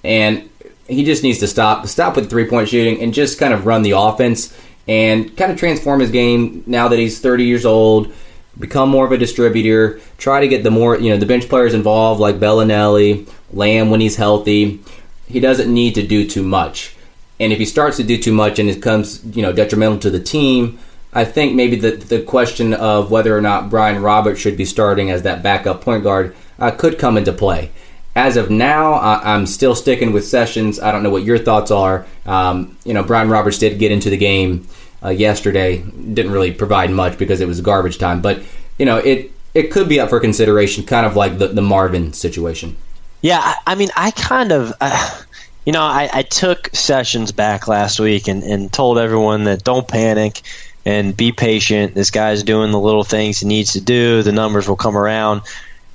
and 0.04 0.50
he 0.88 1.04
just 1.04 1.24
needs 1.24 1.38
to 1.40 1.48
stop 1.48 1.88
stop 1.88 2.16
with 2.16 2.30
three 2.30 2.48
point 2.48 2.70
shooting 2.70 3.02
and 3.02 3.14
just 3.14 3.40
kind 3.40 3.54
of 3.54 3.66
run 3.66 3.84
the 3.84 3.92
offense 3.92 4.58
and 4.90 5.38
kind 5.38 5.52
of 5.52 5.60
transform 5.60 6.00
his 6.00 6.10
game 6.10 6.64
now 6.66 6.88
that 6.88 6.98
he's 6.98 7.20
30 7.20 7.44
years 7.44 7.64
old. 7.64 8.12
Become 8.58 8.90
more 8.90 9.06
of 9.06 9.12
a 9.12 9.20
distributor. 9.20 10.02
Try 10.18 10.40
to 10.40 10.48
get 10.48 10.64
the 10.64 10.72
more 10.72 10.98
you 10.98 11.12
know 11.12 11.18
the 11.18 11.28
bench 11.28 11.48
players 11.48 11.76
involved, 11.76 12.20
like 12.20 12.40
Belinelli, 12.40 13.30
Lamb 13.54 13.92
when 13.92 14.02
he's 14.02 14.16
healthy. 14.16 14.82
He 15.28 15.40
doesn't 15.40 15.72
need 15.72 15.94
to 15.96 16.06
do 16.06 16.28
too 16.28 16.44
much. 16.44 16.96
And 17.40 17.54
if 17.54 17.60
he 17.60 17.66
starts 17.66 17.98
to 17.98 18.04
do 18.04 18.18
too 18.18 18.34
much 18.34 18.58
and 18.58 18.68
it 18.68 18.82
comes, 18.82 19.24
you 19.34 19.44
know, 19.44 19.54
detrimental 19.54 20.00
to 20.00 20.10
the 20.10 20.20
team, 20.20 20.80
I 21.14 21.24
think 21.24 21.54
maybe 21.54 21.76
the 21.76 21.92
the 21.92 22.24
question 22.24 22.74
of 22.74 23.12
whether 23.12 23.38
or 23.38 23.42
not 23.42 23.70
Brian 23.70 24.02
Roberts 24.02 24.42
should 24.42 24.58
be 24.58 24.66
starting 24.66 25.12
as 25.12 25.22
that 25.22 25.44
backup 25.44 25.82
point 25.82 26.04
guard 26.04 26.36
uh, 26.58 26.72
could 26.72 26.98
come 26.98 27.16
into 27.16 27.32
play. 27.32 27.70
As 28.16 28.36
of 28.36 28.50
now, 28.50 28.94
I, 28.94 29.36
am 29.36 29.46
still 29.46 29.76
sticking 29.76 30.12
with 30.12 30.28
Sessions. 30.28 30.80
I 30.80 30.92
don't 30.92 31.04
know 31.04 31.12
what 31.12 31.24
your 31.24 31.38
thoughts 31.38 31.70
are. 31.70 32.08
Um, 32.26 32.78
you 32.84 32.94
know, 32.94 33.04
Brian 33.04 33.30
Roberts 33.30 33.60
did 33.60 33.80
get 33.80 33.92
into 33.92 34.10
the 34.10 34.18
game 34.18 34.68
uh, 35.04 35.10
yesterday. 35.10 35.78
Didn't 36.14 36.32
really 36.32 36.52
provide 36.52 36.92
much 36.92 37.18
because 37.18 37.42
it 37.42 37.48
was 37.48 37.62
garbage 37.62 37.98
time, 37.98 38.22
but 38.22 38.42
you 38.78 38.86
know, 38.86 38.98
it 38.98 39.32
it 39.54 39.72
could 39.72 39.90
be 39.90 40.00
up 40.00 40.10
for 40.10 40.20
consideration, 40.20 40.86
kind 40.86 41.06
of 41.06 41.16
like 41.16 41.38
the 41.38 41.48
the 41.48 41.62
Marvin 41.62 42.14
situation. 42.14 42.78
Yeah, 43.22 43.56
I 43.68 43.76
mean, 43.76 43.90
I 43.96 44.12
kind 44.12 44.52
of. 44.52 44.74
Uh 44.80 45.22
you 45.66 45.74
know, 45.74 45.84
I, 45.84 46.10
I 46.12 46.22
took 46.24 46.70
Sessions 46.74 47.32
back 47.32 47.68
last 47.68 48.00
week 48.00 48.28
and, 48.28 48.42
and 48.42 48.74
told 48.74 48.98
everyone 48.98 49.44
that 49.44 49.64
don't 49.64 49.88
panic 49.88 50.42
and 50.84 51.16
be 51.16 51.32
patient. 51.32 51.94
This 51.94 52.10
guy's 52.10 52.42
doing 52.42 52.72
the 52.72 52.80
little 52.80 53.04
things 53.04 53.40
he 53.40 53.46
needs 53.46 53.74
to 53.74 53.82
do. 53.82 54.24
The 54.24 54.32
numbers 54.32 54.68
will 54.68 54.78
come 54.78 54.98
around. 54.98 55.42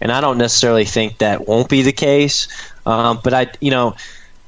And 0.01 0.12
I 0.12 0.21
don't 0.21 0.38
necessarily 0.38 0.85
think 0.85 1.19
that 1.19 1.49
won't 1.49 1.69
be 1.69 1.83
the 1.83 1.93
case. 1.93 2.47
Um, 2.87 3.21
but 3.25 3.35
I, 3.35 3.47
you 3.61 3.73
know, 3.73 3.97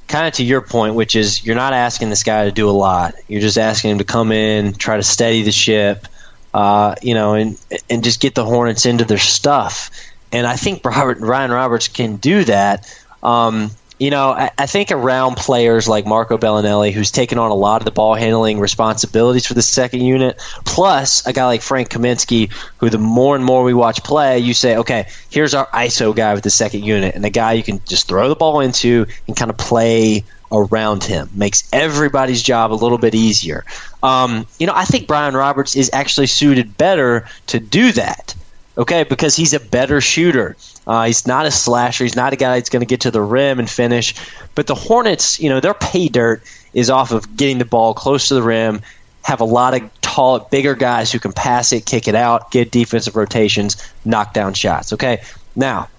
kind 0.07 0.27
of 0.27 0.33
to 0.33 0.43
your 0.43 0.61
point, 0.61 0.95
which 0.95 1.15
is 1.15 1.45
you're 1.45 1.55
not 1.55 1.73
asking 1.73 2.09
this 2.09 2.23
guy 2.23 2.45
to 2.45 2.51
do 2.51 2.69
a 2.69 2.71
lot. 2.71 3.15
You're 3.27 3.41
just 3.41 3.57
asking 3.57 3.91
him 3.91 3.97
to 3.97 4.03
come 4.03 4.31
in, 4.31 4.73
try 4.73 4.97
to 4.97 5.03
steady 5.03 5.43
the 5.43 5.51
ship, 5.51 6.07
uh, 6.53 6.95
you 7.01 7.13
know, 7.13 7.33
and 7.33 7.57
and 7.89 8.03
just 8.03 8.19
get 8.19 8.35
the 8.35 8.45
Hornets 8.45 8.85
into 8.85 9.05
their 9.05 9.17
stuff. 9.17 9.91
And 10.31 10.45
I 10.45 10.55
think 10.55 10.83
Robert, 10.83 11.19
Brian 11.19 11.51
Roberts 11.51 11.87
can 11.87 12.17
do 12.17 12.43
that. 12.45 12.93
Um, 13.23 13.71
you 13.99 14.11
know, 14.11 14.29
I, 14.29 14.51
I, 14.57 14.65
think 14.67 14.91
around 14.91 15.37
players 15.37 15.87
like 15.87 16.05
Marco 16.05 16.37
Belinelli, 16.37 16.91
who's 16.91 17.09
taken 17.09 17.39
on 17.39 17.49
a 17.49 17.55
lot 17.55 17.81
of 17.81 17.85
the 17.85 17.91
ball 17.91 18.13
handling 18.13 18.59
responsibilities 18.59 19.45
for 19.47 19.55
the 19.55 19.61
second 19.61 20.01
unit, 20.01 20.37
plus 20.65 21.25
a 21.25 21.33
guy 21.33 21.45
like 21.45 21.61
Frank 21.61 21.89
Kaminsky, 21.89 22.51
who 22.77 22.89
the 22.89 22.99
more 22.99 23.35
and 23.35 23.43
more 23.43 23.63
we 23.63 23.73
watch 23.73 24.03
play, 24.03 24.37
you 24.37 24.53
say, 24.53 24.77
okay, 24.77 25.07
here's 25.31 25.53
our 25.53 25.65
ISO 25.67 26.15
guy 26.15 26.33
with 26.33 26.43
the 26.43 26.49
second 26.49 26.83
unit, 26.83 27.15
and 27.15 27.25
a 27.25 27.29
guy 27.29 27.53
you 27.53 27.63
can 27.63 27.81
just 27.85 28.07
throw 28.07 28.29
the 28.29 28.35
ball 28.35 28.59
into 28.59 29.07
and 29.27 29.35
kind 29.35 29.49
of 29.49 29.57
play 29.57 30.23
around 30.51 31.03
him. 31.03 31.29
Makes 31.33 31.67
everybody's 31.73 32.43
job 32.43 32.71
a 32.71 32.75
little 32.75 32.99
bit 32.99 33.15
easier. 33.15 33.65
Um, 34.03 34.45
you 34.59 34.67
know, 34.67 34.73
I 34.75 34.85
think 34.85 35.07
Brian 35.07 35.35
Roberts 35.35 35.75
is 35.75 35.89
actually 35.91 36.27
suited 36.27 36.77
better 36.77 37.27
to 37.47 37.59
do 37.59 37.91
that 37.93 38.35
okay, 38.77 39.03
because 39.03 39.35
he's 39.35 39.53
a 39.53 39.59
better 39.59 39.99
shooter. 39.99 40.55
Uh, 40.85 41.05
he's 41.05 41.27
not 41.27 41.45
a 41.45 41.51
slasher. 41.51 42.03
He's 42.03 42.15
not 42.15 42.33
a 42.33 42.35
guy 42.35 42.55
that's 42.55 42.69
going 42.69 42.81
to 42.81 42.85
get 42.85 43.01
to 43.01 43.11
the 43.11 43.21
rim 43.21 43.59
and 43.59 43.69
finish. 43.69 44.13
But 44.55 44.67
the 44.67 44.75
Hornets, 44.75 45.39
you 45.39 45.49
know, 45.49 45.59
their 45.59 45.73
pay 45.73 46.07
dirt 46.07 46.43
is 46.73 46.89
off 46.89 47.11
of 47.11 47.35
getting 47.35 47.57
the 47.57 47.65
ball 47.65 47.93
close 47.93 48.27
to 48.27 48.35
the 48.35 48.43
rim, 48.43 48.81
have 49.23 49.41
a 49.41 49.45
lot 49.45 49.73
of 49.73 50.01
tall, 50.01 50.39
bigger 50.39 50.75
guys 50.75 51.11
who 51.11 51.19
can 51.19 51.33
pass 51.33 51.73
it, 51.73 51.85
kick 51.85 52.07
it 52.07 52.15
out, 52.15 52.51
get 52.51 52.71
defensive 52.71 53.15
rotations, 53.15 53.75
knock 54.05 54.33
down 54.33 54.53
shots. 54.53 54.93
Okay, 54.93 55.21
now 55.55 55.89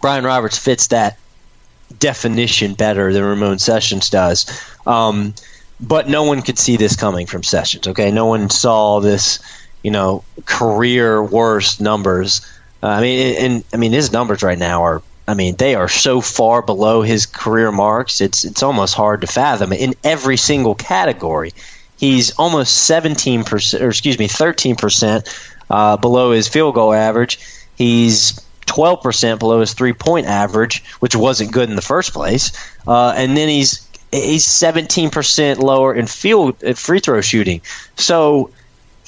Brian 0.00 0.24
Roberts 0.24 0.58
fits 0.58 0.88
that 0.88 1.18
definition 1.98 2.74
better 2.74 3.12
than 3.12 3.24
Ramon 3.24 3.58
Sessions 3.58 4.10
does. 4.10 4.46
Um, 4.86 5.34
but 5.80 6.08
no 6.08 6.22
one 6.22 6.42
could 6.42 6.58
see 6.58 6.76
this 6.76 6.96
coming 6.96 7.26
from 7.26 7.42
Sessions. 7.42 7.86
Okay, 7.86 8.10
no 8.10 8.26
one 8.26 8.50
saw 8.50 9.00
this 9.00 9.38
you 9.82 9.90
know, 9.90 10.24
career 10.44 11.22
worst 11.22 11.80
numbers. 11.80 12.40
Uh, 12.82 12.88
I 12.88 13.00
mean, 13.00 13.36
and 13.36 13.64
I 13.72 13.76
mean 13.76 13.92
his 13.92 14.12
numbers 14.12 14.42
right 14.42 14.58
now 14.58 14.82
are. 14.82 15.02
I 15.26 15.34
mean, 15.34 15.56
they 15.56 15.74
are 15.74 15.90
so 15.90 16.22
far 16.22 16.62
below 16.62 17.02
his 17.02 17.26
career 17.26 17.70
marks. 17.70 18.20
It's 18.20 18.44
it's 18.44 18.62
almost 18.62 18.94
hard 18.94 19.20
to 19.20 19.26
fathom. 19.26 19.72
In 19.74 19.94
every 20.02 20.38
single 20.38 20.74
category, 20.74 21.52
he's 21.98 22.30
almost 22.38 22.86
seventeen 22.86 23.44
percent, 23.44 23.82
or 23.82 23.88
excuse 23.88 24.18
me, 24.18 24.26
thirteen 24.26 24.74
percent 24.74 25.28
uh, 25.68 25.96
below 25.98 26.32
his 26.32 26.48
field 26.48 26.74
goal 26.74 26.94
average. 26.94 27.38
He's 27.76 28.40
12% 28.68 29.38
below 29.38 29.60
his 29.60 29.72
three 29.72 29.92
point 29.92 30.26
average, 30.26 30.84
which 31.00 31.16
wasn't 31.16 31.52
good 31.52 31.68
in 31.68 31.76
the 31.76 31.82
first 31.82 32.12
place. 32.12 32.52
Uh, 32.86 33.12
and 33.16 33.36
then 33.36 33.48
he's 33.48 33.86
he's 34.12 34.46
17% 34.46 35.58
lower 35.58 35.94
in 35.94 36.06
field 36.06 36.62
at 36.62 36.78
free 36.78 37.00
throw 37.00 37.20
shooting. 37.20 37.60
So 37.96 38.50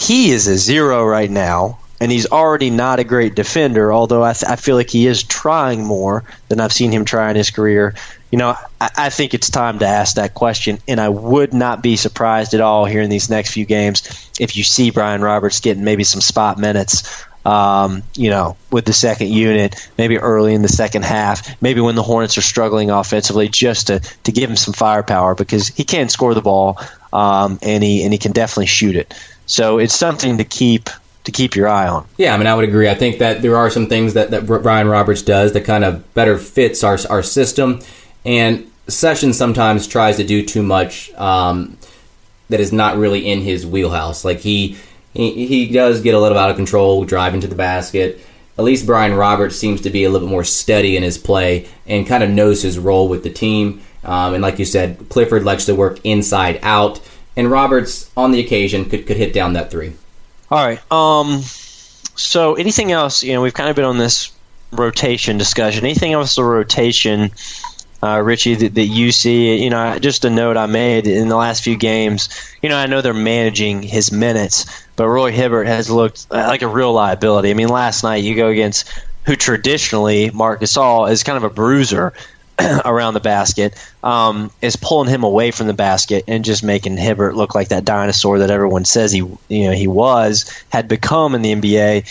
he 0.01 0.31
is 0.31 0.47
a 0.47 0.57
zero 0.57 1.05
right 1.05 1.31
now, 1.31 1.79
and 2.01 2.11
he's 2.11 2.27
already 2.27 2.71
not 2.71 2.99
a 2.99 3.05
great 3.05 3.35
defender. 3.35 3.93
Although 3.93 4.25
I, 4.25 4.33
th- 4.33 4.51
I 4.51 4.57
feel 4.57 4.77
like 4.77 4.91
he 4.91 5.07
is 5.07 5.23
trying 5.23 5.85
more 5.85 6.25
than 6.49 6.61
I've 6.61 6.73
seen 6.73 6.91
him 6.91 7.05
try 7.05 7.31
in 7.31 7.37
his 7.37 7.51
career. 7.51 7.95
You 8.31 8.39
know, 8.39 8.57
I, 8.81 8.91
I 8.97 9.11
think 9.11 9.35
it's 9.35 9.51
time 9.51 9.79
to 9.81 9.87
ask 9.87 10.17
that 10.17 10.35
question, 10.35 10.79
and 10.89 11.01
I 11.01 11.11
would 11.11 11.53
not 11.53 11.83
be 11.83 11.97
surprised 11.97 12.55
at 12.55 12.61
all 12.61 12.87
here 12.87 13.03
in 13.03 13.11
these 13.11 13.29
next 13.29 13.53
few 13.53 13.67
games 13.67 14.31
if 14.41 14.57
you 14.57 14.65
see 14.65 14.91
Brian 14.91 15.21
Roberts 15.21 15.61
getting 15.61 15.85
maybe 15.85 16.05
some 16.05 16.21
spot 16.21 16.59
minutes 16.59 17.27
um, 17.45 18.03
you 18.15 18.29
know, 18.29 18.57
with 18.71 18.85
the 18.85 18.93
second 18.93 19.29
unit, 19.29 19.89
maybe 19.97 20.19
early 20.19 20.55
in 20.55 20.63
the 20.63 20.69
second 20.69 21.05
half, 21.05 21.61
maybe 21.63 21.81
when 21.81 21.95
the 21.95 22.03
Hornets 22.03 22.37
are 22.37 22.43
struggling 22.43 22.91
offensively, 22.91 23.49
just 23.49 23.87
to, 23.87 24.01
to 24.01 24.33
give 24.33 24.51
him 24.51 24.57
some 24.57 24.75
firepower 24.75 25.35
because 25.35 25.69
he 25.69 25.85
can 25.85 26.09
score 26.09 26.35
the 26.35 26.43
ball 26.43 26.79
um, 27.13 27.59
and 27.63 27.83
he 27.83 28.05
and 28.05 28.13
he 28.13 28.19
can 28.19 28.33
definitely 28.33 28.67
shoot 28.67 28.95
it. 28.95 29.15
So 29.51 29.79
it's 29.79 29.97
something 29.97 30.39
to 30.39 30.45
keep 30.45 30.89
to 31.25 31.33
keep 31.33 31.57
your 31.57 31.67
eye 31.67 31.89
on. 31.89 32.07
Yeah, 32.17 32.33
I 32.33 32.39
mean, 32.39 32.47
I 32.47 32.55
would 32.55 32.65
agree. 32.65 32.89
I 32.89 32.95
think 32.95 33.19
that 33.19 33.43
there 33.43 33.57
are 33.57 33.69
some 33.69 33.89
things 33.89 34.15
that, 34.15 34.31
that 34.31 34.47
Brian 34.47 34.89
Roberts 34.89 35.23
does 35.23 35.53
that 35.55 35.65
kind 35.65 35.83
of 35.85 36.15
better 36.15 36.39
fits 36.39 36.85
our 36.85 36.97
our 37.11 37.25
system, 37.25 37.81
and 38.25 38.71
Sessions 38.87 39.37
sometimes 39.37 39.89
tries 39.89 40.17
to 40.19 40.25
do 40.25 40.45
too 40.45 40.63
much 40.63 41.13
um, 41.15 41.77
that 42.49 42.61
is 42.61 42.73
not 42.73 42.97
really 42.97 43.29
in 43.29 43.41
his 43.41 43.67
wheelhouse. 43.67 44.25
Like 44.25 44.39
he, 44.39 44.77
he 45.13 45.49
he 45.49 45.67
does 45.67 46.01
get 46.01 46.15
a 46.15 46.21
little 46.21 46.39
out 46.39 46.51
of 46.51 46.57
control, 46.57 47.05
driving 47.05 47.41
to 47.41 47.49
the 47.49 47.57
basket. 47.57 48.21
At 48.57 48.65
least 48.65 48.87
Brian 48.87 49.15
Roberts 49.15 49.57
seems 49.57 49.81
to 49.81 49.91
be 49.91 50.05
a 50.05 50.11
little 50.11 50.29
bit 50.29 50.33
more 50.33 50.45
steady 50.45 50.97
in 50.97 51.03
his 51.03 51.19
play 51.19 51.67
and 51.89 52.07
kind 52.07 52.23
of 52.23 52.31
knows 52.31 52.63
his 52.63 52.79
role 52.79 53.09
with 53.09 53.25
the 53.25 53.31
team. 53.31 53.81
Um, 54.05 54.35
and 54.35 54.43
like 54.43 54.61
you 54.61 54.65
said, 54.65 55.09
Clifford 55.09 55.43
likes 55.43 55.65
to 55.67 55.75
work 55.75 55.99
inside 56.05 56.61
out 56.63 57.01
and 57.41 57.51
Roberts 57.51 58.11
on 58.19 58.33
the 58.33 58.41
occasion 58.41 58.85
could 58.85 59.07
could 59.07 59.17
hit 59.17 59.33
down 59.33 59.55
that 59.55 59.71
three. 59.71 59.95
All 60.51 60.65
right. 60.65 60.81
Um. 60.93 61.41
So 62.15 62.55
anything 62.55 62.93
else? 62.93 63.23
You 63.23 63.33
know, 63.33 63.41
we've 63.41 63.55
kind 63.55 63.71
of 63.71 63.77
been 63.77 63.87
on 63.87 63.97
this 63.97 64.31
rotation 64.73 65.39
discussion. 65.39 65.85
Anything 65.85 66.13
else 66.13 66.35
the 66.35 66.45
rotation, 66.45 67.31
uh, 68.03 68.21
Richie, 68.21 68.57
that, 68.57 68.75
that 68.75 68.87
you 68.87 69.11
see? 69.11 69.57
You 69.57 69.71
know, 69.71 69.99
just 69.99 70.27
a 70.27 70.31
note 70.31 70.59
I 70.59 70.67
made 70.67 71.07
in 71.07 71.29
the 71.29 71.37
last 71.37 71.65
few 71.65 71.77
games. 71.77 72.29
You 72.61 72.69
know, 72.69 72.77
I 72.77 72.85
know 72.85 73.01
they're 73.01 73.15
managing 73.15 73.83
his 73.83 74.13
minutes, 74.13 74.67
but 74.97 75.09
Roy 75.09 75.33
Hibbert 75.33 75.67
has 75.67 75.91
looked 75.91 76.31
like 76.31 76.61
a 76.61 76.69
real 76.69 76.93
liability. 76.93 77.51
I 77.51 77.55
mean, 77.55 77.69
last 77.69 78.03
night 78.03 78.23
you 78.23 78.35
go 78.37 78.49
against 78.49 78.87
who 79.25 79.35
traditionally 79.35 80.31
Marc 80.31 80.61
Gasol 80.61 81.11
is 81.11 81.23
kind 81.23 81.39
of 81.39 81.45
a 81.45 81.51
bruiser 81.51 82.13
around 82.85 83.15
the 83.15 83.21
basket, 83.21 83.75
um, 84.03 84.51
is 84.61 84.77
pulling 84.77 85.09
him 85.09 85.23
away 85.23 85.51
from 85.51 85.67
the 85.67 85.75
basket 85.75 86.25
and 86.27 86.45
just 86.45 86.63
making 86.63 86.97
Hibbert 86.97 87.35
look 87.35 87.55
like 87.55 87.69
that 87.69 87.85
dinosaur 87.85 88.39
that 88.41 88.51
everyone 88.51 88.85
says 88.85 89.13
he 89.13 89.19
you 89.49 89.69
know 89.69 89.73
he 89.73 89.87
was 89.87 90.51
had 90.71 90.89
become 90.89 91.35
in 91.35 91.43
the 91.43 91.55
NBA. 91.55 92.07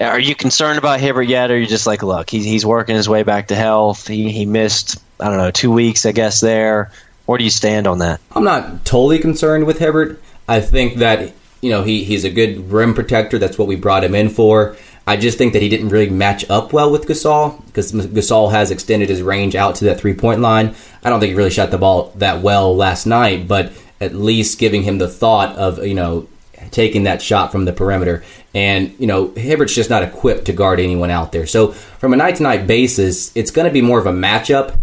Are 0.00 0.18
you 0.18 0.34
concerned 0.34 0.78
about 0.78 0.98
Hibbert 0.98 1.28
yet, 1.28 1.50
or 1.50 1.54
are 1.54 1.56
you 1.56 1.66
just 1.66 1.86
like, 1.86 2.02
look, 2.02 2.28
he's 2.28 2.44
he's 2.44 2.66
working 2.66 2.96
his 2.96 3.08
way 3.08 3.22
back 3.22 3.48
to 3.48 3.54
health? 3.54 4.08
He 4.08 4.30
he 4.30 4.44
missed 4.44 5.00
I 5.20 5.28
don't 5.28 5.38
know 5.38 5.50
two 5.50 5.72
weeks, 5.72 6.04
I 6.06 6.12
guess. 6.12 6.40
There, 6.40 6.90
where 7.26 7.38
do 7.38 7.44
you 7.44 7.50
stand 7.50 7.86
on 7.86 7.98
that? 7.98 8.20
I'm 8.32 8.44
not 8.44 8.84
totally 8.84 9.18
concerned 9.18 9.66
with 9.66 9.78
Hibbert. 9.78 10.20
I 10.48 10.60
think 10.60 10.96
that 10.96 11.32
you 11.60 11.70
know 11.70 11.82
he 11.82 12.04
he's 12.04 12.24
a 12.24 12.30
good 12.30 12.70
rim 12.70 12.94
protector. 12.94 13.38
That's 13.38 13.56
what 13.56 13.68
we 13.68 13.76
brought 13.76 14.04
him 14.04 14.14
in 14.14 14.30
for. 14.30 14.76
I 15.06 15.16
just 15.16 15.36
think 15.36 15.52
that 15.52 15.62
he 15.62 15.68
didn't 15.68 15.90
really 15.90 16.08
match 16.08 16.48
up 16.48 16.72
well 16.72 16.90
with 16.90 17.06
Gasol 17.06 17.64
because 17.66 17.92
Gasol 17.92 18.50
has 18.50 18.70
extended 18.70 19.08
his 19.08 19.22
range 19.22 19.54
out 19.54 19.76
to 19.76 19.84
that 19.86 20.00
three 20.00 20.14
point 20.14 20.40
line. 20.40 20.74
I 21.02 21.10
don't 21.10 21.20
think 21.20 21.30
he 21.30 21.36
really 21.36 21.50
shot 21.50 21.70
the 21.70 21.78
ball 21.78 22.12
that 22.16 22.40
well 22.42 22.74
last 22.74 23.06
night, 23.06 23.46
but 23.46 23.72
at 24.00 24.14
least 24.14 24.58
giving 24.58 24.82
him 24.82 24.98
the 24.98 25.08
thought 25.08 25.56
of 25.56 25.84
you 25.86 25.94
know 25.94 26.28
taking 26.70 27.04
that 27.04 27.20
shot 27.20 27.52
from 27.52 27.66
the 27.66 27.72
perimeter. 27.72 28.24
And 28.54 28.94
you 28.98 29.06
know 29.06 29.28
Hibbert's 29.28 29.74
just 29.74 29.90
not 29.90 30.02
equipped 30.02 30.46
to 30.46 30.52
guard 30.52 30.80
anyone 30.80 31.10
out 31.10 31.32
there. 31.32 31.46
So 31.46 31.72
from 31.72 32.14
a 32.14 32.16
night 32.16 32.36
to 32.36 32.42
night 32.42 32.66
basis, 32.66 33.36
it's 33.36 33.50
going 33.50 33.66
to 33.66 33.72
be 33.72 33.82
more 33.82 33.98
of 33.98 34.06
a 34.06 34.12
matchup 34.12 34.78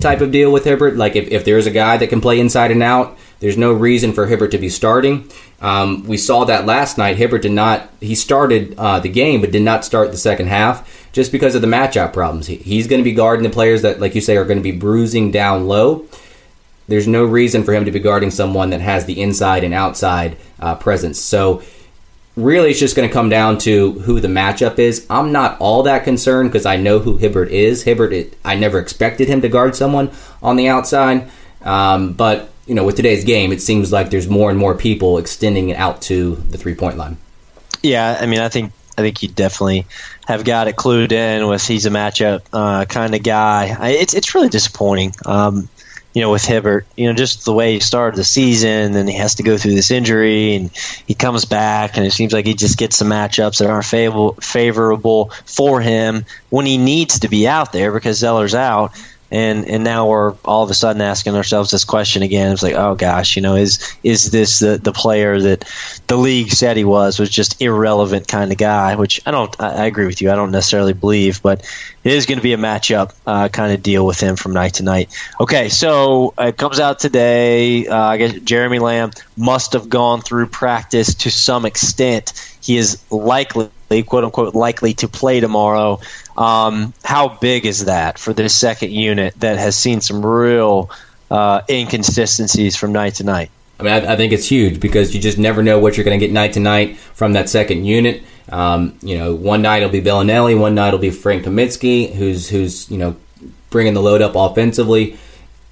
type 0.00 0.20
of 0.20 0.32
deal 0.32 0.50
with 0.50 0.64
Hibbert. 0.64 0.96
Like 0.96 1.14
if, 1.14 1.28
if 1.28 1.44
there's 1.44 1.66
a 1.66 1.70
guy 1.70 1.96
that 1.96 2.08
can 2.08 2.20
play 2.20 2.40
inside 2.40 2.70
and 2.70 2.82
out, 2.82 3.16
there's 3.44 3.58
no 3.58 3.74
reason 3.74 4.14
for 4.14 4.24
Hibbert 4.24 4.52
to 4.52 4.58
be 4.58 4.70
starting. 4.70 5.30
Um, 5.60 6.04
we 6.04 6.16
saw 6.16 6.46
that 6.46 6.64
last 6.64 6.96
night. 6.96 7.18
Hibbert 7.18 7.42
did 7.42 7.52
not. 7.52 7.90
He 8.00 8.14
started 8.14 8.74
uh, 8.78 9.00
the 9.00 9.10
game, 9.10 9.42
but 9.42 9.50
did 9.52 9.60
not 9.60 9.84
start 9.84 10.12
the 10.12 10.16
second 10.16 10.46
half 10.46 11.12
just 11.12 11.30
because 11.30 11.54
of 11.54 11.60
the 11.60 11.66
matchup 11.66 12.14
problems. 12.14 12.46
He, 12.46 12.56
he's 12.56 12.86
going 12.86 13.00
to 13.00 13.04
be 13.04 13.12
guarding 13.12 13.42
the 13.42 13.50
players 13.50 13.82
that, 13.82 14.00
like 14.00 14.14
you 14.14 14.22
say, 14.22 14.38
are 14.38 14.46
going 14.46 14.56
to 14.56 14.62
be 14.62 14.72
bruising 14.72 15.30
down 15.30 15.66
low. 15.66 16.06
There's 16.88 17.06
no 17.06 17.22
reason 17.22 17.64
for 17.64 17.74
him 17.74 17.84
to 17.84 17.90
be 17.90 18.00
guarding 18.00 18.30
someone 18.30 18.70
that 18.70 18.80
has 18.80 19.04
the 19.04 19.20
inside 19.20 19.62
and 19.62 19.74
outside 19.74 20.38
uh, 20.58 20.76
presence. 20.76 21.20
So 21.20 21.62
really 22.36 22.70
it's 22.70 22.80
just 22.80 22.96
going 22.96 23.06
to 23.06 23.12
come 23.12 23.28
down 23.28 23.58
to 23.58 23.92
who 23.92 24.20
the 24.20 24.28
matchup 24.28 24.78
is. 24.78 25.06
I'm 25.10 25.32
not 25.32 25.60
all 25.60 25.82
that 25.82 26.04
concerned 26.04 26.50
because 26.50 26.64
I 26.64 26.76
know 26.76 26.98
who 26.98 27.18
Hibbert 27.18 27.50
is. 27.50 27.82
Hibbert, 27.82 28.32
I 28.42 28.54
never 28.54 28.78
expected 28.78 29.28
him 29.28 29.42
to 29.42 29.50
guard 29.50 29.76
someone 29.76 30.10
on 30.42 30.56
the 30.56 30.68
outside, 30.68 31.30
um, 31.60 32.14
but 32.14 32.50
you 32.66 32.74
know, 32.74 32.84
with 32.84 32.96
today's 32.96 33.24
game, 33.24 33.52
it 33.52 33.60
seems 33.60 33.92
like 33.92 34.10
there's 34.10 34.28
more 34.28 34.50
and 34.50 34.58
more 34.58 34.74
people 34.74 35.18
extending 35.18 35.68
it 35.68 35.76
out 35.76 36.00
to 36.02 36.36
the 36.36 36.58
three 36.58 36.74
point 36.74 36.96
line. 36.96 37.16
Yeah, 37.82 38.18
I 38.20 38.26
mean, 38.26 38.40
I 38.40 38.48
think 38.48 38.72
I 38.96 39.02
think 39.02 39.22
you 39.22 39.28
definitely 39.28 39.86
have 40.26 40.44
got 40.44 40.68
it 40.68 40.76
clued 40.76 41.12
in 41.12 41.46
with 41.48 41.66
he's 41.66 41.86
a 41.86 41.90
matchup 41.90 42.42
uh, 42.52 42.84
kind 42.86 43.14
of 43.14 43.22
guy. 43.22 43.76
I, 43.78 43.90
it's 43.90 44.14
it's 44.14 44.34
really 44.34 44.48
disappointing. 44.48 45.14
Um, 45.26 45.68
you 46.14 46.20
know, 46.20 46.30
with 46.30 46.44
Hibbert, 46.44 46.86
you 46.96 47.08
know, 47.08 47.12
just 47.12 47.44
the 47.44 47.52
way 47.52 47.72
he 47.72 47.80
started 47.80 48.16
the 48.16 48.24
season, 48.24 48.94
and 48.94 49.08
he 49.08 49.16
has 49.16 49.34
to 49.34 49.42
go 49.42 49.58
through 49.58 49.74
this 49.74 49.90
injury, 49.90 50.54
and 50.54 50.70
he 51.06 51.14
comes 51.14 51.44
back, 51.44 51.96
and 51.96 52.06
it 52.06 52.12
seems 52.12 52.32
like 52.32 52.46
he 52.46 52.54
just 52.54 52.78
gets 52.78 52.96
some 52.96 53.08
matchups 53.08 53.58
that 53.58 53.68
aren't 53.68 53.84
favorable 53.84 54.34
favorable 54.40 55.32
for 55.44 55.80
him 55.80 56.24
when 56.50 56.66
he 56.66 56.78
needs 56.78 57.18
to 57.18 57.28
be 57.28 57.48
out 57.48 57.72
there 57.72 57.92
because 57.92 58.18
Zeller's 58.18 58.54
out 58.54 58.92
and 59.34 59.68
and 59.68 59.82
now 59.82 60.06
we're 60.06 60.34
all 60.44 60.62
of 60.62 60.70
a 60.70 60.74
sudden 60.74 61.02
asking 61.02 61.34
ourselves 61.34 61.72
this 61.72 61.84
question 61.84 62.22
again. 62.22 62.52
It's 62.52 62.62
like, 62.62 62.74
oh 62.74 62.94
gosh, 62.94 63.34
you 63.34 63.42
know, 63.42 63.56
is 63.56 63.96
is 64.04 64.30
this 64.30 64.60
the 64.60 64.78
the 64.78 64.92
player 64.92 65.40
that 65.40 65.64
the 66.06 66.16
league 66.16 66.52
said 66.52 66.76
he 66.76 66.84
was 66.84 67.18
was 67.18 67.30
just 67.30 67.60
irrelevant 67.60 68.28
kind 68.28 68.52
of 68.52 68.58
guy? 68.58 68.94
Which 68.94 69.20
I 69.26 69.32
don't. 69.32 69.54
I, 69.60 69.70
I 69.70 69.84
agree 69.86 70.06
with 70.06 70.22
you. 70.22 70.30
I 70.30 70.36
don't 70.36 70.52
necessarily 70.52 70.92
believe, 70.92 71.42
but 71.42 71.62
it 72.04 72.12
is 72.12 72.26
going 72.26 72.38
to 72.38 72.42
be 72.42 72.52
a 72.52 72.58
matchup 72.58 73.12
uh, 73.26 73.48
kind 73.48 73.72
of 73.72 73.82
deal 73.82 74.06
with 74.06 74.20
him 74.20 74.36
from 74.36 74.52
night 74.52 74.74
to 74.74 74.84
night. 74.84 75.12
Okay, 75.40 75.68
so 75.68 76.32
it 76.38 76.56
comes 76.56 76.78
out 76.78 77.00
today. 77.00 77.88
Uh, 77.88 77.98
I 77.98 78.16
guess 78.18 78.34
Jeremy 78.40 78.78
Lamb 78.78 79.10
must 79.36 79.72
have 79.72 79.88
gone 79.88 80.20
through 80.20 80.46
practice 80.46 81.12
to 81.16 81.30
some 81.30 81.66
extent. 81.66 82.32
He 82.62 82.76
is 82.76 83.02
likely 83.10 83.68
quote 83.88 84.24
unquote 84.24 84.54
likely 84.54 84.94
to 84.94 85.08
play 85.08 85.40
tomorrow. 85.40 86.00
Um, 86.36 86.92
how 87.04 87.28
big 87.28 87.66
is 87.66 87.84
that 87.84 88.18
for 88.18 88.32
this 88.32 88.54
second 88.54 88.92
unit 88.92 89.34
that 89.40 89.58
has 89.58 89.76
seen 89.76 90.00
some 90.00 90.24
real 90.24 90.90
uh, 91.30 91.62
inconsistencies 91.68 92.76
from 92.76 92.92
night 92.92 93.16
to 93.16 93.24
night? 93.24 93.50
I 93.78 93.82
mean, 93.82 93.92
I, 93.92 94.12
I, 94.12 94.16
think 94.16 94.32
it's 94.32 94.46
huge 94.46 94.78
because 94.78 95.14
you 95.14 95.20
just 95.20 95.36
never 95.36 95.62
know 95.62 95.78
what 95.78 95.96
you're 95.96 96.04
going 96.04 96.18
to 96.18 96.24
get 96.24 96.32
night 96.32 96.52
to 96.52 96.60
night 96.60 96.96
from 96.96 97.32
that 97.32 97.48
second 97.48 97.84
unit. 97.84 98.22
Um, 98.50 98.98
you 99.02 99.18
know, 99.18 99.34
one 99.34 99.62
night 99.62 99.78
it'll 99.78 99.90
be 99.90 100.00
Belinelli, 100.00 100.58
one 100.58 100.74
night 100.74 100.88
it'll 100.88 101.00
be 101.00 101.10
Frank 101.10 101.44
Kaminsky, 101.44 102.12
who's 102.12 102.48
who's 102.48 102.90
you 102.90 102.98
know 102.98 103.16
bringing 103.70 103.94
the 103.94 104.02
load 104.02 104.22
up 104.22 104.34
offensively. 104.36 105.18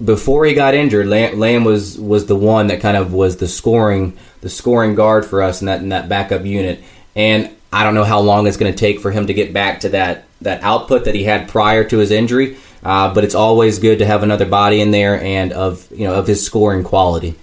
Before 0.03 0.43
he 0.45 0.53
got 0.53 0.73
injured, 0.73 1.07
Lamb 1.07 1.63
was 1.63 1.97
was 1.97 2.25
the 2.25 2.35
one 2.35 2.67
that 2.67 2.81
kind 2.81 2.97
of 2.97 3.13
was 3.13 3.37
the 3.37 3.47
scoring 3.47 4.17
the 4.41 4.49
scoring 4.49 4.95
guard 4.95 5.25
for 5.25 5.41
us 5.41 5.61
in 5.61 5.67
that 5.67 5.81
in 5.81 5.89
that 5.89 6.09
backup 6.09 6.45
unit. 6.45 6.83
And 7.15 7.55
I 7.73 7.83
don't 7.83 7.95
know 7.95 8.03
how 8.03 8.19
long 8.19 8.45
it's 8.45 8.57
going 8.57 8.71
to 8.71 8.77
take 8.77 8.99
for 8.99 9.11
him 9.11 9.27
to 9.27 9.33
get 9.33 9.51
back 9.51 9.79
to 9.81 9.89
that 9.89 10.25
that 10.41 10.61
output 10.61 11.05
that 11.05 11.15
he 11.15 11.23
had 11.23 11.49
prior 11.49 11.83
to 11.85 11.97
his 11.97 12.11
injury. 12.11 12.57
Uh, 12.83 13.13
but 13.13 13.23
it's 13.23 13.35
always 13.35 13.79
good 13.79 13.99
to 13.99 14.05
have 14.05 14.23
another 14.23 14.45
body 14.45 14.81
in 14.81 14.91
there 14.91 15.21
and 15.21 15.53
of 15.53 15.89
you 15.91 16.05
know 16.05 16.15
of 16.15 16.27
his 16.27 16.45
scoring 16.45 16.83
quality. 16.83 17.35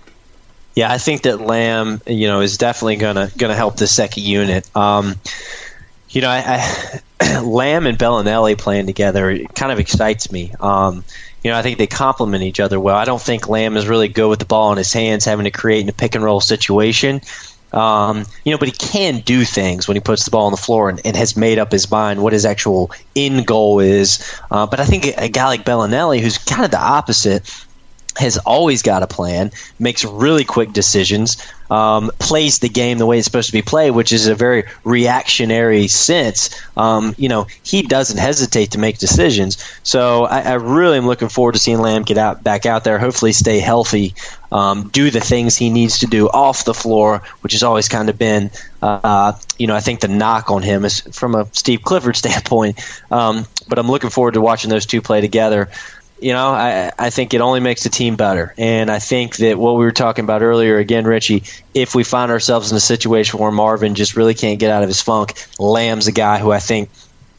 Yeah, 0.76 0.92
I 0.92 0.98
think 0.98 1.22
that 1.22 1.40
Lamb, 1.40 2.00
you 2.06 2.28
know, 2.28 2.42
is 2.42 2.58
definitely 2.58 2.96
gonna 2.96 3.30
gonna 3.36 3.56
help 3.56 3.76
the 3.76 3.86
second 3.86 4.22
unit. 4.22 4.74
Um, 4.76 5.16
you 6.10 6.20
know, 6.20 6.28
I, 6.28 7.00
I, 7.20 7.40
Lamb 7.42 7.86
and 7.86 7.98
Belinelli 7.98 8.56
playing 8.56 8.86
together 8.86 9.38
kind 9.54 9.72
of 9.72 9.78
excites 9.78 10.30
me. 10.30 10.52
Um, 10.60 11.04
you 11.42 11.50
know, 11.50 11.56
I 11.56 11.62
think 11.62 11.78
they 11.78 11.86
complement 11.86 12.44
each 12.44 12.60
other 12.60 12.78
well. 12.78 12.96
I 12.96 13.04
don't 13.04 13.20
think 13.20 13.48
Lamb 13.48 13.76
is 13.76 13.88
really 13.88 14.08
good 14.08 14.28
with 14.28 14.40
the 14.40 14.44
ball 14.44 14.72
in 14.72 14.78
his 14.78 14.92
hands, 14.92 15.24
having 15.24 15.44
to 15.44 15.50
create 15.50 15.80
in 15.80 15.88
a 15.88 15.92
pick 15.92 16.14
and 16.14 16.22
roll 16.22 16.40
situation. 16.40 17.22
Um, 17.72 18.24
you 18.44 18.52
know, 18.52 18.58
but 18.58 18.68
he 18.68 18.72
can 18.72 19.20
do 19.20 19.44
things 19.44 19.86
when 19.86 19.96
he 19.96 20.00
puts 20.00 20.24
the 20.24 20.30
ball 20.30 20.46
on 20.46 20.52
the 20.52 20.58
floor 20.58 20.88
and, 20.88 21.00
and 21.04 21.16
has 21.16 21.36
made 21.36 21.58
up 21.58 21.70
his 21.70 21.90
mind 21.90 22.22
what 22.22 22.32
his 22.32 22.44
actual 22.44 22.90
end 23.14 23.46
goal 23.46 23.80
is. 23.80 24.24
Uh, 24.50 24.66
but 24.66 24.80
I 24.80 24.84
think 24.84 25.06
a, 25.16 25.28
guy 25.28 25.46
like 25.46 25.64
Belinelli, 25.64 26.20
who's 26.20 26.38
kind 26.38 26.64
of 26.64 26.70
the 26.70 26.80
opposite, 26.80 27.48
has 28.16 28.38
always 28.38 28.82
got 28.82 29.02
a 29.02 29.06
plan, 29.06 29.50
makes 29.78 30.04
really 30.04 30.44
quick 30.44 30.72
decisions, 30.72 31.36
um, 31.70 32.10
plays 32.18 32.58
the 32.58 32.68
game 32.68 32.98
the 32.98 33.06
way 33.06 33.18
it's 33.18 33.24
supposed 33.24 33.46
to 33.46 33.52
be 33.52 33.62
played, 33.62 33.92
which 33.92 34.12
is 34.12 34.26
a 34.26 34.34
very 34.34 34.64
reactionary 34.84 35.86
sense. 35.86 36.50
Um, 36.76 37.14
you 37.16 37.28
know, 37.28 37.46
he 37.62 37.82
doesn't 37.82 38.18
hesitate 38.18 38.72
to 38.72 38.78
make 38.78 38.98
decisions. 38.98 39.56
So 39.84 40.24
I, 40.24 40.40
I, 40.40 40.54
really 40.54 40.98
am 40.98 41.06
looking 41.06 41.28
forward 41.28 41.52
to 41.52 41.58
seeing 41.58 41.78
Lamb 41.78 42.02
get 42.02 42.18
out 42.18 42.42
back 42.42 42.66
out 42.66 42.84
there, 42.84 42.98
hopefully 42.98 43.32
stay 43.32 43.60
healthy, 43.60 44.14
um, 44.50 44.88
do 44.88 45.10
the 45.10 45.20
things 45.20 45.56
he 45.56 45.70
needs 45.70 46.00
to 46.00 46.06
do 46.06 46.28
off 46.28 46.64
the 46.64 46.74
floor, 46.74 47.22
which 47.42 47.52
has 47.52 47.62
always 47.62 47.88
kind 47.88 48.10
of 48.10 48.18
been, 48.18 48.50
uh, 48.82 49.32
you 49.58 49.66
know, 49.66 49.76
I 49.76 49.80
think 49.80 50.00
the 50.00 50.08
knock 50.08 50.50
on 50.50 50.62
him 50.62 50.84
is 50.84 51.00
from 51.12 51.36
a 51.36 51.46
Steve 51.52 51.82
Clifford 51.82 52.16
standpoint. 52.16 52.80
Um, 53.12 53.46
but 53.68 53.78
I'm 53.78 53.88
looking 53.88 54.10
forward 54.10 54.34
to 54.34 54.40
watching 54.40 54.70
those 54.70 54.86
two 54.86 55.00
play 55.00 55.20
together 55.20 55.68
you 56.20 56.32
know, 56.32 56.48
I, 56.48 56.92
I 56.98 57.10
think 57.10 57.34
it 57.34 57.40
only 57.40 57.60
makes 57.60 57.82
the 57.82 57.88
team 57.88 58.16
better. 58.16 58.54
And 58.58 58.90
I 58.90 58.98
think 58.98 59.36
that 59.36 59.58
what 59.58 59.76
we 59.76 59.84
were 59.84 59.92
talking 59.92 60.24
about 60.24 60.42
earlier, 60.42 60.78
again, 60.78 61.04
Richie, 61.04 61.44
if 61.74 61.94
we 61.94 62.04
find 62.04 62.30
ourselves 62.30 62.70
in 62.70 62.76
a 62.76 62.80
situation 62.80 63.38
where 63.38 63.50
Marvin 63.50 63.94
just 63.94 64.16
really 64.16 64.34
can't 64.34 64.58
get 64.58 64.70
out 64.70 64.82
of 64.82 64.88
his 64.88 65.00
funk, 65.00 65.34
Lamb's 65.58 66.06
a 66.06 66.12
guy 66.12 66.38
who 66.38 66.52
I 66.52 66.58
think 66.58 66.90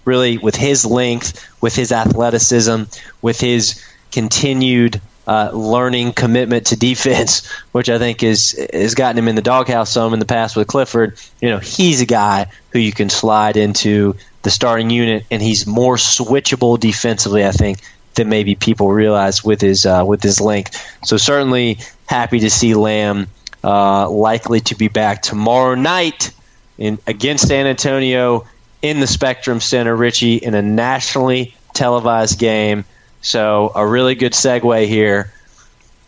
really, 0.05 0.38
with 0.38 0.55
his 0.55 0.86
length, 0.86 1.47
with 1.61 1.75
his 1.75 1.91
athleticism, 1.91 2.84
with 3.21 3.39
his 3.39 3.84
continued 4.11 4.99
uh, 5.27 5.51
learning 5.53 6.13
commitment 6.13 6.67
to 6.67 6.75
defense, 6.75 7.45
which 7.71 7.89
I 7.89 7.99
think 7.99 8.23
is 8.23 8.67
has 8.73 8.95
gotten 8.95 9.17
him 9.17 9.27
in 9.27 9.36
the 9.36 9.41
doghouse 9.41 9.91
some 9.91 10.13
in 10.13 10.19
the 10.19 10.25
past 10.25 10.55
with 10.55 10.67
Clifford. 10.67 11.17
You 11.39 11.49
know, 11.49 11.59
he's 11.59 12.01
a 12.01 12.05
guy 12.05 12.47
who 12.71 12.79
you 12.79 12.91
can 12.91 13.09
slide 13.09 13.57
into 13.57 14.15
the 14.41 14.49
starting 14.49 14.89
unit, 14.89 15.25
and 15.29 15.41
he's 15.41 15.67
more 15.67 15.97
switchable 15.97 16.79
defensively, 16.79 17.45
I 17.45 17.51
think, 17.51 17.79
than 18.16 18.30
maybe 18.30 18.55
people 18.55 18.91
realize 18.91 19.43
with 19.43 19.62
his 19.62 19.86
uh, 19.86 20.03
with 20.05 20.22
his 20.22 20.41
length. 20.41 20.80
So 21.05 21.18
certainly 21.18 21.78
happy 22.07 22.39
to 22.39 22.49
see 22.49 22.74
Lamb 22.74 23.28
uh, 23.64 24.09
likely 24.09 24.59
to 24.62 24.76
be 24.76 24.88
back 24.88 25.22
tomorrow 25.22 25.76
night 25.76 26.32
in 26.78 26.97
against 27.07 27.47
San 27.47 27.68
Antonio 27.68 28.45
in 28.82 28.99
the 28.99 29.07
Spectrum 29.07 29.59
Center, 29.59 29.95
Richie, 29.95 30.38
in 30.38 30.53
a 30.55 30.62
nationally 30.62 31.55
televised 31.74 32.39
game. 32.39 32.84
So 33.22 33.72
a 33.76 33.86
really 33.86 34.16
good 34.16 34.34
segue 34.34 34.88
here. 34.88 35.32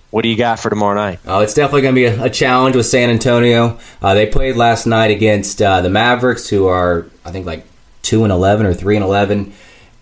What 0.10 0.24
do 0.24 0.30
you 0.30 0.38
got 0.38 0.60
for 0.60 0.70
tomorrow 0.70 0.96
night? 0.96 1.20
Oh, 1.26 1.40
it's 1.40 1.56
definitely 1.56 1.82
going 1.82 1.96
to 1.96 2.02
be 2.02 2.06
a, 2.06 2.26
a, 2.26 2.30
challenge 2.30 2.76
with 2.76 2.86
San 2.86 3.10
Antonio. 3.10 3.80
Uh, 4.00 4.14
they 4.14 4.28
played 4.28 4.56
last 4.56 4.86
night 4.86 5.10
against 5.10 5.60
uh, 5.60 5.82
the 5.82 5.90
Mavericks, 5.90 6.50
who 6.50 6.68
are 6.68 7.08
I 7.26 7.32
think 7.32 7.46
like 7.46 7.66
two 8.04 8.24
and 8.24 8.32
eleven 8.32 8.66
or 8.66 8.74
three 8.74 8.96
and 8.96 9.04
eleven 9.04 9.54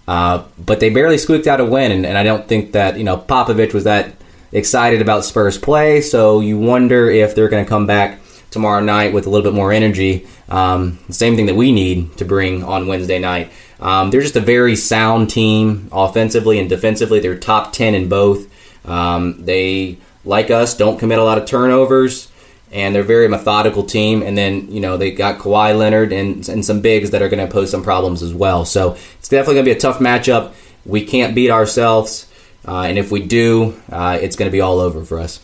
Uh, 0.07 0.43
but 0.57 0.79
they 0.79 0.89
barely 0.89 1.17
squeaked 1.17 1.47
out 1.47 1.61
a 1.61 1.65
win, 1.65 1.91
and, 1.91 2.05
and 2.05 2.17
I 2.17 2.23
don't 2.23 2.47
think 2.47 2.73
that 2.73 2.97
you 2.97 3.03
know 3.03 3.17
Popovich 3.17 3.73
was 3.73 3.83
that 3.85 4.13
excited 4.51 5.01
about 5.01 5.23
Spurs 5.25 5.57
play. 5.57 6.01
So 6.01 6.39
you 6.39 6.57
wonder 6.57 7.09
if 7.09 7.35
they're 7.35 7.49
going 7.49 7.63
to 7.63 7.69
come 7.69 7.87
back 7.87 8.19
tomorrow 8.49 8.81
night 8.81 9.13
with 9.13 9.25
a 9.25 9.29
little 9.29 9.49
bit 9.49 9.55
more 9.55 9.71
energy. 9.71 10.27
Um, 10.49 10.99
same 11.09 11.35
thing 11.35 11.45
that 11.45 11.55
we 11.55 11.71
need 11.71 12.17
to 12.17 12.25
bring 12.25 12.63
on 12.63 12.87
Wednesday 12.87 13.17
night. 13.17 13.51
Um, 13.79 14.11
they're 14.11 14.21
just 14.21 14.35
a 14.35 14.41
very 14.41 14.75
sound 14.75 15.29
team 15.29 15.89
offensively 15.91 16.59
and 16.59 16.69
defensively. 16.69 17.19
They're 17.19 17.37
top 17.37 17.73
10 17.73 17.95
in 17.95 18.09
both. 18.09 18.47
Um, 18.85 19.43
they, 19.45 19.97
like 20.25 20.51
us, 20.51 20.75
don't 20.75 20.99
commit 20.99 21.17
a 21.17 21.23
lot 21.23 21.37
of 21.37 21.45
turnovers, 21.45 22.30
and 22.71 22.95
they're 22.95 23.01
a 23.01 23.05
very 23.05 23.27
methodical 23.27 23.83
team. 23.83 24.23
And 24.23 24.37
then, 24.37 24.71
you 24.71 24.79
know, 24.79 24.97
they 24.97 25.11
got 25.11 25.39
Kawhi 25.39 25.77
Leonard 25.77 26.13
and, 26.13 26.47
and 26.47 26.65
some 26.65 26.81
bigs 26.81 27.11
that 27.11 27.21
are 27.21 27.29
going 27.29 27.45
to 27.45 27.51
pose 27.51 27.69
some 27.69 27.83
problems 27.83 28.23
as 28.23 28.33
well. 28.33 28.65
So 28.65 28.97
it's 29.19 29.29
definitely 29.29 29.55
going 29.55 29.65
to 29.65 29.71
be 29.71 29.77
a 29.77 29.79
tough 29.79 29.99
matchup. 29.99 30.53
We 30.85 31.05
can't 31.05 31.35
beat 31.35 31.51
ourselves. 31.51 32.27
Uh, 32.67 32.81
and 32.81 32.97
if 32.97 33.11
we 33.11 33.21
do, 33.21 33.79
uh, 33.91 34.19
it's 34.21 34.35
going 34.35 34.49
to 34.49 34.51
be 34.51 34.61
all 34.61 34.79
over 34.79 35.03
for 35.03 35.19
us. 35.19 35.39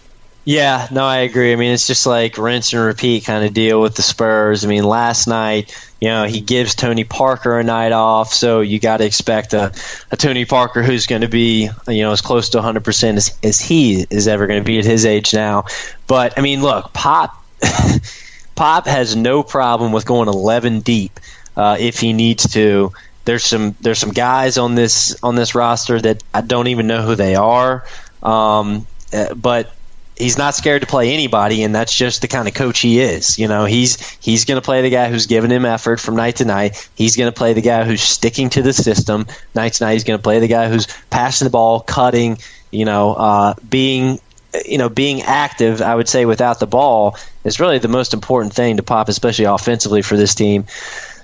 Yeah, 0.48 0.88
no, 0.92 1.04
I 1.04 1.18
agree. 1.18 1.52
I 1.52 1.58
mean, 1.58 1.74
it's 1.74 1.88
just 1.88 2.06
like 2.06 2.38
rinse 2.38 2.72
and 2.72 2.82
repeat 2.82 3.26
kind 3.26 3.44
of 3.44 3.54
deal 3.54 3.82
with 3.82 3.96
the 3.96 4.02
Spurs. 4.02 4.64
I 4.64 4.70
mean, 4.70 4.86
last 4.86 5.28
night, 5.28 5.76
you 6.00 6.08
know, 6.08 6.24
he 6.24 6.40
gives 6.40 6.74
Tony 6.74 7.04
Parker 7.04 7.60
a 7.60 7.66
night 7.66 7.92
off, 7.92 8.32
so 8.32 8.62
you 8.62 8.80
got 8.80 8.98
to 8.98 9.06
expect 9.06 9.54
a, 9.54 9.74
a 10.10 10.16
Tony 10.16 10.46
Parker 10.46 10.84
who's 10.84 11.06
going 11.06 11.22
to 11.24 11.28
be, 11.28 11.70
you 11.90 12.02
know, 12.02 12.14
as 12.14 12.22
close 12.22 12.48
to 12.52 12.60
100% 12.60 13.18
as, 13.18 13.38
as 13.44 13.60
he 13.60 14.06
is 14.10 14.26
ever 14.30 14.48
going 14.48 14.62
to 14.62 14.66
be 14.66 14.80
at 14.80 14.86
his 14.86 15.06
age 15.06 15.34
now. 15.34 15.66
But, 16.08 16.40
I 16.40 16.42
mean, 16.42 16.62
look, 16.62 16.94
Pop, 16.94 17.36
Pop 18.56 18.88
has 18.88 19.18
no 19.18 19.44
problem 19.44 19.92
with 19.92 20.06
going 20.06 20.30
11 20.30 20.80
deep 20.80 21.20
uh, 21.58 21.76
if 21.78 22.00
he 22.00 22.14
needs 22.14 22.50
to. 22.54 22.94
There's 23.26 23.44
some 23.44 23.76
there's 23.82 24.00
some 24.00 24.14
guys 24.14 24.58
on 24.58 24.76
this 24.76 25.22
on 25.22 25.36
this 25.36 25.54
roster 25.56 26.00
that 26.00 26.24
I 26.34 26.40
don't 26.40 26.68
even 26.68 26.88
know 26.88 27.02
who 27.02 27.16
they 27.16 27.36
are, 27.36 27.84
um, 28.24 28.88
uh, 29.12 29.34
but 29.34 29.74
he's 30.18 30.38
not 30.38 30.56
scared 30.56 30.82
to 30.82 30.88
play 30.88 31.14
anybody, 31.14 31.64
and 31.64 31.74
that's 31.74 31.96
just 31.96 32.22
the 32.22 32.28
kind 32.28 32.48
of 32.48 32.54
coach 32.54 32.80
he 32.80 33.00
is. 33.00 33.38
You 33.38 33.48
know, 33.48 33.66
he's 33.66 34.00
he's 34.20 34.46
going 34.46 34.60
to 34.60 34.66
play 34.66 34.82
the 34.82 34.90
guy 34.90 35.10
who's 35.10 35.26
giving 35.26 35.52
him 35.52 35.66
effort 35.66 36.00
from 36.00 36.16
night 36.16 36.38
to 36.38 36.46
night. 36.46 36.90
He's 36.96 37.16
going 37.16 37.32
to 37.32 37.38
play 37.38 37.54
the 37.54 37.62
guy 37.62 37.84
who's 37.84 38.02
sticking 38.02 38.50
to 38.52 38.62
the 38.62 38.74
system 38.74 39.28
night 39.56 39.74
to 39.74 39.86
night. 39.86 39.94
He's 39.94 40.04
going 40.04 40.20
to 40.20 40.24
play 40.24 40.40
the 40.40 40.48
guy 40.48 40.70
who's 40.70 40.88
passing 41.10 41.46
the 41.46 41.52
ball, 41.52 41.82
cutting. 41.82 42.38
You 42.72 42.86
know, 42.86 43.14
uh, 43.14 43.54
being 43.70 44.20
you 44.66 44.78
know 44.78 44.90
being 44.90 45.22
active. 45.22 45.82
I 45.82 45.96
would 45.96 46.10
say 46.10 46.26
without 46.26 46.60
the 46.60 46.68
ball 46.68 47.18
is 47.44 47.60
really 47.60 47.80
the 47.80 47.88
most 47.88 48.14
important 48.14 48.54
thing 48.54 48.78
to 48.78 48.84
pop, 48.84 49.10
especially 49.10 49.46
offensively 49.46 50.02
for 50.02 50.18
this 50.18 50.36
team. 50.36 50.66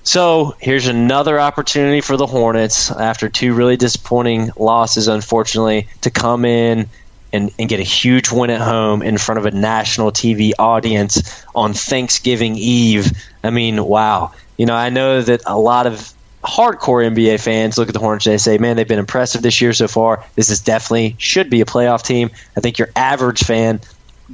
So 0.05 0.55
here's 0.59 0.87
another 0.87 1.39
opportunity 1.39 2.01
for 2.01 2.17
the 2.17 2.25
Hornets 2.25 2.91
after 2.91 3.29
two 3.29 3.53
really 3.53 3.77
disappointing 3.77 4.51
losses, 4.57 5.07
unfortunately, 5.07 5.87
to 6.01 6.11
come 6.11 6.43
in 6.43 6.89
and, 7.33 7.51
and 7.59 7.67
get 7.67 7.79
a 7.79 7.83
huge 7.83 8.31
win 8.31 8.51
at 8.51 8.61
home 8.61 9.01
in 9.01 9.17
front 9.17 9.39
of 9.39 9.45
a 9.45 9.51
national 9.51 10.11
TV 10.11 10.51
audience 10.57 11.43
on 11.55 11.73
Thanksgiving 11.73 12.55
Eve. 12.55 13.11
I 13.43 13.49
mean, 13.49 13.83
wow. 13.83 14.31
You 14.57 14.67
know, 14.67 14.75
I 14.75 14.89
know 14.89 15.21
that 15.21 15.41
a 15.45 15.57
lot 15.57 15.87
of 15.87 16.13
hardcore 16.43 17.05
NBA 17.05 17.41
fans 17.41 17.77
look 17.77 17.87
at 17.87 17.93
the 17.93 17.99
Hornets 17.99 18.27
and 18.27 18.33
they 18.33 18.37
say, 18.37 18.57
man, 18.57 18.75
they've 18.77 18.87
been 18.87 18.99
impressive 18.99 19.41
this 19.41 19.59
year 19.59 19.73
so 19.73 19.87
far. 19.87 20.23
This 20.35 20.49
is 20.49 20.59
definitely 20.59 21.15
should 21.17 21.49
be 21.49 21.61
a 21.61 21.65
playoff 21.65 22.05
team. 22.05 22.29
I 22.55 22.59
think 22.59 22.77
your 22.77 22.89
average 22.95 23.43
fan 23.43 23.81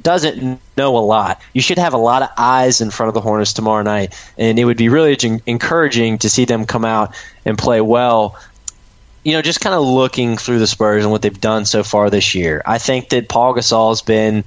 doesn't 0.00 0.60
know 0.76 0.96
a 0.96 1.00
lot. 1.00 1.40
You 1.52 1.60
should 1.60 1.78
have 1.78 1.94
a 1.94 1.98
lot 1.98 2.22
of 2.22 2.28
eyes 2.36 2.80
in 2.80 2.90
front 2.90 3.08
of 3.08 3.14
the 3.14 3.20
Hornets 3.20 3.52
tomorrow 3.52 3.82
night, 3.82 4.14
and 4.38 4.58
it 4.58 4.64
would 4.64 4.76
be 4.76 4.88
really 4.88 5.16
encouraging 5.46 6.18
to 6.18 6.30
see 6.30 6.44
them 6.44 6.64
come 6.64 6.84
out 6.84 7.14
and 7.44 7.58
play 7.58 7.80
well 7.80 8.38
you 9.24 9.32
know, 9.32 9.42
just 9.42 9.60
kind 9.60 9.74
of 9.74 9.82
looking 9.82 10.36
through 10.36 10.58
the 10.58 10.66
Spurs 10.66 11.04
and 11.04 11.12
what 11.12 11.22
they've 11.22 11.40
done 11.40 11.64
so 11.64 11.82
far 11.82 12.10
this 12.10 12.34
year, 12.34 12.62
I 12.64 12.78
think 12.78 13.10
that 13.10 13.28
Pau 13.28 13.52
Gasol 13.52 13.90
has 13.90 14.02
been 14.02 14.44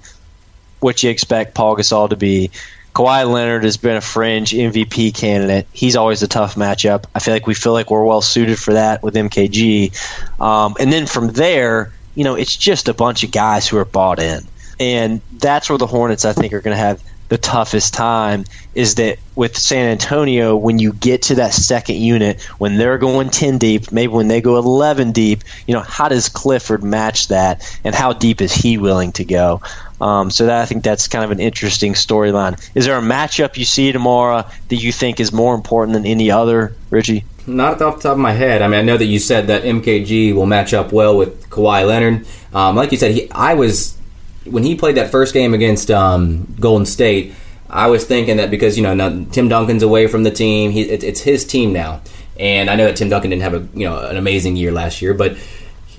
what 0.80 1.04
you 1.04 1.10
expect 1.10 1.54
Pau 1.54 1.76
Gasol 1.76 2.10
to 2.10 2.16
be. 2.16 2.52
Kawhi 2.94 3.32
Leonard 3.32 3.64
has 3.64 3.78
been 3.78 3.96
a 3.96 4.02
fringe 4.02 4.52
MVP 4.52 5.16
candidate. 5.16 5.66
He's 5.74 5.96
always 5.96 6.22
a 6.22 6.28
tough 6.28 6.56
matchup. 6.56 7.06
I 7.16 7.20
feel 7.20 7.34
like 7.34 7.48
we 7.48 7.56
feel 7.56 7.74
like 7.74 7.90
we're 7.90 8.04
well 8.04 8.22
suited 8.22 8.60
for 8.60 8.74
that 8.74 9.02
with 9.02 9.16
MKG. 9.16 10.40
Um, 10.40 10.76
and 10.80 10.94
then 10.94 11.08
from 11.08 11.30
there, 11.30 11.92
you 12.14 12.24
know, 12.24 12.36
it's 12.36 12.56
just 12.56 12.88
a 12.88 12.94
bunch 12.94 13.24
of 13.24 13.32
guys 13.32 13.68
who 13.68 13.78
are 13.78 13.86
bought 13.86 14.20
in. 14.20 14.44
And 14.80 15.22
that's 15.32 15.70
where 15.70 15.80
the 15.80 15.88
Hornets, 15.88 16.24
I 16.26 16.34
think, 16.34 16.54
are 16.54 16.62
going 16.62 16.76
to 16.76 16.82
have 16.84 17.02
the 17.34 17.38
toughest 17.40 17.96
time 17.96 18.46
is 18.76 18.94
that 18.94 19.18
with 19.34 19.58
San 19.58 19.88
Antonio, 19.88 20.56
when 20.56 20.78
you 20.78 20.94
get 20.94 21.24
to 21.24 21.36
that 21.36 21.52
second 21.52 21.96
unit, 21.96 22.40
when 22.60 22.78
they're 22.78 23.00
going 23.00 23.32
10 23.32 23.58
deep, 23.58 23.92
maybe 23.92 24.14
when 24.14 24.28
they 24.28 24.40
go 24.40 24.56
11 24.60 25.14
deep, 25.14 25.44
you 25.66 25.74
know, 25.74 25.80
how 25.80 26.08
does 26.08 26.30
Clifford 26.30 26.84
match 26.84 27.30
that 27.30 27.80
and 27.84 27.96
how 27.96 28.14
deep 28.14 28.40
is 28.40 28.54
he 28.54 28.78
willing 28.78 29.12
to 29.14 29.26
go? 29.26 29.64
Um, 30.00 30.30
so 30.30 30.46
that 30.46 30.62
I 30.62 30.68
think 30.68 30.84
that's 30.84 31.08
kind 31.08 31.26
of 31.26 31.32
an 31.32 31.40
interesting 31.40 31.94
storyline. 31.94 32.64
Is 32.76 32.86
there 32.86 33.00
a 33.00 33.02
matchup 33.02 33.58
you 33.58 33.66
see 33.66 33.92
tomorrow 33.92 34.48
that 34.68 34.76
you 34.76 34.92
think 34.92 35.20
is 35.20 35.34
more 35.34 35.56
important 35.56 35.96
than 35.96 36.06
any 36.06 36.30
other, 36.30 36.76
Richie? 36.92 37.26
Not 37.48 37.82
off 37.82 37.96
the 37.96 38.04
top 38.04 38.12
of 38.12 38.20
my 38.20 38.34
head. 38.34 38.62
I 38.62 38.68
mean, 38.68 38.80
I 38.80 38.84
know 38.84 38.98
that 38.98 39.06
you 39.06 39.18
said 39.18 39.48
that 39.48 39.64
MKG 39.64 40.36
will 40.36 40.46
match 40.46 40.72
up 40.72 40.92
well 40.92 41.18
with 41.18 41.50
Kawhi 41.50 41.88
Leonard. 41.88 42.28
Um, 42.54 42.76
like 42.76 42.92
you 42.92 43.00
said, 43.00 43.12
he, 43.14 43.32
I 43.32 43.56
was 43.56 43.98
when 44.46 44.64
he 44.64 44.76
played 44.76 44.96
that 44.98 45.12
first 45.12 45.34
game 45.34 45.54
against 45.54 45.90
um, 45.92 46.56
Golden 46.60 46.86
State, 46.86 47.34
I 47.70 47.88
was 47.88 48.06
thinking 48.06 48.38
that 48.38 48.52
because 48.52 48.78
you 48.78 48.84
know 48.84 48.94
now, 48.94 49.26
Tim 49.32 49.48
Duncan's 49.48 49.84
away 49.84 50.08
from 50.08 50.24
the 50.24 50.32
team, 50.32 50.72
he, 50.72 50.82
it, 50.82 51.04
it's 51.04 51.22
his 51.22 51.46
team 51.46 51.74
now, 51.74 52.02
and 52.40 52.70
I 52.70 52.76
know 52.76 52.86
that 52.86 52.96
Tim 52.96 53.10
Duncan 53.10 53.32
didn't 53.32 53.44
have 53.44 53.54
a 53.54 53.68
you 53.78 53.88
know 53.88 54.00
an 54.00 54.18
amazing 54.18 54.56
year 54.56 54.72
last 54.72 55.02
year, 55.02 55.14
but 55.14 55.38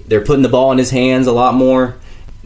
they're 0.06 0.24
putting 0.24 0.42
the 0.42 0.48
ball 0.48 0.72
in 0.72 0.78
his 0.78 0.90
hands 0.90 1.26
a 1.26 1.32
lot 1.32 1.54
more, 1.54 1.96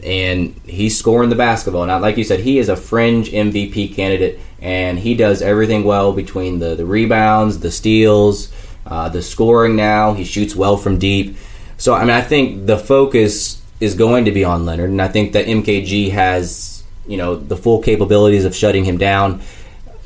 and 0.03 0.59
he's 0.65 0.97
scoring 0.97 1.29
the 1.29 1.35
basketball. 1.35 1.85
Now, 1.85 1.99
like 1.99 2.17
you 2.17 2.23
said, 2.23 2.39
he 2.39 2.59
is 2.59 2.69
a 2.69 2.75
fringe 2.75 3.29
MVP 3.29 3.95
candidate, 3.95 4.39
and 4.61 4.97
he 4.97 5.15
does 5.15 5.41
everything 5.41 5.83
well 5.83 6.13
between 6.13 6.59
the 6.59 6.75
the 6.75 6.85
rebounds, 6.85 7.59
the 7.59 7.71
steals, 7.71 8.51
uh, 8.85 9.09
the 9.09 9.21
scoring. 9.21 9.75
Now 9.75 10.13
he 10.13 10.23
shoots 10.23 10.55
well 10.55 10.77
from 10.77 10.97
deep. 10.97 11.37
So 11.77 11.93
I 11.93 12.01
mean, 12.01 12.09
I 12.09 12.21
think 12.21 12.65
the 12.65 12.77
focus 12.77 13.58
is 13.79 13.95
going 13.95 14.25
to 14.25 14.31
be 14.31 14.43
on 14.43 14.65
Leonard, 14.65 14.89
and 14.89 15.01
I 15.01 15.07
think 15.07 15.33
that 15.33 15.45
MKG 15.45 16.11
has 16.11 16.83
you 17.07 17.17
know 17.17 17.35
the 17.35 17.57
full 17.57 17.81
capabilities 17.81 18.45
of 18.45 18.55
shutting 18.55 18.85
him 18.85 18.97
down 18.97 19.41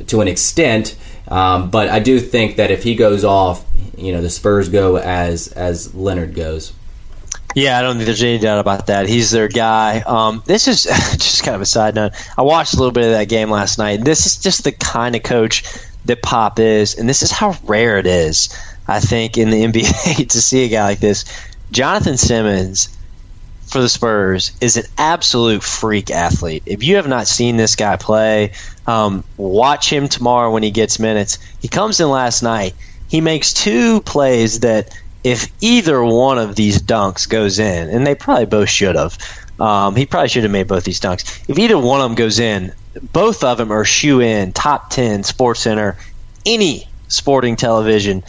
to 0.07 0.21
an 0.21 0.27
extent. 0.27 0.95
Um, 1.27 1.69
but 1.69 1.89
I 1.89 1.99
do 1.99 2.19
think 2.19 2.57
that 2.57 2.71
if 2.71 2.83
he 2.83 2.95
goes 2.95 3.23
off, 3.23 3.65
you 3.97 4.13
know 4.13 4.21
the 4.21 4.29
Spurs 4.29 4.69
go 4.69 4.97
as 4.97 5.47
as 5.49 5.93
Leonard 5.93 6.35
goes. 6.35 6.73
Yeah, 7.55 7.77
I 7.77 7.83
don't 7.83 7.97
think 7.97 8.07
there's 8.07 8.23
any 8.23 8.39
doubt 8.39 8.59
about 8.59 8.87
that. 8.87 9.07
He's 9.07 9.29
their 9.29 9.47
guy. 9.47 10.01
Um, 10.07 10.41
this 10.45 10.67
is 10.67 10.83
just 11.13 11.43
kind 11.43 11.53
of 11.53 11.61
a 11.61 11.67
side 11.67 11.93
note. 11.93 12.13
I 12.35 12.41
watched 12.41 12.73
a 12.73 12.77
little 12.77 12.91
bit 12.91 13.05
of 13.05 13.11
that 13.11 13.29
game 13.29 13.51
last 13.51 13.77
night. 13.77 14.03
This 14.03 14.25
is 14.25 14.37
just 14.37 14.63
the 14.63 14.71
kind 14.71 15.15
of 15.15 15.21
coach 15.21 15.63
that 16.05 16.21
Pop 16.23 16.59
is, 16.59 16.97
and 16.97 17.07
this 17.07 17.21
is 17.21 17.31
how 17.31 17.55
rare 17.63 17.97
it 17.99 18.07
is. 18.07 18.49
I 18.87 18.99
think 18.99 19.37
in 19.37 19.49
the 19.49 19.63
NBA 19.65 20.29
to 20.29 20.41
see 20.41 20.65
a 20.65 20.69
guy 20.69 20.83
like 20.83 20.99
this. 20.99 21.25
Jonathan 21.71 22.17
Simmons 22.17 22.92
for 23.73 23.81
the 23.81 23.89
Spurs 23.89 24.51
is 24.61 24.77
an 24.77 24.83
absolute 24.99 25.63
freak 25.63 26.11
athlete. 26.11 26.61
If 26.67 26.83
you 26.83 26.95
have 26.95 27.07
not 27.07 27.25
seen 27.25 27.57
this 27.57 27.75
guy 27.75 27.95
play, 27.95 28.51
um, 28.85 29.23
watch 29.37 29.91
him 29.91 30.07
tomorrow 30.07 30.51
when 30.51 30.61
he 30.61 30.69
gets 30.69 30.99
minutes. 30.99 31.39
He 31.59 31.67
comes 31.67 31.99
in 31.99 32.07
last 32.07 32.43
night. 32.43 32.75
He 33.09 33.19
makes 33.19 33.51
two 33.51 34.01
plays 34.01 34.59
that 34.59 34.95
if 35.23 35.51
either 35.59 36.03
one 36.03 36.37
of 36.37 36.55
these 36.55 36.79
dunks 36.79 37.27
goes 37.27 37.57
in, 37.57 37.89
and 37.89 38.05
they 38.05 38.13
probably 38.13 38.45
both 38.45 38.69
should 38.69 38.95
have, 38.95 39.17
um, 39.59 39.95
he 39.95 40.05
probably 40.05 40.29
should 40.29 40.43
have 40.43 40.51
made 40.51 40.67
both 40.67 40.83
these 40.83 40.99
dunks. 40.99 41.43
If 41.49 41.57
either 41.57 41.77
one 41.77 41.99
of 41.99 42.09
them 42.09 42.15
goes 42.15 42.37
in, 42.39 42.73
both 43.11 43.43
of 43.43 43.57
them 43.57 43.71
are 43.71 43.85
shoe 43.85 44.21
in, 44.21 44.53
top 44.53 44.91
10, 44.91 45.23
Sports 45.23 45.61
Center, 45.61 45.97
any 46.45 46.87
sporting 47.07 47.55
television 47.55 48.23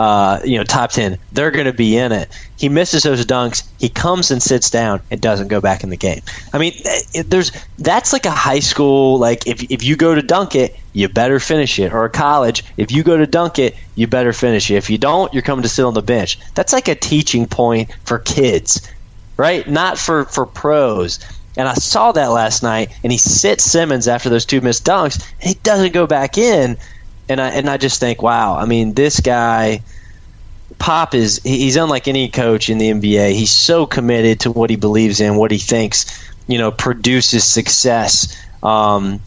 uh, 0.00 0.40
you 0.46 0.56
know, 0.56 0.64
top 0.64 0.90
10, 0.90 1.18
they're 1.32 1.50
going 1.50 1.66
to 1.66 1.74
be 1.74 1.94
in 1.94 2.10
it. 2.10 2.30
He 2.56 2.70
misses 2.70 3.02
those 3.02 3.22
dunks. 3.26 3.68
He 3.78 3.90
comes 3.90 4.30
and 4.30 4.42
sits 4.42 4.70
down 4.70 5.02
and 5.10 5.20
doesn't 5.20 5.48
go 5.48 5.60
back 5.60 5.84
in 5.84 5.90
the 5.90 5.96
game. 5.98 6.22
I 6.54 6.58
mean, 6.58 6.72
it, 6.74 7.28
there's 7.28 7.52
that's 7.76 8.10
like 8.10 8.24
a 8.24 8.30
high 8.30 8.60
school, 8.60 9.18
like 9.18 9.46
if, 9.46 9.62
if 9.70 9.84
you 9.84 9.96
go 9.96 10.14
to 10.14 10.22
dunk 10.22 10.54
it, 10.54 10.74
you 10.94 11.06
better 11.10 11.38
finish 11.38 11.78
it. 11.78 11.92
Or 11.92 12.06
a 12.06 12.08
college, 12.08 12.64
if 12.78 12.90
you 12.90 13.02
go 13.02 13.18
to 13.18 13.26
dunk 13.26 13.58
it, 13.58 13.76
you 13.94 14.06
better 14.06 14.32
finish 14.32 14.70
it. 14.70 14.76
If 14.76 14.88
you 14.88 14.96
don't, 14.96 15.34
you're 15.34 15.42
coming 15.42 15.64
to 15.64 15.68
sit 15.68 15.84
on 15.84 15.92
the 15.92 16.00
bench. 16.00 16.38
That's 16.54 16.72
like 16.72 16.88
a 16.88 16.94
teaching 16.94 17.46
point 17.46 17.94
for 18.06 18.20
kids, 18.20 18.90
right? 19.36 19.68
Not 19.68 19.98
for, 19.98 20.24
for 20.24 20.46
pros. 20.46 21.20
And 21.58 21.68
I 21.68 21.74
saw 21.74 22.10
that 22.12 22.28
last 22.28 22.62
night, 22.62 22.88
and 23.02 23.12
he 23.12 23.18
sits 23.18 23.64
Simmons 23.64 24.08
after 24.08 24.30
those 24.30 24.46
two 24.46 24.62
missed 24.62 24.86
dunks, 24.86 25.22
and 25.42 25.50
he 25.50 25.54
doesn't 25.62 25.92
go 25.92 26.06
back 26.06 26.38
in 26.38 26.78
and 27.30 27.40
I 27.40 27.50
and 27.50 27.70
I 27.70 27.76
just 27.76 28.00
think, 28.00 28.22
wow. 28.22 28.56
I 28.56 28.66
mean, 28.66 28.92
this 28.94 29.20
guy, 29.20 29.82
Pop 30.78 31.14
is 31.14 31.40
he's 31.44 31.76
unlike 31.76 32.08
any 32.08 32.28
coach 32.28 32.68
in 32.68 32.78
the 32.78 32.90
NBA. 32.90 33.32
He's 33.32 33.52
so 33.52 33.86
committed 33.86 34.40
to 34.40 34.50
what 34.50 34.68
he 34.68 34.76
believes 34.76 35.20
in, 35.20 35.36
what 35.36 35.52
he 35.52 35.58
thinks, 35.58 36.06
you 36.48 36.58
know, 36.58 36.72
produces 36.72 37.44
success. 37.44 38.36
Um, 38.62 39.20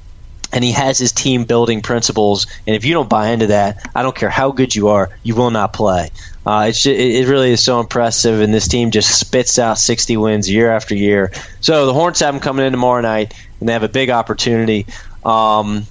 and 0.51 0.63
he 0.63 0.71
has 0.71 0.99
his 0.99 1.11
team 1.11 1.45
building 1.45 1.81
principles. 1.81 2.45
And 2.67 2.75
if 2.75 2.85
you 2.85 2.93
don't 2.93 3.09
buy 3.09 3.29
into 3.29 3.47
that, 3.47 3.89
I 3.95 4.03
don't 4.03 4.15
care 4.15 4.29
how 4.29 4.51
good 4.51 4.75
you 4.75 4.89
are, 4.89 5.09
you 5.23 5.33
will 5.33 5.49
not 5.49 5.73
play. 5.73 6.11
Uh, 6.45 6.67
it's 6.69 6.83
just, 6.83 6.99
it 6.99 7.27
really 7.27 7.51
is 7.51 7.63
so 7.63 7.79
impressive, 7.79 8.41
and 8.41 8.53
this 8.53 8.67
team 8.67 8.91
just 8.91 9.17
spits 9.19 9.57
out 9.57 9.79
60 9.79 10.17
wins 10.17 10.51
year 10.51 10.69
after 10.69 10.93
year. 10.93 11.31
So 11.61 11.87
the 11.87 11.93
Hornets 11.93 12.19
have 12.19 12.35
them 12.35 12.41
coming 12.41 12.65
in 12.65 12.71
tomorrow 12.71 13.01
night, 13.01 13.33
and 13.59 13.67
they 13.67 13.73
have 13.73 13.81
a 13.81 13.89
big 13.89 14.11
opportunity. 14.11 14.85
Um, 15.25 15.87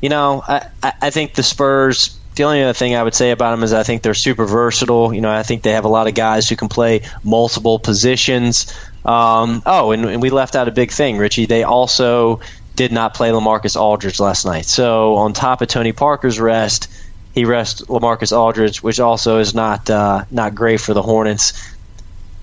you 0.00 0.08
know, 0.08 0.42
I, 0.46 0.68
I 0.82 1.10
think 1.10 1.34
the 1.34 1.42
Spurs. 1.42 2.14
The 2.34 2.44
only 2.44 2.62
other 2.62 2.72
thing 2.72 2.94
I 2.94 3.02
would 3.02 3.14
say 3.14 3.32
about 3.32 3.50
them 3.50 3.64
is 3.64 3.72
I 3.72 3.82
think 3.82 4.02
they're 4.02 4.14
super 4.14 4.46
versatile. 4.46 5.12
You 5.12 5.20
know, 5.20 5.30
I 5.30 5.42
think 5.42 5.62
they 5.64 5.72
have 5.72 5.84
a 5.84 5.88
lot 5.88 6.06
of 6.06 6.14
guys 6.14 6.48
who 6.48 6.54
can 6.54 6.68
play 6.68 7.02
multiple 7.24 7.80
positions. 7.80 8.72
Um, 9.04 9.60
oh, 9.66 9.90
and, 9.90 10.04
and 10.04 10.22
we 10.22 10.30
left 10.30 10.54
out 10.54 10.68
a 10.68 10.70
big 10.70 10.92
thing, 10.92 11.18
Richie. 11.18 11.46
They 11.46 11.64
also 11.64 12.40
did 12.76 12.92
not 12.92 13.12
play 13.12 13.30
LaMarcus 13.30 13.74
Aldridge 13.74 14.20
last 14.20 14.44
night. 14.46 14.66
So 14.66 15.16
on 15.16 15.32
top 15.32 15.62
of 15.62 15.68
Tony 15.68 15.92
Parker's 15.92 16.38
rest, 16.38 16.88
he 17.34 17.44
rests 17.44 17.82
LaMarcus 17.82 18.36
Aldridge, 18.36 18.84
which 18.84 19.00
also 19.00 19.40
is 19.40 19.52
not 19.52 19.90
uh, 19.90 20.24
not 20.30 20.54
great 20.54 20.80
for 20.80 20.94
the 20.94 21.02
Hornets. 21.02 21.74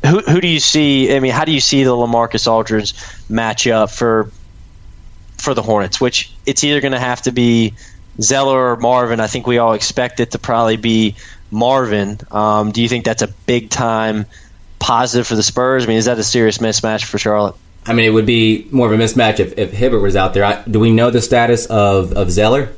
Who, 0.05 0.19
who 0.19 0.41
do 0.41 0.47
you 0.47 0.59
see? 0.59 1.15
I 1.15 1.21
mean, 1.21 1.31
how 1.31 1.45
do 1.45 1.53
you 1.53 1.61
see 1.61 1.83
the 1.83 1.91
LaMarcus 1.91 2.51
Aldridge 2.51 2.93
matchup 3.29 3.95
for 3.95 4.29
for 5.45 5.53
the 5.53 5.61
Hornets? 5.61 6.01
Which 6.01 6.31
it's 6.45 6.63
either 6.63 6.81
going 6.81 6.91
to 6.91 6.99
have 6.99 7.21
to 7.21 7.31
be 7.31 7.73
Zeller 8.21 8.71
or 8.71 8.75
Marvin. 8.75 9.19
I 9.19 9.27
think 9.27 9.47
we 9.47 9.57
all 9.57 9.73
expect 9.73 10.19
it 10.19 10.31
to 10.31 10.39
probably 10.39 10.77
be 10.77 11.15
Marvin. 11.51 12.19
Um, 12.31 12.71
do 12.71 12.81
you 12.81 12.89
think 12.89 13.05
that's 13.05 13.21
a 13.21 13.27
big 13.27 13.69
time 13.69 14.25
positive 14.79 15.27
for 15.27 15.35
the 15.35 15.43
Spurs? 15.43 15.85
I 15.85 15.87
mean, 15.87 15.97
is 15.97 16.05
that 16.05 16.19
a 16.19 16.23
serious 16.23 16.57
mismatch 16.57 17.05
for 17.05 17.17
Charlotte? 17.17 17.55
I 17.85 17.93
mean, 17.93 18.05
it 18.05 18.09
would 18.09 18.25
be 18.25 18.67
more 18.71 18.91
of 18.91 18.99
a 18.99 19.01
mismatch 19.01 19.39
if, 19.39 19.57
if 19.57 19.71
Hibbert 19.71 20.01
was 20.01 20.15
out 20.15 20.33
there. 20.33 20.43
I, 20.43 20.63
do 20.63 20.79
we 20.79 20.91
know 20.91 21.11
the 21.11 21.21
status 21.21 21.67
of, 21.67 22.13
of 22.13 22.31
Zeller? 22.31 22.69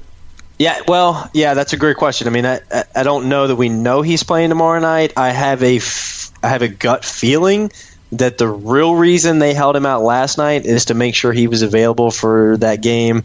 Yeah, 0.60 0.82
well, 0.88 1.30
yeah, 1.34 1.54
that's 1.54 1.74
a 1.74 1.78
great 1.78 1.98
question. 1.98 2.28
I 2.28 2.32
mean, 2.32 2.46
I, 2.46 2.60
I 2.96 3.04
don't 3.04 3.30
know 3.30 3.48
that 3.48 3.56
we 3.56 3.70
know 3.70 4.02
he's 4.02 4.24
playing 4.24 4.50
tomorrow 4.50 4.80
night. 4.80 5.14
I 5.16 5.30
have 5.30 5.62
a 5.62 5.78
f- 5.78 6.32
I 6.44 6.50
have 6.50 6.62
a 6.62 6.68
gut 6.68 7.06
feeling 7.06 7.72
that 8.14 8.38
the 8.38 8.48
real 8.48 8.96
reason 8.96 9.40
they 9.40 9.54
held 9.54 9.76
him 9.76 9.86
out 9.86 10.02
last 10.02 10.38
night 10.38 10.66
is 10.66 10.86
to 10.86 10.94
make 10.94 11.16
sure 11.16 11.32
he 11.34 11.48
was 11.48 11.62
available 11.62 12.12
for 12.12 12.58
that 12.58 12.82
game 12.82 13.24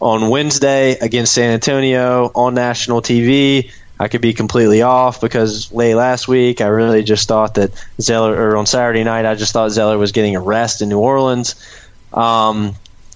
on 0.00 0.28
Wednesday 0.28 0.92
against 0.98 1.32
San 1.32 1.52
Antonio 1.52 2.30
on 2.34 2.54
national 2.54 3.00
TV. 3.00 3.70
I 3.98 4.08
could 4.08 4.20
be 4.20 4.34
completely 4.34 4.82
off 4.82 5.20
because 5.20 5.72
late 5.72 5.94
last 5.94 6.26
week 6.26 6.60
I 6.60 6.66
really 6.66 7.04
just 7.04 7.28
thought 7.28 7.54
that 7.54 7.70
Zeller, 8.00 8.34
or 8.34 8.56
on 8.56 8.66
Saturday 8.66 9.04
night, 9.04 9.24
I 9.24 9.36
just 9.36 9.52
thought 9.52 9.70
Zeller 9.70 9.98
was 9.98 10.12
getting 10.12 10.34
a 10.34 10.40
rest 10.40 10.82
in 10.82 10.88
New 10.88 10.98
Orleans, 10.98 11.54
um, 12.12 12.74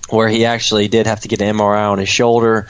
where 0.09 0.29
he 0.29 0.45
actually 0.45 0.87
did 0.87 1.07
have 1.07 1.21
to 1.21 1.29
get 1.29 1.43
an 1.43 1.57
MRI 1.57 1.91
on 1.91 1.99
his 1.99 2.09
shoulder. 2.09 2.69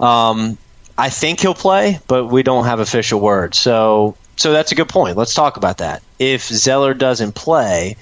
Um, 0.00 0.56
I 0.96 1.10
think 1.10 1.40
he'll 1.40 1.54
play, 1.54 2.00
but 2.08 2.26
we 2.26 2.42
don't 2.42 2.64
have 2.64 2.80
official 2.80 3.20
word. 3.20 3.54
So, 3.54 4.16
so 4.36 4.52
that's 4.52 4.72
a 4.72 4.74
good 4.74 4.88
point. 4.88 5.16
Let's 5.16 5.34
talk 5.34 5.56
about 5.56 5.78
that. 5.78 6.02
If 6.18 6.44
Zeller 6.44 6.94
doesn't 6.94 7.34
play, 7.34 7.96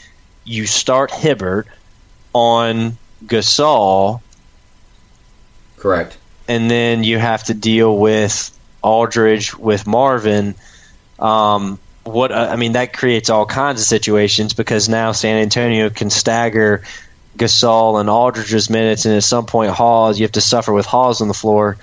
you 0.45 0.67
start 0.67 1.11
Hibbert 1.11 1.67
on 2.33 2.97
Gasol. 3.25 4.21
Correct. 5.77 6.19
And 6.49 6.71
then 6.71 7.05
you 7.05 7.19
have 7.19 7.45
to 7.45 7.55
deal 7.55 7.97
with 7.97 8.57
Aldridge 8.83 9.55
with 9.55 9.87
Marvin. 9.87 10.55
Um, 11.19 11.79
what 12.05 12.33
uh, 12.33 12.49
I 12.51 12.57
mean 12.57 12.73
that 12.73 12.93
creates 12.93 13.31
all 13.31 13.47
kinds 13.47 13.81
of 13.81 13.87
situations 13.87 14.55
because 14.55 14.89
now 14.89 15.13
San 15.13 15.41
Antonio 15.41 15.89
can 15.89 16.11
stagger 16.11 16.83
Gasol 17.39 18.01
and 18.01 18.11
Aldridge's 18.11 18.69
minutes, 18.69 19.05
and 19.05 19.15
at 19.15 19.23
some 19.23 19.47
point 19.47 19.71
Hawes, 19.71 20.19
you 20.19 20.25
have 20.25 20.33
to 20.33 20.41
suffer 20.41 20.73
with 20.73 20.87
Hawes 20.87 21.21
on 21.21 21.29
the 21.29 21.35
floor. 21.35 21.77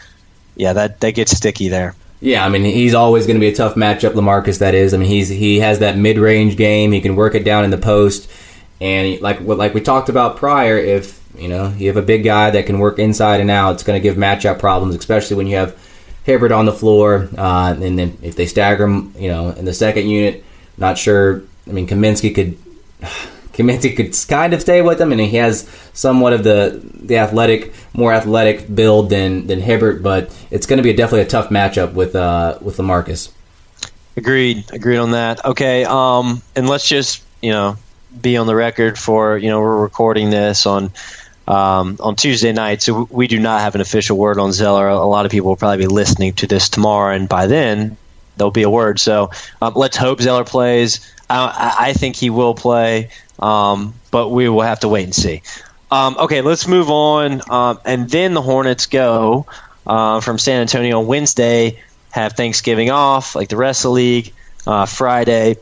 Yeah, 0.56 0.74
that 0.74 1.00
that 1.00 1.12
gets 1.12 1.36
sticky 1.36 1.70
there. 1.70 1.96
Yeah, 2.22 2.46
I 2.46 2.50
mean 2.50 2.64
he's 2.64 2.94
always 2.94 3.26
going 3.26 3.38
to 3.38 3.40
be 3.40 3.48
a 3.48 3.56
tough 3.56 3.76
matchup. 3.76 4.12
LaMarcus, 4.12 4.60
that 4.60 4.76
is. 4.76 4.94
I 4.94 4.98
mean 4.98 5.08
he's 5.08 5.30
he 5.30 5.60
has 5.60 5.80
that 5.80 5.98
mid 5.98 6.18
range 6.18 6.58
game. 6.58 6.92
He 6.92 7.02
can 7.02 7.16
work 7.16 7.36
it 7.36 7.44
down 7.44 7.64
in 7.64 7.72
the 7.72 7.78
post, 7.78 8.30
and 8.82 9.22
like 9.22 9.40
like 9.42 9.74
we 9.74 9.82
talked 9.82 10.10
about 10.10 10.38
prior, 10.38 10.78
if 10.78 11.22
you 11.38 11.48
know 11.48 11.74
you 11.78 11.88
have 11.88 11.98
a 11.98 12.02
big 12.02 12.24
guy 12.24 12.50
that 12.50 12.66
can 12.66 12.80
work 12.80 13.00
inside 13.00 13.40
and 13.40 13.50
out, 13.50 13.76
it's 13.76 13.84
going 13.84 14.00
to 14.00 14.04
give 14.04 14.18
matchup 14.18 14.60
problems, 14.60 14.96
especially 14.96 15.38
when 15.38 15.48
you 15.48 15.56
have 15.56 15.78
Hibbert 16.26 16.52
on 16.52 16.66
the 16.66 16.74
floor, 16.74 17.30
uh, 17.38 17.74
and 17.82 17.98
then 17.98 18.18
if 18.22 18.36
they 18.36 18.46
stagger 18.46 18.84
him, 18.84 19.14
you 19.18 19.30
know, 19.30 19.52
in 19.52 19.66
the 19.66 19.74
second 19.74 20.10
unit, 20.10 20.44
not 20.78 20.98
sure. 20.98 21.42
I 21.68 21.72
mean, 21.72 21.88
Kaminsky 21.88 22.36
could. 22.36 22.58
Kaminsky 23.54 23.96
could 23.96 24.16
kind 24.28 24.54
of 24.54 24.62
stay 24.62 24.82
with 24.82 25.02
him, 25.02 25.12
and 25.12 25.20
he 25.20 25.38
has 25.38 25.68
somewhat 25.94 26.34
of 26.34 26.44
the 26.44 26.82
the 26.94 27.18
athletic, 27.18 27.74
more 27.94 28.14
athletic 28.14 28.74
build 28.74 29.10
than 29.10 29.48
than 29.48 29.60
Hibbert. 29.60 30.02
But 30.02 30.34
it's 30.52 30.66
going 30.66 30.78
to 30.78 30.84
be 30.84 30.94
definitely 30.94 31.22
a 31.22 31.28
tough 31.28 31.50
matchup 31.50 31.94
with 31.94 32.16
uh, 32.16 32.58
with 32.62 32.78
LaMarcus. 32.78 33.32
Agreed. 34.18 34.66
Agreed 34.72 34.98
on 34.98 35.12
that. 35.12 35.44
Okay. 35.46 35.86
Um, 35.86 36.42
and 36.56 36.68
let's 36.68 36.88
just 36.88 37.24
you 37.42 37.52
know 37.52 37.78
be 38.22 38.38
on 38.38 38.48
the 38.48 38.56
record 38.56 38.98
for 38.98 39.38
you 39.38 39.50
know 39.50 39.60
we're 39.60 39.82
recording 39.82 40.30
this 40.30 40.66
on 40.66 40.92
um, 41.48 41.98
on 42.00 42.16
Tuesday 42.16 42.54
night, 42.54 42.82
so 42.82 43.08
we 43.10 43.28
do 43.28 43.40
not 43.40 43.62
have 43.62 43.76
an 43.76 43.82
official 43.82 44.18
word 44.18 44.38
on 44.38 44.52
Zeller. 44.52 44.88
A 44.88 45.06
lot 45.06 45.26
of 45.26 45.32
people 45.32 45.50
will 45.50 45.58
probably 45.58 45.78
be 45.78 45.88
listening 45.88 46.34
to 46.34 46.48
this 46.48 46.70
tomorrow, 46.70 47.16
and 47.16 47.28
by 47.28 47.48
then 47.48 47.98
there'll 48.40 48.52
be 48.52 48.64
a 48.64 48.70
word. 48.70 49.00
So 49.00 49.30
um, 49.62 49.74
let's 49.76 49.96
hope 49.96 50.22
Zeller 50.22 50.44
plays. 50.44 51.14
I, 51.30 51.76
I, 51.80 51.94
think 51.94 52.16
he 52.16 52.32
will 52.32 52.56
play, 52.56 53.10
um, 53.38 53.94
but 54.10 54.30
we 54.30 54.50
will 54.50 54.62
have 54.62 54.80
to 54.80 54.88
wait 54.88 55.04
and 55.04 55.14
see. 55.14 55.44
Um, 55.92 56.18
okay, 56.18 56.42
let's 56.42 56.68
move 56.68 56.90
on. 56.90 57.42
Um, 57.52 57.80
and 57.86 58.10
then 58.10 58.34
the 58.34 58.42
Hornets 58.42 58.88
go 58.88 59.46
uh, 59.86 60.22
from 60.22 60.40
San 60.40 60.62
Antonio 60.62 61.00
on 61.00 61.06
Wednesday, 61.06 61.80
have 62.10 62.34
Thanksgiving 62.34 62.90
off, 62.90 63.36
like 63.36 63.50
the 63.50 63.58
rest 63.58 63.82
of 63.82 63.90
the 63.90 63.94
league. 63.94 64.34
Uh, 64.66 64.88
Friday, 64.88 65.58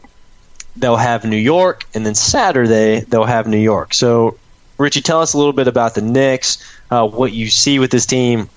they'll 0.78 0.96
have 0.96 1.26
New 1.26 1.38
York, 1.38 1.86
and 1.94 2.06
then 2.06 2.16
Saturday, 2.16 3.02
they'll 3.02 3.26
have 3.26 3.48
New 3.48 3.58
York. 3.58 3.94
So 3.94 4.38
Richie, 4.78 5.02
tell 5.02 5.22
us 5.22 5.34
a 5.34 5.38
little 5.38 5.54
bit 5.54 5.68
about 5.68 5.96
the 5.96 6.02
Knicks, 6.02 6.64
uh, 6.92 7.08
what 7.08 7.32
you 7.34 7.50
see 7.50 7.80
with 7.80 7.92
this 7.92 8.06
team, 8.06 8.50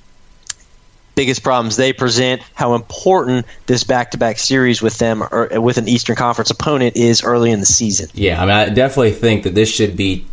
biggest 1.20 1.42
problems 1.42 1.76
they 1.76 1.92
present, 1.92 2.40
how 2.54 2.74
important 2.74 3.44
this 3.66 3.84
back-to-back 3.84 4.38
series 4.38 4.80
with 4.80 4.96
them 4.96 5.22
or 5.22 5.50
with 5.60 5.76
an 5.76 5.86
Eastern 5.86 6.16
Conference 6.16 6.50
opponent 6.50 6.96
is 6.96 7.22
early 7.22 7.50
in 7.50 7.60
the 7.60 7.66
season. 7.66 8.08
Yeah, 8.14 8.42
I 8.42 8.46
mean, 8.46 8.54
I 8.54 8.68
definitely 8.70 9.12
think 9.12 9.42
that 9.42 9.54
this 9.54 9.70
should 9.70 9.98
be 9.98 10.24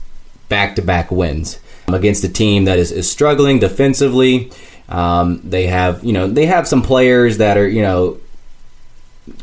back-to-back 0.47 1.11
wins 1.11 1.59
against 1.89 2.23
a 2.23 2.29
team 2.29 2.63
that 2.63 2.79
is, 2.79 2.93
is 2.93 3.11
struggling 3.11 3.59
defensively. 3.59 4.49
Um, 4.87 5.41
they 5.43 5.67
have, 5.67 6.05
you 6.05 6.13
know, 6.13 6.25
they 6.25 6.45
have 6.45 6.69
some 6.69 6.81
players 6.81 7.39
that 7.39 7.57
are, 7.57 7.67
you 7.67 7.81
know, 7.81 8.17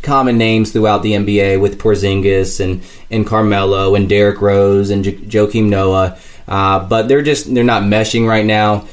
common 0.01 0.39
names 0.39 0.73
throughout 0.73 1.03
the 1.03 1.13
NBA 1.13 1.61
with 1.61 1.79
Porzingis 1.79 2.59
and 2.59 2.83
and 3.11 3.27
Carmelo 3.27 3.95
and 3.95 4.09
Derrick 4.09 4.41
Rose 4.41 4.89
and 4.89 5.05
J- 5.05 5.17
Joakim 5.17 5.69
Noah. 5.69 6.17
Uh, 6.49 6.89
but 6.89 7.07
they're 7.07 7.21
just 7.21 7.55
they're 7.55 7.65
not 7.65 7.83
meshing 7.83 8.27
right 8.27 8.47
now. 8.47 8.89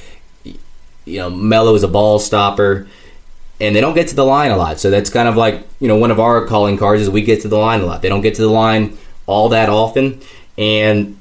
You 1.06 1.20
know, 1.20 1.30
Melo 1.30 1.74
is 1.76 1.84
a 1.84 1.88
ball 1.88 2.20
stopper, 2.20 2.88
and 3.60 3.76
they 3.76 3.82
don't 3.82 3.96
get 3.96 4.08
to 4.10 4.16
the 4.16 4.26
line 4.26 4.52
a 4.52 4.58
lot. 4.58 4.80
So 4.80 4.90
that's 4.90 5.10
kind 5.10 5.28
of 5.28 5.36
like 5.36 5.68
you 5.80 5.88
know 5.88 5.98
one 5.98 6.12
of 6.12 6.20
our 6.20 6.46
calling 6.46 6.78
cards 6.78 7.02
is 7.02 7.10
we 7.10 7.22
get 7.22 7.42
to 7.42 7.48
the 7.48 7.58
line 7.58 7.82
a 7.82 7.86
lot. 7.86 8.02
They 8.02 8.10
don't 8.10 8.22
get 8.22 8.36
to 8.36 8.42
the 8.42 8.50
line 8.50 8.98
all 9.28 9.50
that 9.50 9.70
often, 9.70 10.22
and 10.58 11.18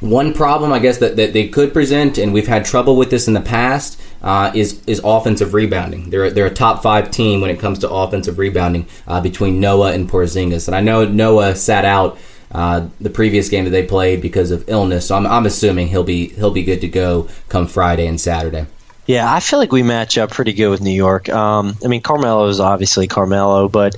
one 0.00 0.34
problem 0.34 0.72
I 0.72 0.78
guess 0.78 0.98
that, 0.98 1.16
that 1.16 1.32
they 1.32 1.48
could 1.48 1.72
present, 1.72 2.18
and 2.18 2.32
we've 2.32 2.46
had 2.46 2.64
trouble 2.64 2.96
with 2.96 3.10
this 3.10 3.28
in 3.28 3.34
the 3.34 3.40
past, 3.40 4.00
uh, 4.22 4.50
is 4.54 4.82
is 4.86 5.00
offensive 5.04 5.54
rebounding. 5.54 6.10
They're 6.10 6.30
they're 6.30 6.46
a 6.46 6.54
top 6.54 6.82
five 6.82 7.10
team 7.10 7.40
when 7.40 7.50
it 7.50 7.58
comes 7.58 7.78
to 7.80 7.90
offensive 7.90 8.38
rebounding 8.38 8.86
uh, 9.06 9.20
between 9.20 9.60
Noah 9.60 9.92
and 9.92 10.08
Porzingis, 10.08 10.68
and 10.68 10.74
I 10.74 10.80
know 10.80 11.06
Noah 11.06 11.54
sat 11.56 11.84
out 11.84 12.18
uh, 12.52 12.88
the 13.00 13.10
previous 13.10 13.48
game 13.48 13.64
that 13.64 13.70
they 13.70 13.84
played 13.84 14.22
because 14.22 14.50
of 14.50 14.68
illness. 14.68 15.08
So 15.08 15.16
I'm, 15.16 15.26
I'm 15.26 15.46
assuming 15.46 15.88
he'll 15.88 16.04
be 16.04 16.28
he'll 16.28 16.52
be 16.52 16.62
good 16.62 16.80
to 16.82 16.88
go 16.88 17.28
come 17.48 17.66
Friday 17.66 18.06
and 18.06 18.20
Saturday. 18.20 18.66
Yeah, 19.06 19.30
I 19.32 19.40
feel 19.40 19.58
like 19.58 19.72
we 19.72 19.82
match 19.82 20.16
up 20.16 20.30
pretty 20.30 20.54
good 20.54 20.70
with 20.70 20.80
New 20.80 20.90
York. 20.90 21.28
Um, 21.28 21.76
I 21.84 21.88
mean, 21.88 22.00
Carmelo 22.00 22.46
is 22.48 22.58
obviously 22.58 23.06
Carmelo, 23.06 23.68
but 23.68 23.96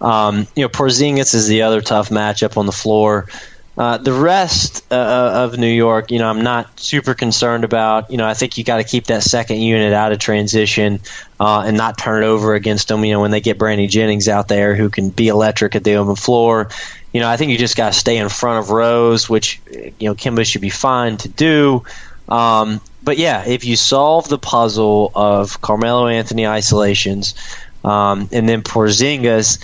um, 0.00 0.46
you 0.56 0.62
know, 0.62 0.68
Porzingis 0.68 1.34
is 1.34 1.46
the 1.46 1.62
other 1.62 1.80
tough 1.80 2.10
matchup 2.10 2.56
on 2.56 2.66
the 2.66 2.72
floor. 2.72 3.26
Uh, 3.76 3.96
the 3.96 4.12
rest 4.12 4.84
uh, 4.90 5.30
of 5.32 5.56
New 5.56 5.68
York, 5.68 6.10
you 6.10 6.18
know, 6.18 6.28
I'm 6.28 6.42
not 6.42 6.80
super 6.80 7.14
concerned 7.14 7.62
about. 7.62 8.10
You 8.10 8.16
know, 8.16 8.26
I 8.26 8.34
think 8.34 8.58
you 8.58 8.64
got 8.64 8.78
to 8.78 8.84
keep 8.84 9.06
that 9.06 9.22
second 9.22 9.58
unit 9.58 9.92
out 9.92 10.10
of 10.10 10.18
transition 10.18 10.98
uh, 11.38 11.62
and 11.64 11.76
not 11.76 11.96
turn 11.96 12.24
it 12.24 12.26
over 12.26 12.54
against 12.54 12.88
them. 12.88 13.04
You 13.04 13.12
know, 13.12 13.20
when 13.20 13.30
they 13.30 13.40
get 13.40 13.56
Brandon 13.56 13.88
Jennings 13.88 14.26
out 14.26 14.48
there 14.48 14.74
who 14.74 14.90
can 14.90 15.10
be 15.10 15.28
electric 15.28 15.76
at 15.76 15.84
the 15.84 15.94
open 15.94 16.16
floor, 16.16 16.70
you 17.12 17.20
know, 17.20 17.28
I 17.28 17.36
think 17.36 17.52
you 17.52 17.58
just 17.58 17.76
got 17.76 17.92
to 17.92 17.98
stay 17.98 18.16
in 18.16 18.28
front 18.28 18.58
of 18.58 18.70
Rose, 18.70 19.30
which 19.30 19.60
you 19.70 20.08
know 20.08 20.14
Kemba 20.16 20.44
should 20.44 20.60
be 20.60 20.70
fine 20.70 21.16
to 21.18 21.28
do. 21.28 21.84
Um, 22.28 22.80
but 23.02 23.18
yeah, 23.18 23.44
if 23.46 23.64
you 23.64 23.76
solve 23.76 24.28
the 24.28 24.38
puzzle 24.38 25.12
of 25.14 25.60
Carmelo 25.60 26.08
Anthony 26.08 26.46
isolations 26.46 27.34
um, 27.84 28.28
and 28.32 28.48
then 28.48 28.62
Porzingis, 28.62 29.58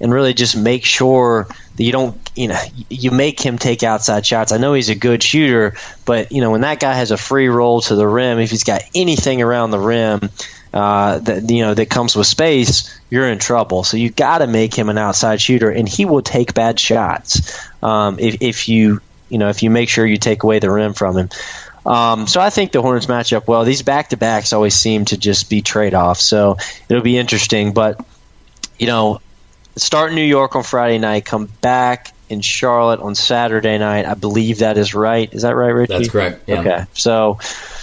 and 0.00 0.12
really 0.12 0.32
just 0.32 0.56
make 0.56 0.84
sure 0.84 1.46
that 1.76 1.84
you 1.84 1.92
don't, 1.92 2.16
you 2.34 2.48
know, 2.48 2.58
you 2.88 3.10
make 3.10 3.38
him 3.40 3.58
take 3.58 3.82
outside 3.82 4.24
shots. 4.24 4.50
I 4.50 4.56
know 4.56 4.72
he's 4.72 4.88
a 4.88 4.94
good 4.94 5.22
shooter, 5.22 5.74
but 6.06 6.32
you 6.32 6.40
know 6.40 6.50
when 6.50 6.62
that 6.62 6.80
guy 6.80 6.94
has 6.94 7.10
a 7.10 7.16
free 7.16 7.48
roll 7.48 7.80
to 7.82 7.94
the 7.94 8.06
rim, 8.08 8.38
if 8.38 8.50
he's 8.50 8.64
got 8.64 8.82
anything 8.94 9.42
around 9.42 9.70
the 9.70 9.78
rim, 9.78 10.30
uh, 10.72 11.18
that 11.18 11.50
you 11.50 11.62
know 11.62 11.74
that 11.74 11.90
comes 11.90 12.16
with 12.16 12.26
space, 12.26 12.98
you're 13.10 13.28
in 13.28 13.38
trouble. 13.38 13.84
So 13.84 13.96
you 13.96 14.10
got 14.10 14.38
to 14.38 14.46
make 14.46 14.74
him 14.74 14.88
an 14.88 14.98
outside 14.98 15.40
shooter, 15.40 15.70
and 15.70 15.88
he 15.88 16.04
will 16.04 16.22
take 16.22 16.54
bad 16.54 16.80
shots 16.80 17.58
um, 17.82 18.18
if, 18.18 18.40
if 18.40 18.68
you 18.68 19.00
you 19.28 19.38
know 19.38 19.48
if 19.48 19.62
you 19.62 19.70
make 19.70 19.88
sure 19.88 20.06
you 20.06 20.16
take 20.16 20.42
away 20.42 20.58
the 20.58 20.70
rim 20.70 20.94
from 20.94 21.16
him. 21.16 21.28
Um, 21.86 22.26
so 22.26 22.40
I 22.40 22.50
think 22.50 22.72
the 22.72 22.82
Hornets 22.82 23.08
match 23.08 23.32
up 23.32 23.48
well. 23.48 23.64
These 23.64 23.82
back 23.82 24.10
to 24.10 24.16
backs 24.16 24.52
always 24.52 24.74
seem 24.74 25.04
to 25.06 25.16
just 25.16 25.48
be 25.48 25.62
trade 25.62 25.94
offs, 25.94 26.24
so 26.24 26.56
it'll 26.88 27.02
be 27.02 27.16
interesting. 27.16 27.72
But 27.72 28.04
you 28.78 28.86
know, 28.86 29.20
start 29.76 30.10
in 30.10 30.16
New 30.16 30.24
York 30.24 30.56
on 30.56 30.62
Friday 30.62 30.98
night, 30.98 31.24
come 31.24 31.46
back 31.62 32.12
in 32.28 32.40
Charlotte 32.40 33.00
on 33.00 33.14
Saturday 33.14 33.78
night. 33.78 34.06
I 34.06 34.14
believe 34.14 34.58
that 34.58 34.76
is 34.78 34.94
right. 34.94 35.32
Is 35.32 35.42
that 35.42 35.56
right, 35.56 35.68
Richie? 35.68 35.92
That's 35.92 36.10
correct. 36.10 36.48
Yeah. 36.48 36.60
Okay, 36.60 36.84
so 36.92 37.38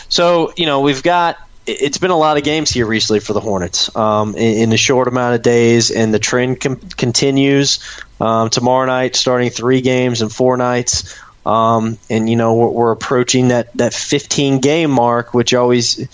so 0.10 0.54
you 0.56 0.66
know 0.66 0.82
we've 0.82 1.04
got 1.04 1.38
it's 1.68 1.98
been 1.98 2.12
a 2.12 2.18
lot 2.18 2.38
of 2.38 2.44
games 2.44 2.70
here 2.70 2.86
recently 2.86 3.20
for 3.20 3.34
the 3.34 3.42
Hornets 3.42 3.94
um, 3.96 4.36
in, 4.36 4.58
in, 4.58 4.72
a 4.72 4.78
short 4.78 5.10
amount 5.10 5.36
of 5.36 5.42
days, 5.42 5.92
and 5.92 6.14
the 6.14 6.20
trend 6.20 6.62
com- 6.62 6.78
continues. 6.78 7.80
Um, 8.20 8.50
tomorrow 8.50 8.88
night, 8.88 9.16
starting 9.16 9.50
three 9.50 9.82
games 9.82 10.22
in 10.22 10.30
four 10.30 10.58
nights, 10.58 11.20
um, 11.48 11.98
and 12.10 12.30
you 12.30 12.36
know 12.36 12.54
we're, 12.54 12.70
we're, 12.70 12.92
approaching 12.92 13.48
that 13.48 13.74
that 13.78 13.94
15 13.94 14.60
game 14.60 14.92
mark, 14.92 15.34
which 15.34 15.54
always 15.54 16.08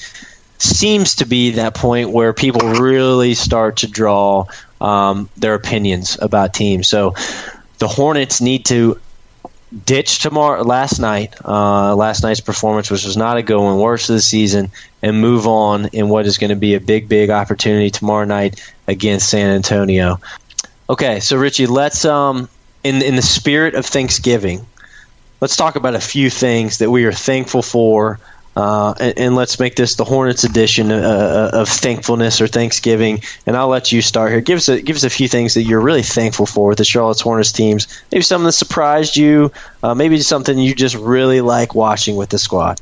seems 0.60 1.16
to 1.16 1.26
be 1.26 1.52
that 1.52 1.74
point 1.74 2.12
where 2.12 2.34
people 2.34 2.62
really 2.70 3.34
start 3.34 3.78
to 3.78 3.88
draw 3.88 4.46
um, 4.80 5.28
their 5.36 5.56
opinions 5.56 6.20
about 6.22 6.54
teams. 6.54 6.88
So 6.88 7.16
the 7.80 7.88
Hornets 7.88 8.42
need 8.42 8.66
to 8.66 9.00
ditch 9.86 10.20
tomorrow 10.20 10.62
last 10.62 11.00
night, 11.00 11.34
uh, 11.44 11.96
last 11.96 12.22
night's 12.22 12.40
performance, 12.40 12.92
which 12.92 13.04
was 13.04 13.18
not 13.18 13.38
a 13.38 13.42
good 13.42 13.58
one, 13.58 13.80
worst 13.80 14.12
of 14.12 14.16
the 14.16 14.22
season, 14.22 14.70
and 15.02 15.20
move 15.20 15.48
on 15.48 15.88
in 15.88 16.10
what 16.10 16.28
is 16.28 16.38
going 16.38 16.52
to 16.52 16.56
be 16.56 16.76
a 16.76 16.80
big, 16.80 17.10
big 17.10 17.32
opportunity 17.32 17.90
tomorrow 17.90 18.26
night 18.26 18.64
against 18.88 19.30
San 19.30 19.50
Antonio. 19.50 20.20
Okay, 20.92 21.20
so 21.22 21.38
Richie, 21.38 21.66
let's 21.66 22.06
um, 22.06 22.48
in 22.84 23.02
in 23.02 23.16
the 23.16 23.24
spirit 23.24 23.74
of 23.74 23.84
Thanksgiving, 23.84 24.64
let's 25.44 25.58
talk 25.58 25.76
about 25.76 25.94
a 25.94 26.00
few 26.00 26.30
things 26.30 26.78
that 26.78 26.90
we 26.90 27.04
are 27.04 27.12
thankful 27.12 27.62
for 27.62 28.18
uh, 28.56 28.94
and, 28.98 29.20
and, 29.20 29.36
let's 29.36 29.60
make 29.60 29.76
this 29.76 29.96
the 29.96 30.06
Hornets 30.06 30.44
edition 30.44 30.90
uh, 30.90 31.50
uh, 31.54 31.58
of 31.58 31.68
thankfulness 31.68 32.40
or 32.40 32.46
Thanksgiving. 32.48 33.20
And 33.48 33.58
I'll 33.58 33.68
let 33.68 33.92
you 33.92 34.04
start 34.04 34.32
here. 34.32 34.42
Give 34.42 34.58
us 34.58 34.70
a, 34.70 34.80
give 34.80 34.96
us 34.96 35.04
a 35.04 35.10
few 35.10 35.28
things 35.28 35.56
that 35.56 35.64
you're 35.64 35.82
really 35.82 36.04
thankful 36.04 36.46
for 36.46 36.68
with 36.70 36.78
the 36.78 36.86
Charlotte 36.86 37.20
Hornets 37.20 37.52
teams. 37.52 37.88
Maybe 38.12 38.22
something 38.22 38.46
that 38.46 38.52
surprised 38.52 39.18
you. 39.18 39.52
Uh, 39.82 39.96
maybe 39.96 40.20
something 40.20 40.60
you 40.60 40.76
just 40.76 40.94
really 40.96 41.42
like 41.42 41.74
watching 41.74 42.16
with 42.16 42.30
the 42.30 42.38
squad. 42.38 42.80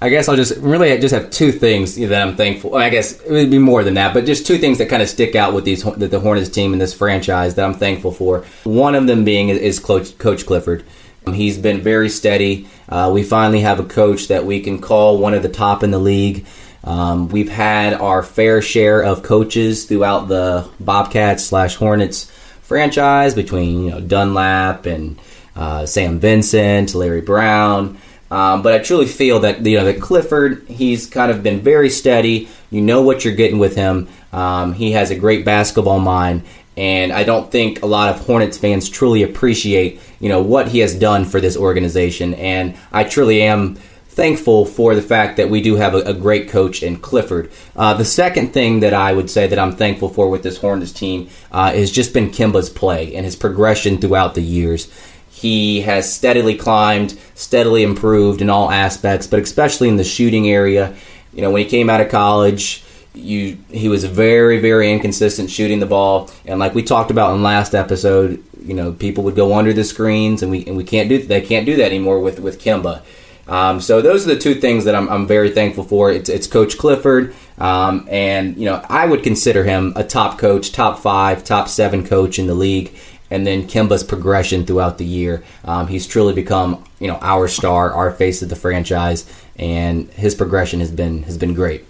I 0.00 0.08
guess 0.08 0.28
I'll 0.28 0.34
just 0.34 0.56
really 0.56 0.98
just 0.98 1.14
have 1.14 1.30
two 1.30 1.52
things 1.52 1.94
that 1.94 2.20
I'm 2.20 2.34
thankful. 2.34 2.74
I 2.74 2.90
guess 2.90 3.20
it 3.20 3.30
would 3.30 3.50
be 3.52 3.58
more 3.58 3.84
than 3.84 3.94
that, 3.94 4.12
but 4.12 4.26
just 4.26 4.44
two 4.44 4.58
things 4.58 4.78
that 4.78 4.88
kind 4.88 5.04
of 5.04 5.08
stick 5.08 5.36
out 5.36 5.54
with 5.54 5.64
these 5.64 5.84
the 5.84 6.18
Hornets 6.18 6.48
team 6.48 6.72
and 6.72 6.82
this 6.82 6.92
franchise 6.92 7.54
that 7.54 7.64
I'm 7.64 7.74
thankful 7.74 8.10
for. 8.10 8.44
One 8.64 8.96
of 8.96 9.06
them 9.06 9.24
being 9.24 9.50
is 9.50 9.78
Coach, 9.78 10.18
Coach 10.18 10.44
Clifford. 10.44 10.82
He's 11.30 11.58
been 11.58 11.80
very 11.80 12.08
steady. 12.08 12.68
Uh, 12.88 13.10
we 13.12 13.22
finally 13.22 13.60
have 13.60 13.78
a 13.78 13.84
coach 13.84 14.28
that 14.28 14.44
we 14.44 14.60
can 14.60 14.80
call 14.80 15.18
one 15.18 15.34
of 15.34 15.42
the 15.42 15.48
top 15.48 15.82
in 15.82 15.90
the 15.90 15.98
league. 15.98 16.46
Um, 16.84 17.28
we've 17.28 17.48
had 17.48 17.94
our 17.94 18.22
fair 18.22 18.60
share 18.60 19.02
of 19.02 19.22
coaches 19.22 19.84
throughout 19.84 20.28
the 20.28 20.68
Bobcats 20.80 21.44
slash 21.44 21.76
Hornets 21.76 22.30
franchise 22.62 23.34
between 23.34 23.84
you 23.84 23.90
know 23.90 24.00
Dunlap 24.00 24.86
and 24.86 25.20
uh, 25.54 25.86
Sam 25.86 26.18
Vincent, 26.18 26.94
Larry 26.94 27.20
Brown. 27.20 27.98
Um, 28.30 28.62
but 28.62 28.72
I 28.72 28.78
truly 28.78 29.06
feel 29.06 29.40
that 29.40 29.64
you 29.64 29.76
know 29.76 29.84
that 29.84 30.00
Clifford, 30.00 30.66
he's 30.66 31.06
kind 31.06 31.30
of 31.30 31.42
been 31.42 31.60
very 31.60 31.90
steady. 31.90 32.48
You 32.70 32.80
know 32.80 33.02
what 33.02 33.24
you're 33.24 33.34
getting 33.34 33.58
with 33.58 33.76
him. 33.76 34.08
Um, 34.32 34.72
he 34.72 34.92
has 34.92 35.10
a 35.10 35.16
great 35.16 35.44
basketball 35.44 36.00
mind, 36.00 36.42
and 36.76 37.12
I 37.12 37.24
don't 37.24 37.52
think 37.52 37.82
a 37.82 37.86
lot 37.86 38.08
of 38.08 38.24
Hornets 38.24 38.56
fans 38.56 38.88
truly 38.88 39.22
appreciate, 39.22 40.00
you 40.22 40.28
know, 40.28 40.40
what 40.40 40.68
he 40.68 40.78
has 40.78 40.94
done 40.94 41.24
for 41.24 41.40
this 41.40 41.56
organization. 41.56 42.32
And 42.34 42.78
I 42.92 43.02
truly 43.02 43.42
am 43.42 43.74
thankful 44.06 44.64
for 44.64 44.94
the 44.94 45.02
fact 45.02 45.36
that 45.36 45.50
we 45.50 45.60
do 45.60 45.74
have 45.76 45.94
a, 45.94 45.98
a 46.02 46.14
great 46.14 46.48
coach 46.48 46.82
in 46.82 46.96
Clifford. 46.98 47.50
Uh, 47.74 47.94
the 47.94 48.04
second 48.04 48.52
thing 48.52 48.80
that 48.80 48.94
I 48.94 49.12
would 49.12 49.28
say 49.28 49.48
that 49.48 49.58
I'm 49.58 49.74
thankful 49.74 50.08
for 50.08 50.30
with 50.30 50.44
this 50.44 50.58
Hornets 50.58 50.92
team 50.92 51.28
uh, 51.50 51.72
has 51.72 51.90
just 51.90 52.14
been 52.14 52.30
Kemba's 52.30 52.70
play 52.70 53.14
and 53.16 53.24
his 53.24 53.34
progression 53.34 53.98
throughout 53.98 54.36
the 54.36 54.42
years. 54.42 54.92
He 55.28 55.80
has 55.80 56.14
steadily 56.14 56.54
climbed, 56.54 57.18
steadily 57.34 57.82
improved 57.82 58.40
in 58.40 58.48
all 58.48 58.70
aspects, 58.70 59.26
but 59.26 59.40
especially 59.40 59.88
in 59.88 59.96
the 59.96 60.04
shooting 60.04 60.48
area. 60.48 60.94
You 61.34 61.42
know, 61.42 61.50
when 61.50 61.64
he 61.64 61.68
came 61.68 61.90
out 61.90 62.00
of 62.00 62.10
college, 62.10 62.81
you 63.14 63.58
he 63.70 63.88
was 63.88 64.04
very 64.04 64.58
very 64.58 64.92
inconsistent 64.92 65.50
shooting 65.50 65.80
the 65.80 65.86
ball. 65.86 66.30
And 66.46 66.58
like 66.58 66.74
we 66.74 66.82
talked 66.82 67.10
about 67.10 67.34
in 67.34 67.42
last 67.42 67.74
episode 67.74 68.42
you 68.64 68.74
know 68.74 68.92
people 68.92 69.24
would 69.24 69.36
go 69.36 69.54
under 69.54 69.72
the 69.72 69.84
screens 69.84 70.42
and 70.42 70.50
we 70.50 70.64
and 70.66 70.76
we 70.76 70.84
can't 70.84 71.08
do 71.08 71.18
they 71.22 71.40
can't 71.40 71.66
do 71.66 71.76
that 71.76 71.86
anymore 71.86 72.20
with 72.20 72.38
with 72.40 72.60
Kemba 72.60 73.02
um, 73.46 73.80
so 73.80 74.00
those 74.00 74.24
are 74.24 74.34
the 74.34 74.40
two 74.40 74.54
things 74.54 74.84
that 74.84 74.94
I'm, 74.94 75.08
I'm 75.08 75.26
very 75.26 75.50
thankful 75.50 75.82
for. 75.82 76.12
It's, 76.12 76.28
it's 76.28 76.46
coach 76.46 76.78
Clifford 76.78 77.34
um, 77.58 78.06
and 78.10 78.56
you 78.56 78.66
know 78.66 78.84
I 78.88 79.06
would 79.06 79.22
consider 79.22 79.64
him 79.64 79.92
a 79.96 80.04
top 80.04 80.38
coach 80.38 80.72
top 80.72 80.98
five 80.98 81.44
top 81.44 81.68
seven 81.68 82.06
coach 82.06 82.38
in 82.38 82.46
the 82.46 82.54
league 82.54 82.94
and 83.30 83.46
then 83.46 83.66
Kemba's 83.66 84.04
progression 84.04 84.66
throughout 84.66 84.98
the 84.98 85.06
year. 85.06 85.42
Um, 85.64 85.88
he's 85.88 86.06
truly 86.06 86.34
become 86.34 86.84
you 87.00 87.08
know 87.08 87.18
our 87.20 87.48
star 87.48 87.92
our 87.92 88.12
face 88.12 88.42
of 88.42 88.48
the 88.48 88.56
franchise 88.56 89.30
and 89.56 90.08
his 90.12 90.34
progression 90.34 90.80
has 90.80 90.90
been 90.90 91.24
has 91.24 91.36
been 91.36 91.54
great 91.54 91.84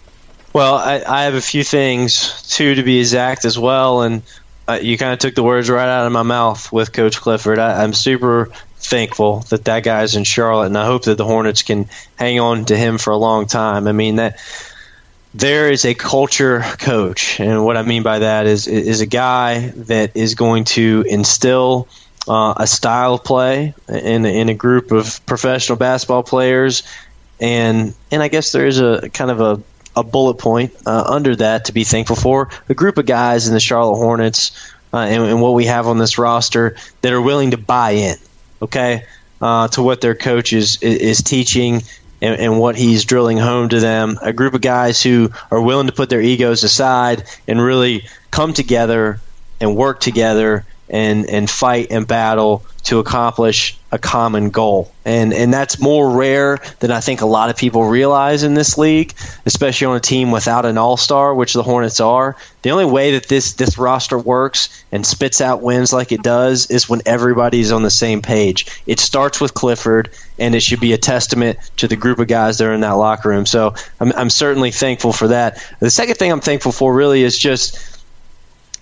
well, 0.53 0.75
I, 0.75 1.03
I 1.07 1.25
have 1.25 1.35
a 1.35 1.41
few 1.41 1.65
things, 1.65 2.43
too, 2.49 2.75
to 2.75 2.83
be 2.83 2.99
exact 2.99 3.45
as 3.45 3.59
well. 3.59 4.03
And 4.03 4.23
uh, 4.69 4.79
you 4.81 4.97
kind 4.99 5.13
of 5.13 5.19
took 5.19 5.35
the 5.35 5.43
words 5.43 5.69
right 5.71 5.89
out 5.89 6.07
of 6.07 6.13
my 6.13 6.23
mouth 6.23 6.71
with 6.73 6.93
Coach 6.93 7.21
Clifford. 7.21 7.59
I, 7.59 7.83
I'm 7.83 7.93
super 7.93 8.51
thankful 8.77 9.41
that 9.51 9.65
that 9.65 9.85
guy's 9.85 10.17
in 10.17 10.25
Charlotte, 10.25 10.67
and 10.67 10.79
I 10.79 10.85
hope 10.85 11.05
that 11.05 11.17
the 11.17 11.25
Hornets 11.25 11.63
can 11.63 11.89
hang 12.17 12.41
on 12.41 12.65
to 12.67 12.77
him 12.77 12.99
for 12.99 13.11
a 13.11 13.17
long 13.17 13.47
time. 13.47 13.87
I 13.87 13.93
mean 13.93 14.17
that 14.17 14.39
there 15.35 15.71
is 15.71 15.85
a 15.85 15.95
culture 15.95 16.61
coach, 16.79 17.41
and 17.41 17.65
what 17.65 17.77
I 17.77 17.83
mean 17.83 18.03
by 18.03 18.19
that 18.21 18.47
is 18.47 18.67
is 18.67 19.01
a 19.01 19.07
guy 19.07 19.73
that 19.77 20.15
is 20.15 20.35
going 20.35 20.65
to 20.65 21.05
instill 21.09 21.89
uh, 22.29 22.55
a 22.57 22.67
style 22.67 23.15
of 23.15 23.25
play 23.25 23.75
in 23.89 24.27
in 24.27 24.49
a 24.49 24.55
group 24.55 24.93
of 24.93 25.25
professional 25.27 25.79
basketball 25.79 26.23
players, 26.23 26.83
and 27.41 27.95
and 28.11 28.23
I 28.23 28.29
guess 28.29 28.53
there 28.53 28.67
is 28.67 28.79
a 28.81 29.09
kind 29.11 29.31
of 29.31 29.41
a 29.41 29.63
a 29.97 30.03
bullet 30.03 30.35
point 30.35 30.73
uh, 30.87 31.05
under 31.07 31.37
that 31.37 31.67
to 31.67 31.73
be 31.73 31.85
thankful 31.85 32.17
for. 32.17 32.49
A 32.69 32.75
group 32.75 32.99
of 32.99 33.07
guys 33.07 33.47
in 33.47 33.55
the 33.55 33.61
Charlotte 33.61 33.97
Hornets 33.97 34.73
uh, 34.93 34.99
and, 34.99 35.23
and, 35.25 35.41
what 35.41 35.55
we 35.55 35.67
have 35.67 35.87
on 35.87 35.99
this 35.99 36.19
roster 36.19 36.77
that 37.01 37.13
are 37.13 37.21
willing 37.21 37.53
to 37.53 37.57
buy 37.57 37.93
in, 37.93 38.17
okay, 38.61 39.05
uh, 39.41 39.69
to 39.69 39.83
what 39.83 40.01
their 40.01 40.15
coach 40.15 40.53
is, 40.53 40.79
is 40.83 41.23
teaching 41.23 41.83
and, 42.21 42.39
and, 42.39 42.59
what 42.59 42.77
he's 42.77 43.05
drilling 43.05 43.39
home 43.39 43.69
to 43.71 43.81
them. 43.81 44.19
A 44.23 44.33
group 44.33 44.55
of 44.55 44.61
guys 44.61 45.03
who 45.03 45.31
are 45.51 45.63
willing 45.63 45.87
to 45.87 45.93
put 45.93 46.11
their 46.11 46.21
egos 46.21 46.63
aside 46.63 47.25
and 47.49 47.61
really 47.61 48.07
come 48.31 48.53
together 48.53 49.21
and 49.61 49.77
work 49.77 50.01
together 50.01 50.67
and, 50.93 51.29
and 51.29 51.51
fight 51.51 51.89
and 51.91 52.07
battle 52.07 52.65
to 52.85 52.99
accomplish 52.99 53.79
a 53.93 53.99
common 53.99 54.51
goal. 54.51 54.91
And 55.05 55.33
and 55.33 55.53
that's 55.53 55.81
more 55.81 56.11
rare 56.11 56.59
than 56.81 56.91
I 56.91 57.01
think 57.01 57.21
a 57.21 57.27
lot 57.27 57.51
of 57.51 57.57
people 57.57 57.85
realize 57.85 58.43
in 58.43 58.55
this 58.55 58.77
league, 58.79 59.15
especially 59.47 59.87
on 59.87 59.97
a 59.97 60.01
team 60.01 60.31
without 60.31 60.65
an 60.65 60.79
all-star, 60.79 61.35
which 61.35 61.53
the 61.53 61.63
Hornets 61.63 62.01
are. 62.01 62.37
The 62.63 62.71
only 62.71 62.87
way 62.87 63.13
that 63.13 63.29
this 63.29 63.53
this 63.55 63.79
roster 63.79 64.19
works 64.19 64.85
and 64.91 65.07
spits 65.07 65.41
out 65.41 65.63
wins 65.63 65.93
like 65.93 66.11
it 66.11 66.23
does 66.23 66.67
is 66.71 66.89
when 66.89 67.03
everybody's 67.07 67.71
on 67.71 67.83
the 67.83 67.91
same 67.91 68.21
page. 68.23 68.67
It 68.87 68.99
starts 68.99 69.41
with 69.41 69.55
Clifford 69.55 70.11
and 70.39 70.55
it 70.55 70.63
should 70.63 70.81
be 70.81 70.93
a 70.93 70.99
testament 70.99 71.59
to 71.77 71.87
the 71.87 71.97
group 71.97 72.19
of 72.19 72.29
guys 72.29 72.59
that 72.59 72.67
are 72.67 72.75
in 72.75 72.81
that 72.81 72.93
locker 72.93 73.29
room. 73.29 73.47
So 73.47 73.75
I'm 74.01 74.13
I'm 74.13 74.31
certainly 74.31 74.71
thankful 74.71 75.13
for 75.13 75.29
that. 75.29 75.63
The 75.81 75.91
second 75.91 76.17
thing 76.17 76.33
I'm 76.33 76.41
thankful 76.41 76.73
for 76.73 76.95
really 76.95 77.23
is 77.23 77.39
just 77.39 77.79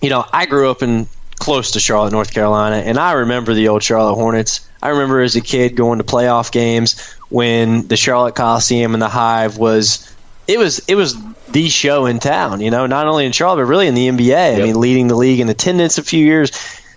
you 0.01 0.09
know, 0.09 0.25
I 0.33 0.47
grew 0.47 0.71
up 0.71 0.81
in 0.81 1.07
close 1.41 1.71
to 1.71 1.79
Charlotte, 1.79 2.13
North 2.13 2.33
Carolina, 2.33 2.77
and 2.77 2.97
I 2.97 3.13
remember 3.13 3.53
the 3.53 3.67
old 3.67 3.83
Charlotte 3.83 4.15
Hornets. 4.15 4.65
I 4.81 4.89
remember 4.89 5.21
as 5.21 5.35
a 5.35 5.41
kid 5.41 5.75
going 5.75 5.97
to 5.97 6.03
playoff 6.03 6.51
games 6.51 6.99
when 7.29 7.87
the 7.87 7.97
Charlotte 7.97 8.35
Coliseum 8.35 8.93
and 8.93 9.01
the 9.01 9.09
Hive 9.09 9.57
was 9.57 10.07
it 10.47 10.57
was 10.59 10.79
it 10.87 10.95
was 10.95 11.17
the 11.49 11.67
show 11.67 12.05
in 12.05 12.19
town. 12.19 12.61
You 12.61 12.71
know, 12.71 12.85
not 12.85 13.07
only 13.07 13.25
in 13.25 13.31
Charlotte 13.31 13.57
but 13.57 13.65
really 13.65 13.87
in 13.87 13.95
the 13.95 14.07
NBA. 14.07 14.27
Yep. 14.27 14.59
I 14.59 14.63
mean, 14.63 14.79
leading 14.79 15.07
the 15.07 15.15
league 15.15 15.39
in 15.39 15.49
attendance 15.49 15.97
a 15.97 16.03
few 16.03 16.23
years. 16.23 16.51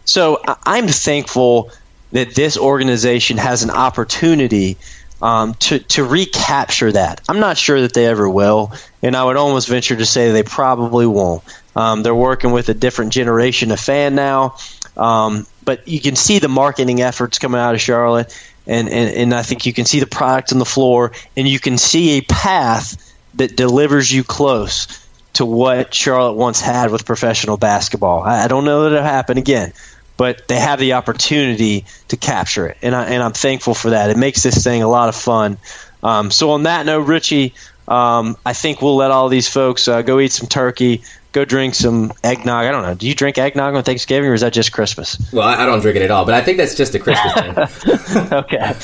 So 0.05 0.43
I'm 0.67 0.89
thankful 0.89 1.71
that 2.13 2.35
this 2.35 2.57
organization 2.57 3.39
has 3.39 3.63
an 3.63 3.71
opportunity 3.71 4.77
um, 5.25 5.55
to 5.55 5.79
to 5.79 6.05
recapture 6.05 6.93
that. 6.93 7.23
I'm 7.31 7.41
not 7.41 7.57
sure 7.57 7.81
that 7.81 7.95
they 7.95 8.05
ever 8.07 8.29
will, 8.29 8.73
and 9.03 9.17
I 9.17 9.25
would 9.25 9.37
almost 9.37 9.69
venture 9.69 9.97
to 9.97 10.05
say 10.05 10.31
they 10.31 10.43
probably 10.43 11.07
won't. 11.07 11.43
Um, 11.75 12.03
they're 12.03 12.15
working 12.15 12.53
with 12.53 12.69
a 12.69 12.75
different 12.75 13.15
generation 13.15 13.73
of 13.73 13.81
fan 13.81 14.15
now, 14.15 14.57
um, 14.99 15.47
but 15.65 15.89
you 15.89 15.99
can 15.99 16.15
see 16.15 16.41
the 16.41 16.49
marketing 16.49 17.01
efforts 17.01 17.39
coming 17.39 17.59
out 17.59 17.75
of 17.75 17.81
Charlotte, 17.81 18.39
and, 18.67 18.87
and 18.91 19.17
and 19.17 19.35
I 19.35 19.43
think 19.43 19.65
you 19.65 19.73
can 19.73 19.87
see 19.87 19.99
the 19.99 20.07
product 20.07 20.53
on 20.53 20.59
the 20.59 20.67
floor, 20.67 21.13
and 21.39 21.49
you 21.49 21.59
can 21.59 21.79
see 21.79 22.19
a 22.19 22.21
path 22.21 22.95
that 23.37 23.57
delivers 23.57 24.13
you 24.13 24.25
close 24.25 25.09
to 25.33 25.47
what 25.47 25.95
Charlotte 25.95 26.35
once 26.35 26.61
had 26.61 26.91
with 26.91 27.07
professional 27.07 27.57
basketball. 27.57 28.23
I, 28.23 28.45
I 28.45 28.49
don't 28.49 28.67
know 28.67 28.83
that 28.83 28.93
it'll 28.93 29.03
happen 29.03 29.39
again, 29.39 29.73
but 30.17 30.47
they 30.49 30.59
have 30.59 30.79
the 30.79 30.95
opportunity 30.95 31.85
to 32.09 32.17
capture 32.17 32.67
it, 32.67 32.79
and, 32.83 32.95
I, 32.95 33.05
and 33.07 33.23
I'm 33.23 33.33
thankful 33.33 33.75
for 33.75 33.91
that. 33.91 34.11
It 34.11 34.17
makes 34.17 34.43
this 34.43 34.63
thing 34.63 34.83
a 34.83 34.89
lot 34.89 35.09
of 35.09 35.17
fun. 35.17 35.59
Um, 36.03 36.31
so 36.31 36.51
on 36.51 36.65
that 36.65 36.87
note, 36.87 37.07
Richie, 37.07 37.55
um, 37.89 38.37
I 38.45 38.53
think 38.53 38.83
we'll 38.83 38.97
let 38.97 39.11
all 39.11 39.29
these 39.29 39.49
folks 39.49 39.89
uh, 39.89 40.03
go 40.03 40.21
eat 40.21 40.33
some 40.33 40.49
turkey, 40.49 41.03
go 41.33 41.45
drink 41.45 41.75
some 41.75 42.13
eggnog. 42.23 42.65
I 42.65 42.71
don't 42.71 42.83
know. 42.83 42.95
Do 42.95 43.09
you 43.09 43.15
drink 43.15 43.39
eggnog 43.39 43.75
on 43.75 43.83
Thanksgiving, 43.83 44.31
or 44.31 44.35
is 44.35 44.41
that 44.41 44.53
just 44.53 44.73
Christmas? 44.73 45.19
Well, 45.33 45.47
I 45.47 45.67
don't 45.67 45.81
drink 45.81 45.97
it 45.97 46.03
at 46.03 46.11
all, 46.11 46.25
but 46.25 46.35
I 46.35 46.43
think 46.43 46.59
that's 46.59 46.75
just 46.75 46.95
a 46.95 46.99
Christmas 46.99 47.33
thing. 47.35 48.33
okay. 48.33 48.75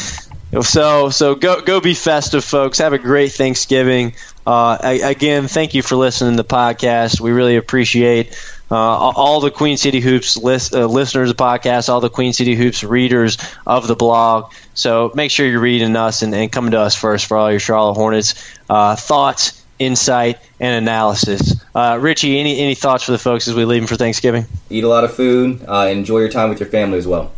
So 0.62 1.10
so 1.10 1.36
go 1.36 1.60
go 1.60 1.80
be 1.80 1.94
festive, 1.94 2.44
folks. 2.44 2.78
Have 2.78 2.92
a 2.92 2.98
great 2.98 3.32
Thanksgiving. 3.32 4.14
Uh, 4.44 4.78
again, 4.82 5.46
thank 5.46 5.74
you 5.74 5.82
for 5.82 5.94
listening 5.94 6.36
to 6.36 6.42
the 6.42 6.48
podcast. 6.48 7.20
We 7.20 7.30
really 7.30 7.56
appreciate 7.56 8.36
uh, 8.70 8.74
all 8.76 9.40
the 9.40 9.50
Queen 9.50 9.76
City 9.76 10.00
Hoops 10.00 10.36
list, 10.36 10.74
uh, 10.74 10.86
listeners 10.86 11.30
of 11.30 11.36
the 11.36 11.42
podcast, 11.42 11.88
all 11.88 12.00
the 12.00 12.10
Queen 12.10 12.32
City 12.32 12.54
Hoops 12.54 12.84
readers 12.84 13.36
of 13.66 13.88
the 13.88 13.96
blog. 13.96 14.52
So 14.74 15.10
make 15.14 15.30
sure 15.30 15.46
you're 15.46 15.60
reading 15.60 15.96
us 15.96 16.22
and, 16.22 16.34
and 16.34 16.50
coming 16.50 16.70
to 16.72 16.80
us 16.80 16.94
first 16.94 17.26
for 17.26 17.36
all 17.36 17.50
your 17.50 17.60
Charlotte 17.60 17.94
Hornets 17.94 18.34
uh, 18.68 18.96
thoughts, 18.96 19.64
insight, 19.78 20.38
and 20.60 20.82
analysis. 20.82 21.62
Uh, 21.74 21.98
Richie, 22.00 22.38
any 22.38 22.60
any 22.60 22.74
thoughts 22.74 23.04
for 23.04 23.12
the 23.12 23.18
folks 23.18 23.48
as 23.48 23.54
we 23.54 23.64
leave 23.64 23.82
them 23.82 23.88
for 23.88 23.96
Thanksgiving? 23.96 24.46
Eat 24.70 24.84
a 24.84 24.88
lot 24.88 25.04
of 25.04 25.14
food. 25.14 25.64
Uh, 25.66 25.88
enjoy 25.90 26.18
your 26.18 26.28
time 26.28 26.48
with 26.48 26.60
your 26.60 26.68
family 26.68 26.98
as 26.98 27.06
well. 27.06 27.32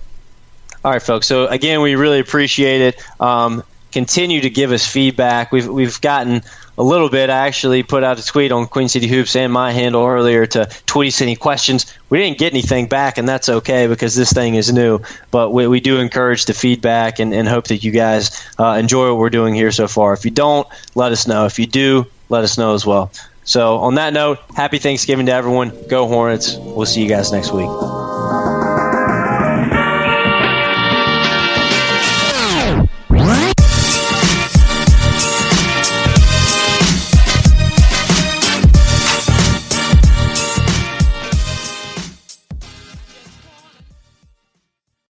All 0.84 0.90
right, 0.90 1.02
folks. 1.02 1.26
So 1.26 1.46
again, 1.46 1.80
we 1.80 1.94
really 1.94 2.18
appreciate 2.18 2.80
it. 2.80 3.20
Um, 3.20 3.62
continue 3.92 4.40
to 4.40 4.50
give 4.50 4.72
us 4.72 4.86
feedback. 4.86 5.52
We've 5.52 5.68
we've 5.68 6.00
gotten 6.00 6.42
a 6.82 6.84
little 6.84 7.08
bit. 7.08 7.30
I 7.30 7.46
actually 7.46 7.84
put 7.84 8.02
out 8.02 8.18
a 8.18 8.26
tweet 8.26 8.50
on 8.50 8.66
Queen 8.66 8.88
City 8.88 9.06
Hoops 9.06 9.36
and 9.36 9.52
my 9.52 9.70
handle 9.70 10.04
earlier 10.04 10.46
to 10.46 10.68
tweet 10.86 11.14
us 11.14 11.20
any 11.20 11.36
questions. 11.36 11.86
We 12.10 12.18
didn't 12.18 12.38
get 12.38 12.52
anything 12.52 12.88
back, 12.88 13.18
and 13.18 13.28
that's 13.28 13.48
okay 13.48 13.86
because 13.86 14.16
this 14.16 14.32
thing 14.32 14.56
is 14.56 14.72
new. 14.72 14.98
But 15.30 15.52
we, 15.52 15.68
we 15.68 15.78
do 15.78 15.98
encourage 15.98 16.46
the 16.46 16.54
feedback 16.54 17.20
and, 17.20 17.32
and 17.32 17.46
hope 17.46 17.68
that 17.68 17.84
you 17.84 17.92
guys 17.92 18.32
uh, 18.58 18.76
enjoy 18.80 19.10
what 19.10 19.18
we're 19.18 19.30
doing 19.30 19.54
here 19.54 19.70
so 19.70 19.86
far. 19.86 20.12
If 20.12 20.24
you 20.24 20.32
don't, 20.32 20.66
let 20.96 21.12
us 21.12 21.28
know. 21.28 21.46
If 21.46 21.56
you 21.60 21.66
do, 21.66 22.04
let 22.30 22.42
us 22.42 22.58
know 22.58 22.74
as 22.74 22.84
well. 22.84 23.12
So, 23.44 23.76
on 23.76 23.94
that 23.94 24.12
note, 24.12 24.40
happy 24.56 24.78
Thanksgiving 24.78 25.26
to 25.26 25.32
everyone. 25.32 25.72
Go 25.88 26.08
Hornets. 26.08 26.56
We'll 26.56 26.86
see 26.86 27.02
you 27.02 27.08
guys 27.08 27.30
next 27.30 27.52
week. 27.52 27.70